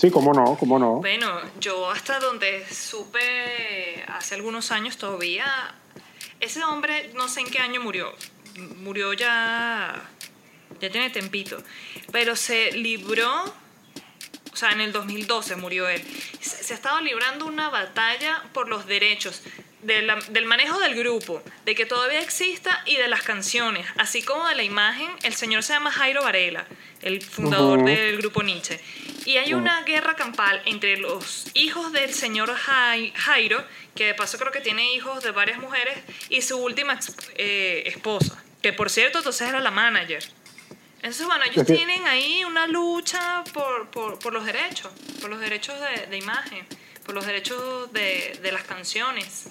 [0.00, 0.94] Sí, cómo no, cómo no.
[0.94, 5.74] Bueno, yo hasta donde supe hace algunos años todavía,
[6.40, 8.10] ese hombre no sé en qué año murió,
[8.78, 10.02] murió ya,
[10.80, 11.62] ya tiene tempito,
[12.12, 13.44] pero se libró,
[14.50, 16.02] o sea, en el 2012 murió él.
[16.40, 19.42] Se, se ha estado librando una batalla por los derechos
[19.82, 24.22] de la- del manejo del grupo, de que todavía exista y de las canciones, así
[24.22, 25.10] como de la imagen.
[25.22, 26.66] El señor se llama Jairo Varela,
[27.02, 28.78] el fundador del grupo Nietzsche.
[29.26, 34.38] Y hay una guerra campal entre los hijos del señor Jai- Jairo, que de paso
[34.38, 35.98] creo que tiene hijos de varias mujeres,
[36.28, 36.98] y su última
[37.36, 40.22] eh, esposa, que por cierto entonces era la manager.
[40.96, 44.92] Entonces, bueno, ellos tienen ahí una lucha por, por, por los derechos,
[45.22, 46.66] por los derechos de, de imagen,
[47.06, 49.46] por los derechos de, de las canciones.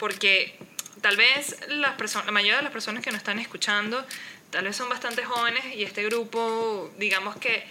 [0.00, 0.56] Porque
[1.02, 4.04] tal vez las personas, la mayoría de las personas que nos están escuchando,
[4.50, 7.64] tal vez son bastante jóvenes y este grupo, digamos que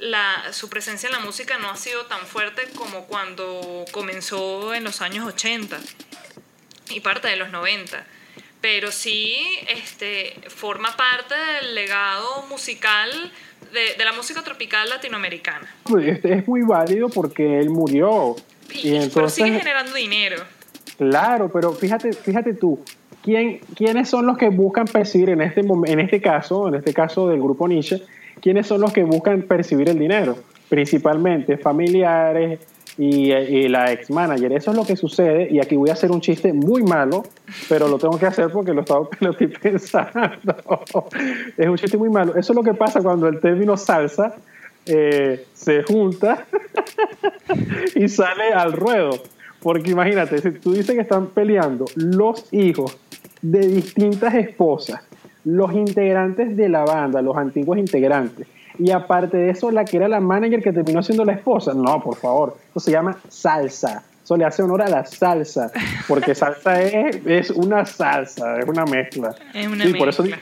[0.00, 4.84] la, su presencia en la música no ha sido tan fuerte como cuando comenzó en
[4.84, 5.78] los años 80
[6.90, 8.04] y parte de los 90.
[8.60, 9.36] Pero sí
[9.68, 13.10] este, forma parte del legado musical
[13.72, 15.72] de, de la música tropical latinoamericana.
[16.02, 18.34] Este es muy válido porque él murió.
[18.72, 20.42] Y, Y pero entonces, sigue generando dinero.
[20.98, 22.78] Claro, pero fíjate, fíjate tú,
[23.22, 27.28] ¿quién, ¿quiénes son los que buscan percibir en este, en este caso, en este caso
[27.28, 28.02] del grupo Nietzsche,
[28.40, 30.36] quiénes son los que buscan percibir el dinero?
[30.68, 32.60] Principalmente familiares
[32.98, 34.52] y, y la ex manager.
[34.52, 37.24] Eso es lo que sucede y aquí voy a hacer un chiste muy malo,
[37.68, 40.30] pero lo tengo que hacer porque lo, estaba, lo estoy pensando.
[41.56, 42.36] es un chiste muy malo.
[42.36, 44.36] Eso es lo que pasa cuando el término salsa
[44.86, 46.46] eh, se junta
[47.94, 49.20] y sale al ruedo.
[49.66, 52.96] Porque imagínate, si tú dices que están peleando los hijos
[53.42, 55.00] de distintas esposas,
[55.44, 58.46] los integrantes de la banda, los antiguos integrantes,
[58.78, 62.00] y aparte de eso, la que era la manager que terminó siendo la esposa, no,
[62.00, 64.04] por favor, eso se llama salsa.
[64.22, 65.72] Eso le hace honor a la salsa,
[66.06, 69.34] porque salsa es, es una salsa, es una mezcla.
[69.52, 70.36] Es una Sí, por eso digo-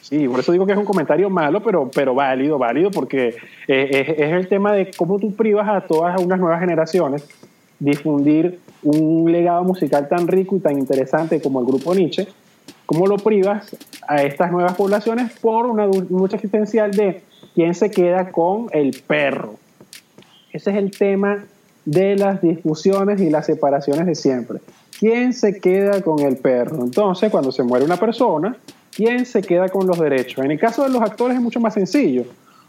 [0.00, 3.36] Sí, por eso digo que es un comentario malo, pero, pero válido, válido, porque
[3.68, 7.28] eh, es, es el tema de cómo tú privas a todas unas nuevas generaciones
[7.82, 12.28] difundir un legado musical tan rico y tan interesante como el grupo Nietzsche,
[12.86, 13.76] cómo lo privas
[14.06, 17.22] a estas nuevas poblaciones por una lucha existencial de
[17.54, 19.54] quién se queda con el perro.
[20.52, 21.44] Ese es el tema
[21.84, 24.58] de las discusiones y las separaciones de siempre.
[24.98, 26.84] ¿Quién se queda con el perro?
[26.84, 28.56] Entonces, cuando se muere una persona,
[28.94, 30.44] ¿quién se queda con los derechos?
[30.44, 32.24] En el caso de los actores es mucho más sencillo,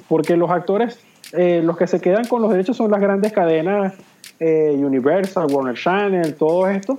[0.07, 0.97] porque los actores,
[1.33, 3.93] eh, los que se quedan con los derechos son las grandes cadenas
[4.45, 6.97] eh, Universal, Warner Channel, todo esto,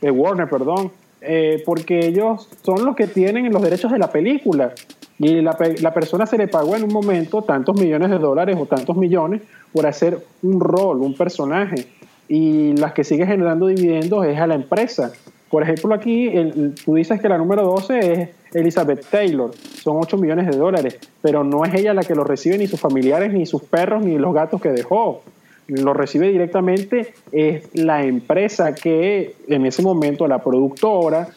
[0.00, 0.90] eh, Warner, perdón,
[1.20, 4.72] eh, porque ellos son los que tienen los derechos de la película
[5.18, 8.66] y la, la persona se le pagó en un momento tantos millones de dólares o
[8.66, 9.42] tantos millones
[9.72, 11.86] por hacer un rol, un personaje
[12.28, 15.12] y las que sigue generando dividendos es a la empresa.
[15.50, 19.50] Por ejemplo, aquí el- tú dices que la número 12 es Elizabeth Taylor,
[19.82, 22.80] son 8 millones de dólares, pero no es ella la que lo recibe, ni sus
[22.80, 25.22] familiares, ni sus perros, ni los gatos que dejó.
[25.68, 31.28] Lo recibe directamente es la empresa que en ese momento, la productora,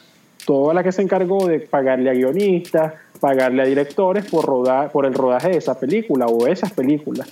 [0.45, 5.05] toda la que se encargó de pagarle a guionistas, pagarle a directores por, rodar, por
[5.05, 7.27] el rodaje de esa película o esas películas.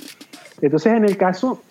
[0.62, 1.62] Entonces, en el caso,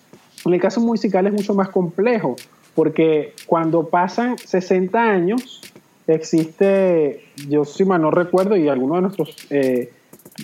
[0.45, 2.35] en el caso musical es mucho más complejo,
[2.73, 5.61] porque cuando pasan 60 años,
[6.07, 9.91] existe, yo si mal no recuerdo, y alguno de nuestros eh,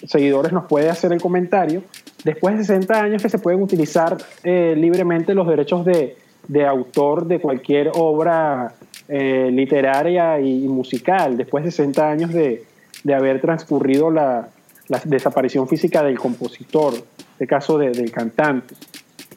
[0.07, 1.83] seguidores nos puede hacer el comentario,
[2.23, 6.15] después de 60 años que se pueden utilizar eh, libremente los derechos de,
[6.47, 8.73] de autor de cualquier obra
[9.07, 12.63] eh, literaria y musical, después de 60 años de,
[13.03, 14.47] de haber transcurrido la,
[14.87, 16.93] la desaparición física del compositor,
[17.33, 18.75] este caso de- del cantante.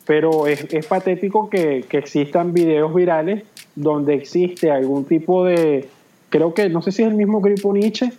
[0.06, 3.42] Pero es, es patético que, que existan videos virales
[3.74, 5.88] donde existe algún tipo de,
[6.30, 8.12] creo que, no sé si es el mismo grupo Nietzsche,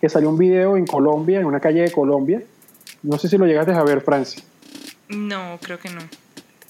[0.00, 2.42] que salió un video en Colombia, en una calle de Colombia,
[3.02, 4.42] no sé si lo llegaste a ver, Francia.
[5.08, 6.00] No, creo que no.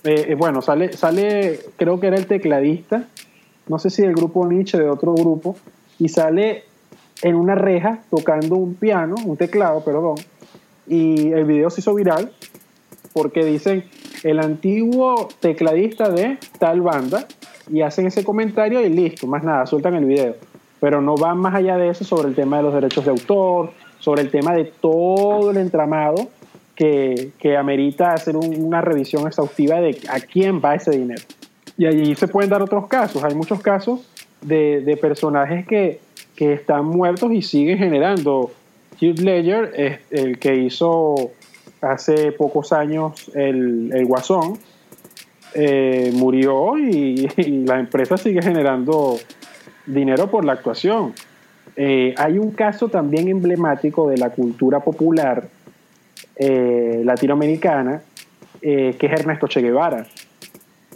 [0.05, 3.09] Eh, eh, bueno, sale, sale, creo que era el tecladista,
[3.67, 5.57] no sé si del grupo Nietzsche, de otro grupo,
[5.99, 6.65] y sale
[7.23, 10.17] en una reja tocando un piano, un teclado, perdón,
[10.87, 12.33] y el video se hizo viral
[13.13, 13.85] porque dicen
[14.23, 17.27] el antiguo tecladista de tal banda
[17.71, 20.37] y hacen ese comentario y listo, más nada, sueltan el video.
[20.81, 23.73] Pero no van más allá de eso sobre el tema de los derechos de autor,
[24.07, 26.29] sobre el tema de todo el entramado
[26.77, 31.23] que, que amerita hacer un- una revisión exhaustiva de a quién va ese dinero.
[31.77, 33.25] Y allí se pueden dar otros casos.
[33.25, 34.03] Hay muchos casos
[34.43, 35.99] de, de personajes que,
[36.37, 38.53] que están muertos y siguen generando.
[39.01, 41.33] Heath Ledger es el que hizo
[41.81, 44.57] hace pocos años el, el Guasón,
[45.55, 47.27] eh, murió y
[47.67, 49.19] la empresa sigue generando
[49.85, 51.13] dinero por la actuación.
[51.77, 55.49] Eh, hay un caso también emblemático de la cultura popular
[56.37, 58.03] eh, latinoamericana
[58.63, 60.07] eh, que es Ernesto Che Guevara.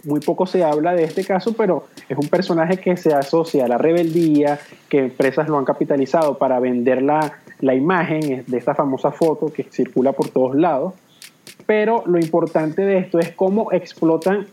[0.03, 3.67] Muy poco se habla de este caso, pero es un personaje que se asocia a
[3.67, 4.59] la rebeldía,
[4.89, 9.63] que empresas lo han capitalizado para vender la, la imagen de esta famosa foto que
[9.63, 10.95] circula por todos lados.
[11.67, 14.47] Pero lo importante de esto es cómo explotan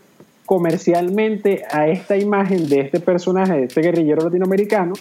[0.45, 4.93] comercialmente a esta imagen de este personaje, de este guerrillero latinoamericano,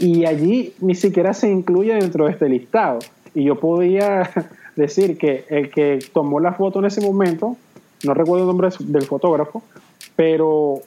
[0.00, 3.00] y allí ni siquiera se incluye dentro de este listado.
[3.34, 4.30] Y yo podía
[4.76, 7.58] decir que el que tomó la foto en ese momento,
[8.04, 9.62] no recuerdo el nombre del fotógrafo,
[10.16, 10.80] pero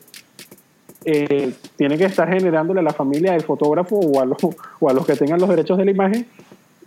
[1.06, 4.38] eh, tiene que estar generándole a la familia del fotógrafo o a, los,
[4.80, 6.26] o a los que tengan los derechos de la imagen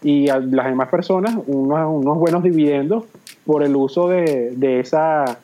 [0.03, 3.05] y a las demás personas unos, unos buenos dividendos
[3.44, 5.39] por el uso de, de, esa,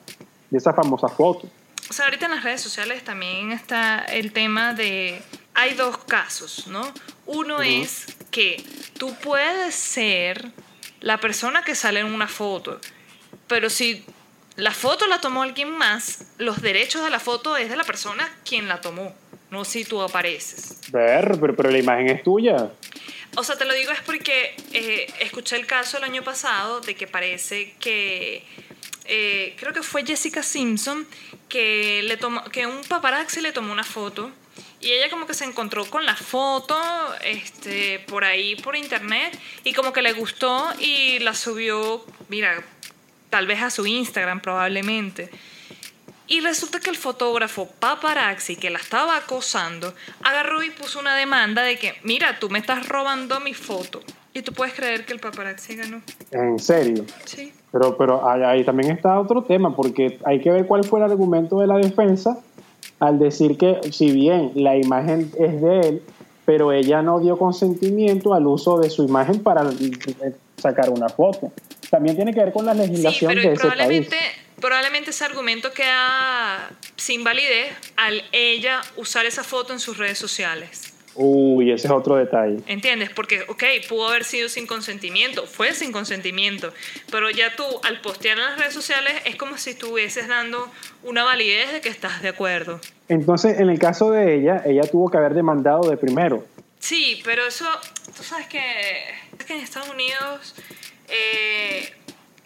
[0.51, 1.47] de esa famosa foto.
[1.89, 5.23] O sea, ahorita en las redes sociales también está el tema de...
[5.55, 6.83] Hay dos casos, ¿no?
[7.27, 8.65] Uno es que
[8.99, 10.51] tú puedes ser
[11.01, 12.81] la persona que sale en una foto,
[13.49, 14.05] pero si
[14.57, 18.29] la foto la tomó alguien más, los derechos de la foto es de la persona
[18.45, 19.15] quien la tomó,
[19.51, 20.81] no si tú apareces.
[20.91, 22.71] Ver, pero, pero la imagen es tuya.
[23.37, 26.95] O sea, te lo digo es porque eh, escuché el caso el año pasado de
[26.95, 28.45] que parece que
[29.07, 31.07] eh, creo que fue Jessica Simpson
[31.49, 34.31] que le tomó que un paparazzi le tomó una foto
[34.83, 36.77] y ella como que se encontró con la foto
[37.25, 42.63] este por ahí por internet y como que le gustó y la subió, mira,
[43.31, 45.31] tal vez a su Instagram probablemente.
[46.27, 51.63] Y resulta que el fotógrafo paparazzi que la estaba acosando agarró y puso una demanda
[51.63, 54.01] de que, mira, tú me estás robando mi foto.
[54.35, 56.01] Y tú puedes creer que el paparazzi ganó.
[56.31, 57.05] En serio.
[57.27, 57.53] Sí.
[57.71, 61.05] Pero, pero ahí, ahí también está otro tema, porque hay que ver cuál fue el
[61.05, 62.39] argumento de la defensa
[63.03, 66.03] al decir que si bien la imagen es de él,
[66.45, 69.69] pero ella no dio consentimiento al uso de su imagen para
[70.57, 71.53] sacar una foto.
[71.91, 74.57] También tiene que ver con la legislación Sí, de pero ese probablemente, país.
[74.61, 80.92] probablemente ese argumento queda sin validez al ella usar esa foto en sus redes sociales.
[81.15, 82.61] Uy, ese es otro detalle.
[82.67, 83.11] ¿Entiendes?
[83.11, 86.73] Porque, ok, pudo haber sido sin consentimiento, fue sin consentimiento,
[87.11, 90.71] pero ya tú al postear en las redes sociales es como si estuvieses dando
[91.03, 92.81] una validez de que estás de acuerdo.
[93.09, 96.47] Entonces, en el caso de ella, ella tuvo que haber demandado de primero.
[96.79, 97.67] Sí, pero eso,
[98.17, 98.59] tú sabes que,
[99.39, 100.55] es que en Estados Unidos
[101.09, 101.93] eh,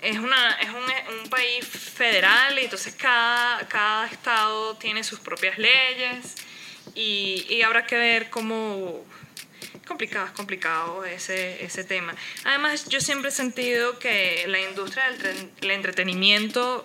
[0.03, 5.57] es, una, es un, un país federal y entonces cada, cada estado tiene sus propias
[5.57, 6.35] leyes
[6.95, 9.05] y, y habrá que ver cómo...
[9.87, 12.15] Complicado, es complicado ese, ese tema.
[12.45, 16.85] Además, yo siempre he sentido que la industria del el entretenimiento,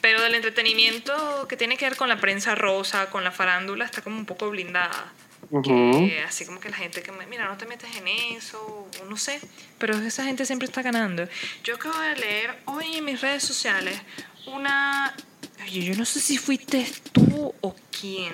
[0.00, 4.02] pero del entretenimiento que tiene que ver con la prensa rosa, con la farándula, está
[4.02, 5.12] como un poco blindada.
[5.50, 6.08] Ujú.
[6.08, 9.16] Que así como que la gente que me, mira, no te metes en eso, no
[9.16, 9.40] sé,
[9.78, 11.28] pero esa gente siempre está ganando.
[11.62, 14.00] Yo acabo de leer hoy en mis redes sociales
[14.46, 15.14] una,
[15.62, 18.32] oye, yo no sé si fuiste tú o quién,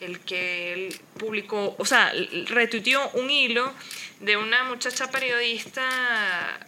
[0.00, 2.12] el que él publicó, o sea,
[2.46, 3.72] retuiteó un hilo
[4.20, 6.60] de una muchacha periodista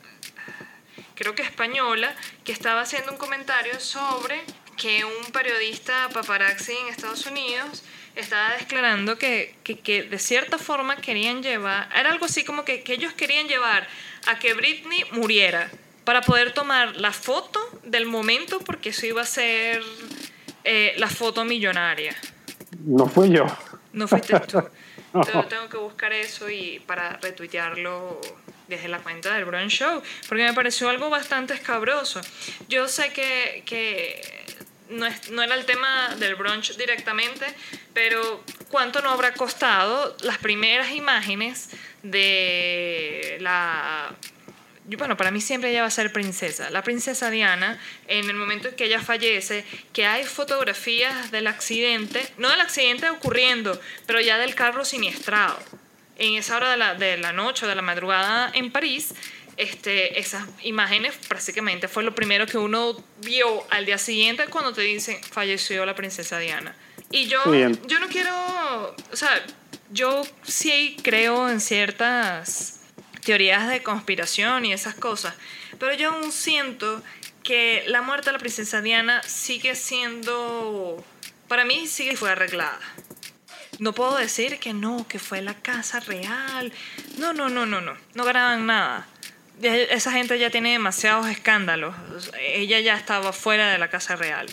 [1.15, 2.15] creo que española,
[2.45, 4.43] que estaba haciendo un comentario sobre
[4.77, 7.85] que un periodista paparazzi en Estados Unidos
[8.17, 12.83] estaba declarando que, que, que de cierta forma querían llevar, era algo así como que,
[12.83, 13.87] que ellos querían llevar
[14.27, 15.71] a que Britney muriera
[16.05, 19.83] para poder tomar la foto del momento porque eso iba a ser
[20.65, 22.17] eh, la foto millonaria.
[22.85, 23.47] No fui yo.
[23.93, 24.59] No fuiste tú.
[25.15, 28.19] Entonces tengo que buscar eso y para retuitearlo
[28.69, 32.21] desde la cuenta del Brunch Show, porque me pareció algo bastante escabroso.
[32.69, 34.23] Yo sé que, que
[34.89, 37.45] no, es- no era el tema del brunch directamente,
[37.93, 41.69] pero ¿cuánto no habrá costado las primeras imágenes
[42.03, 44.15] de la
[44.89, 46.71] yo, bueno, para mí siempre ella va a ser princesa.
[46.71, 47.79] La princesa Diana,
[48.09, 53.09] en el momento en que ella fallece, que hay fotografías del accidente, no del accidente
[53.11, 55.59] ocurriendo, pero ya del carro siniestrado.
[56.19, 59.15] En esa hora de la, de la noche o de la madrugada en París,
[59.57, 64.81] este, esas imágenes prácticamente fue lo primero que uno vio al día siguiente cuando te
[64.83, 66.75] dicen falleció la princesa Diana.
[67.11, 68.35] Y yo, Sí, en- yo no quiero,
[69.13, 69.31] o sea,
[69.91, 72.81] yo sí creo en ciertas
[73.25, 75.35] teorías de conspiración y esas cosas.
[75.79, 77.03] Pero yo aún siento
[77.43, 81.05] que la muerte de la princesa Diana sigue siendo,
[81.49, 82.81] para mí sigue fue arreglada.
[83.79, 86.73] No puedo decir que no, que fue la casa real.
[87.19, 87.97] No, no, no, no, no.
[88.15, 89.09] No graban nada.
[89.61, 91.95] Esa gente ya tiene demasiados escándalos.
[92.39, 94.47] Ella ya estaba fuera de la casa real.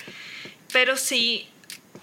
[0.71, 1.47] Pero sí,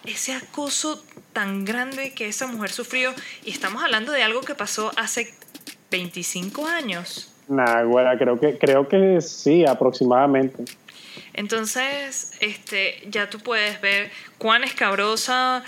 [0.05, 3.15] ese acoso tan grande que esa mujer sufrió,
[3.45, 5.35] y estamos hablando de algo que pasó hace
[5.91, 7.33] 25 años.
[7.49, 10.65] Nah, güera, creo que, creo que sí, aproximadamente.
[11.33, 15.63] Entonces, este, ya tú puedes ver cuán escabrosa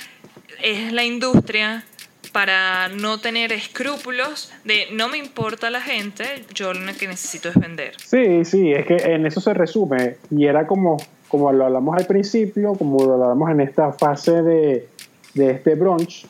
[0.63, 1.85] es la industria
[2.33, 7.57] para no tener escrúpulos de no me importa la gente, yo lo que necesito es
[7.57, 7.93] vender.
[7.99, 10.17] Sí, sí, es que en eso se resume.
[10.31, 10.97] Y era como,
[11.29, 14.89] como lo hablamos al principio, como lo hablamos en esta fase de,
[15.35, 16.27] de este brunch,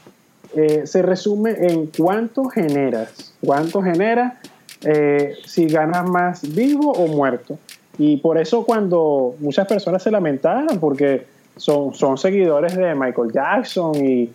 [0.55, 4.35] eh, se resume en cuánto generas, cuánto generas
[4.83, 7.59] eh, si ganas más vivo o muerto.
[7.99, 11.27] Y por eso cuando muchas personas se lamentaron, porque
[11.57, 14.31] son, son seguidores de Michael Jackson y,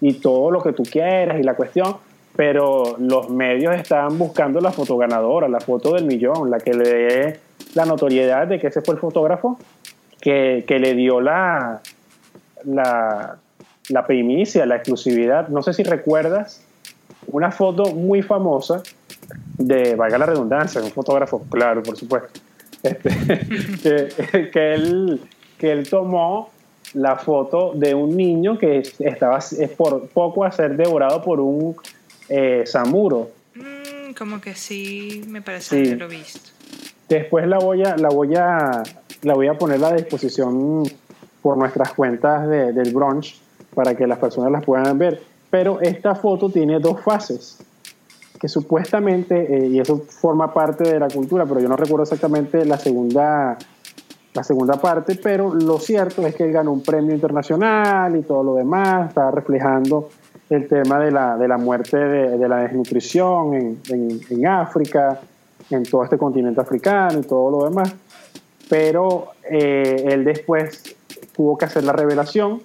[0.00, 1.96] y todo lo que tú quieras y la cuestión,
[2.36, 6.88] pero los medios estaban buscando la foto ganadora, la foto del millón, la que le
[6.88, 7.40] dé
[7.74, 9.58] la notoriedad de que ese fue el fotógrafo
[10.20, 11.80] que, que le dio la,
[12.64, 13.36] la,
[13.88, 15.48] la primicia, la exclusividad.
[15.48, 16.62] No sé si recuerdas
[17.26, 18.82] una foto muy famosa
[19.58, 22.40] de, valga la redundancia, un fotógrafo, claro, por supuesto,
[22.82, 23.10] este,
[23.82, 25.20] que, que, él,
[25.58, 26.50] que él tomó
[26.94, 31.76] la foto de un niño que estaba es por poco a ser devorado por un
[32.28, 33.30] eh, samuro.
[33.54, 36.50] Mm, como que sí, me parece que lo he visto.
[37.08, 38.82] Después la voy a, la voy a,
[39.22, 40.84] la voy a poner a disposición
[41.42, 43.43] por nuestras cuentas de, del brunch
[43.74, 45.20] para que las personas las puedan ver.
[45.50, 47.58] Pero esta foto tiene dos fases
[48.40, 52.64] que supuestamente, eh, y eso forma parte de la cultura, pero yo no recuerdo exactamente
[52.64, 53.56] la segunda,
[54.34, 58.42] la segunda parte, pero lo cierto es que él ganó un premio internacional y todo
[58.42, 60.10] lo demás, está reflejando
[60.50, 65.20] el tema de la, de la muerte de, de la desnutrición en, en, en, África,
[65.70, 67.94] en todo este continente africano y todo lo demás.
[68.68, 70.82] Pero eh, él después
[71.34, 72.60] tuvo que hacer la revelación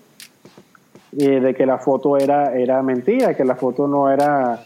[1.18, 4.64] eh, de que la foto era, era mentira, que la foto no era,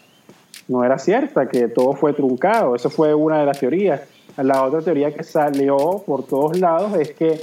[0.68, 2.76] no era cierta, que todo fue truncado.
[2.76, 4.02] Eso fue una de las teorías.
[4.38, 7.40] La otra teoría que salió por todos lados es que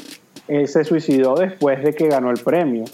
[0.49, 2.85] él se suicidó después de que ganó el premio.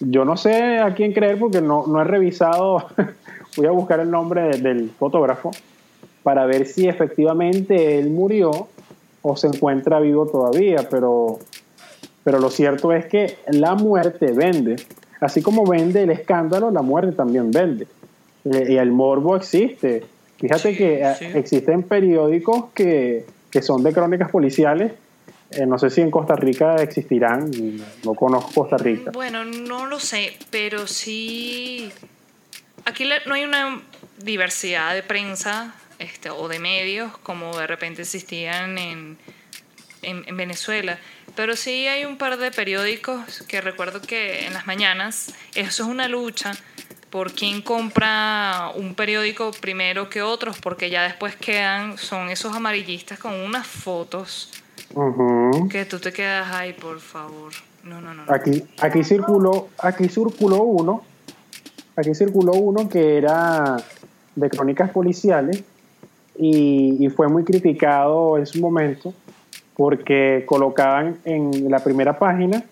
[0.00, 2.86] Yo no sé a quién creer porque no, no he revisado,
[3.56, 5.52] voy a buscar el nombre de, del fotógrafo
[6.22, 8.68] para ver si efectivamente él murió
[9.22, 11.38] o se encuentra vivo todavía, pero,
[12.24, 14.76] pero lo cierto es que la muerte vende.
[15.22, 17.86] Así como vende el escándalo, la muerte también vende.
[18.44, 20.04] Y el morbo existe.
[20.38, 21.24] Fíjate Sí, que sí.
[21.26, 24.92] eh, existen periódicos que, que son de crónicas policiales.
[25.52, 27.50] Eh, no sé si en Costa Rica existirán,
[28.04, 29.10] no conozco Costa Rica.
[29.12, 31.92] Bueno, no lo sé, pero sí.
[32.84, 33.80] Aquí no hay una
[34.24, 39.18] diversidad de prensa este, o de medios como de repente existían en,
[40.02, 40.98] en, en Venezuela.
[41.34, 45.88] Pero sí hay un par de periódicos que recuerdo que en las mañanas, eso es
[45.88, 46.52] una lucha
[47.10, 53.18] por quién compra un periódico primero que otros, porque ya después quedan, son esos amarillistas
[53.18, 54.50] con unas fotos
[55.70, 57.52] que tú te quedas, ay, por favor.
[57.84, 58.24] No, no, no.
[58.24, 58.32] no.
[58.32, 61.02] Aquí, aquí circuló, aquí circuló uno,
[61.96, 63.76] aquí circuló uno que era
[64.34, 65.62] de crónicas policiales
[66.38, 69.14] y, y fue muy criticado en su momento
[69.82, 72.62] porque colocaban en la primera página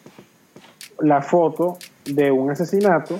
[1.00, 3.18] la foto de un asesinato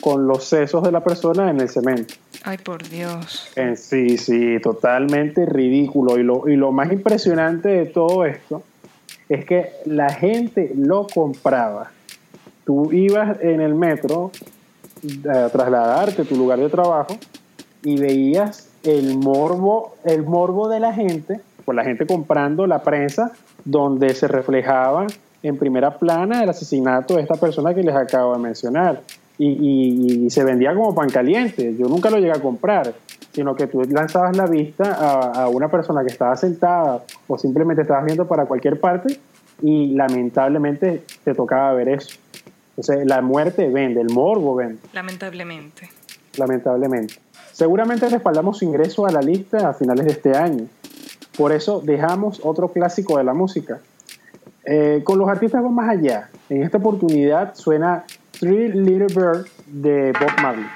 [0.00, 2.14] con los sesos de la persona en el cemento.
[2.42, 3.48] Ay, por Dios.
[3.54, 6.18] Eh, sí, sí, totalmente ridículo.
[6.18, 8.64] Y lo, y lo más impresionante de todo esto
[9.28, 11.92] es que la gente lo compraba.
[12.64, 14.32] Tú ibas en el metro
[15.04, 17.16] eh, a trasladarte a tu lugar de trabajo
[17.84, 23.30] y veías el morbo, el morbo de la gente, pues la gente comprando la prensa
[23.62, 25.06] donde se reflejaba
[25.42, 29.02] en primera plana el asesinato de esta persona que les acabo de mencionar.
[29.36, 31.76] Y, y- y se vendía como pan caliente.
[31.78, 32.94] Yo nunca lo llegué a comprar,
[33.32, 37.82] sino que tú lanzabas la vista a, a una persona que estaba sentada o simplemente
[37.82, 39.18] estabas viendo para cualquier parte
[39.60, 42.16] y lamentablemente te tocaba ver eso.
[42.70, 45.90] Entonces, la muerte vende, el morbo vende Lamentablemente.
[46.38, 47.14] lamentablemente.
[47.52, 50.64] Seguramente respaldamos su ingreso a la lista a finales de este año.
[51.38, 53.78] Por eso dejamos otro clásico de la música.
[54.64, 56.28] Eh, con los artistas vamos más allá.
[56.50, 60.66] En esta oportunidad suena Three Little Bird de Bob Marley.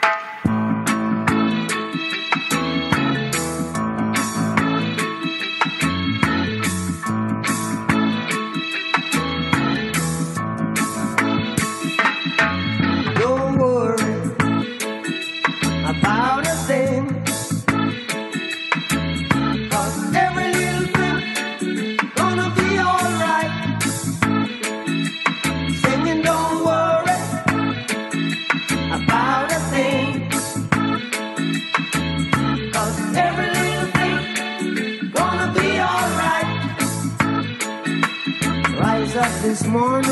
[39.73, 40.12] Morning.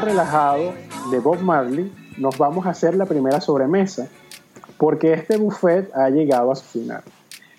[0.00, 0.74] Relajado
[1.10, 4.08] de Bob Marley, nos vamos a hacer la primera sobremesa,
[4.76, 7.02] porque este buffet ha llegado a su final.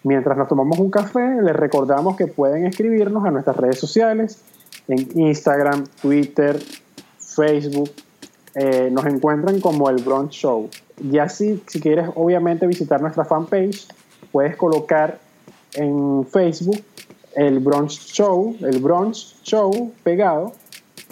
[0.04, 4.42] Mientras nos tomamos un café, les recordamos que pueden escribirnos a nuestras redes sociales,
[4.88, 6.60] en Instagram, Twitter,
[7.18, 7.92] Facebook.
[8.56, 10.70] eh, nos encuentran como el Brunch Show.
[11.00, 13.88] Y así, si quieres obviamente visitar nuestra fanpage,
[14.32, 15.20] puedes colocar
[15.76, 16.82] en Facebook
[17.36, 20.54] el Brunch Show, el Brunch Show pegado,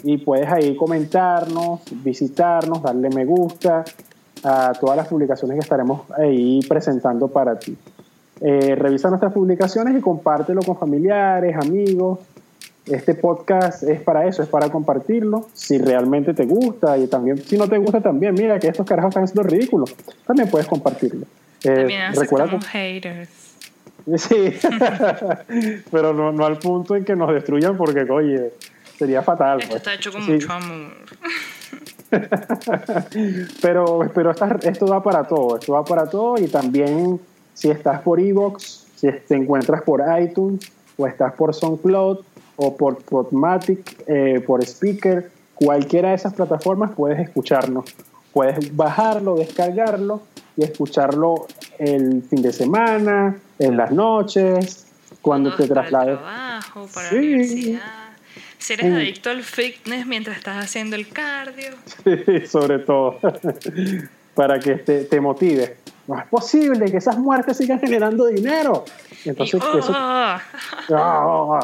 [0.02, 3.84] y puedes ahí comentarnos, visitarnos, darle me gusta
[4.44, 7.76] a todas las publicaciones que estaremos ahí presentando para ti.
[8.40, 12.20] Eh, revisa nuestras publicaciones y compártelo con familiares, amigos.
[12.86, 15.48] Este podcast es para eso, es para compartirlo.
[15.52, 19.10] Si realmente te gusta y también, si no te gusta también, mira que estos carajos
[19.10, 19.94] están haciendo ridículos.
[20.26, 21.26] También puedes compartirlo.
[21.64, 23.28] Eh, También recuerda aceptamos haters.
[24.16, 24.54] Sí,
[25.90, 28.52] pero no, no al punto en que nos destruyan porque, oye,
[28.98, 29.58] sería fatal.
[29.60, 29.76] Esto pues.
[29.80, 30.92] está hecho con Sí, mucho amor.
[33.62, 37.20] Pero, pero esta- esto va para todo, esto va para todo y también
[37.54, 42.20] si estás por Evox, si te encuentras por iTunes o estás por SoundCloud
[42.56, 47.84] o por Podmatic, eh, por Speaker, cualquiera de esas plataformas puedes escucharnos.
[48.32, 50.22] Puedes bajarlo, descargarlo
[50.56, 51.46] y escucharlo
[51.78, 54.86] el fin de semana, en las noches,
[55.20, 56.18] cuando te Para el traslades.
[56.18, 57.14] trabajo, para Sí.
[57.16, 57.80] la universidad.
[58.58, 58.92] Si eres Sí.
[58.92, 61.70] adicto al fitness mientras estás haciendo el cardio.
[62.48, 63.18] sobre todo,
[64.34, 65.76] para que te, te motive.
[66.06, 68.84] No es posible que esas muertes sigan generando dinero.
[69.24, 70.38] Entonces, y, eso, ¡oh!
[70.94, 71.60] Ah,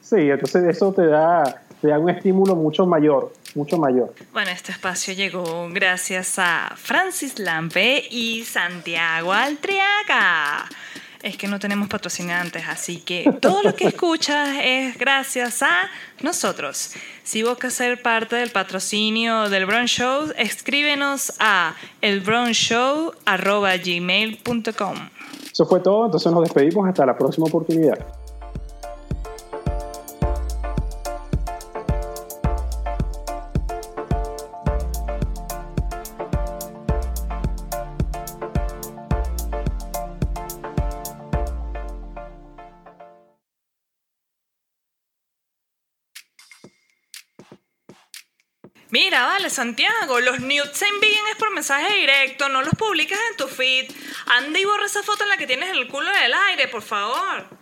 [0.00, 4.14] sí, entonces eso te da, te da un estímulo mucho mayor, mucho mayor.
[4.32, 10.64] Bueno, este espacio llegó gracias a Francis Lampe y Santiago Altriaga.
[11.22, 15.70] Es que no tenemos patrocinantes, así que todo lo que escuchas es gracias a
[16.20, 16.94] nosotros.
[17.22, 24.96] Si buscas ser parte del patrocinio del Brown Show, escríbenos a elbrownshow.gmail.com.
[25.52, 28.21] Eso fue todo, entonces nos despedimos hasta la próxima oportunidad.
[48.92, 53.38] Mira, vale, Santiago, los nudes se envían es por mensaje directo, no los publicas en
[53.38, 53.90] tu feed.
[54.26, 56.82] Anda y borra esa foto en la que tienes el culo en el aire, por
[56.82, 57.61] favor.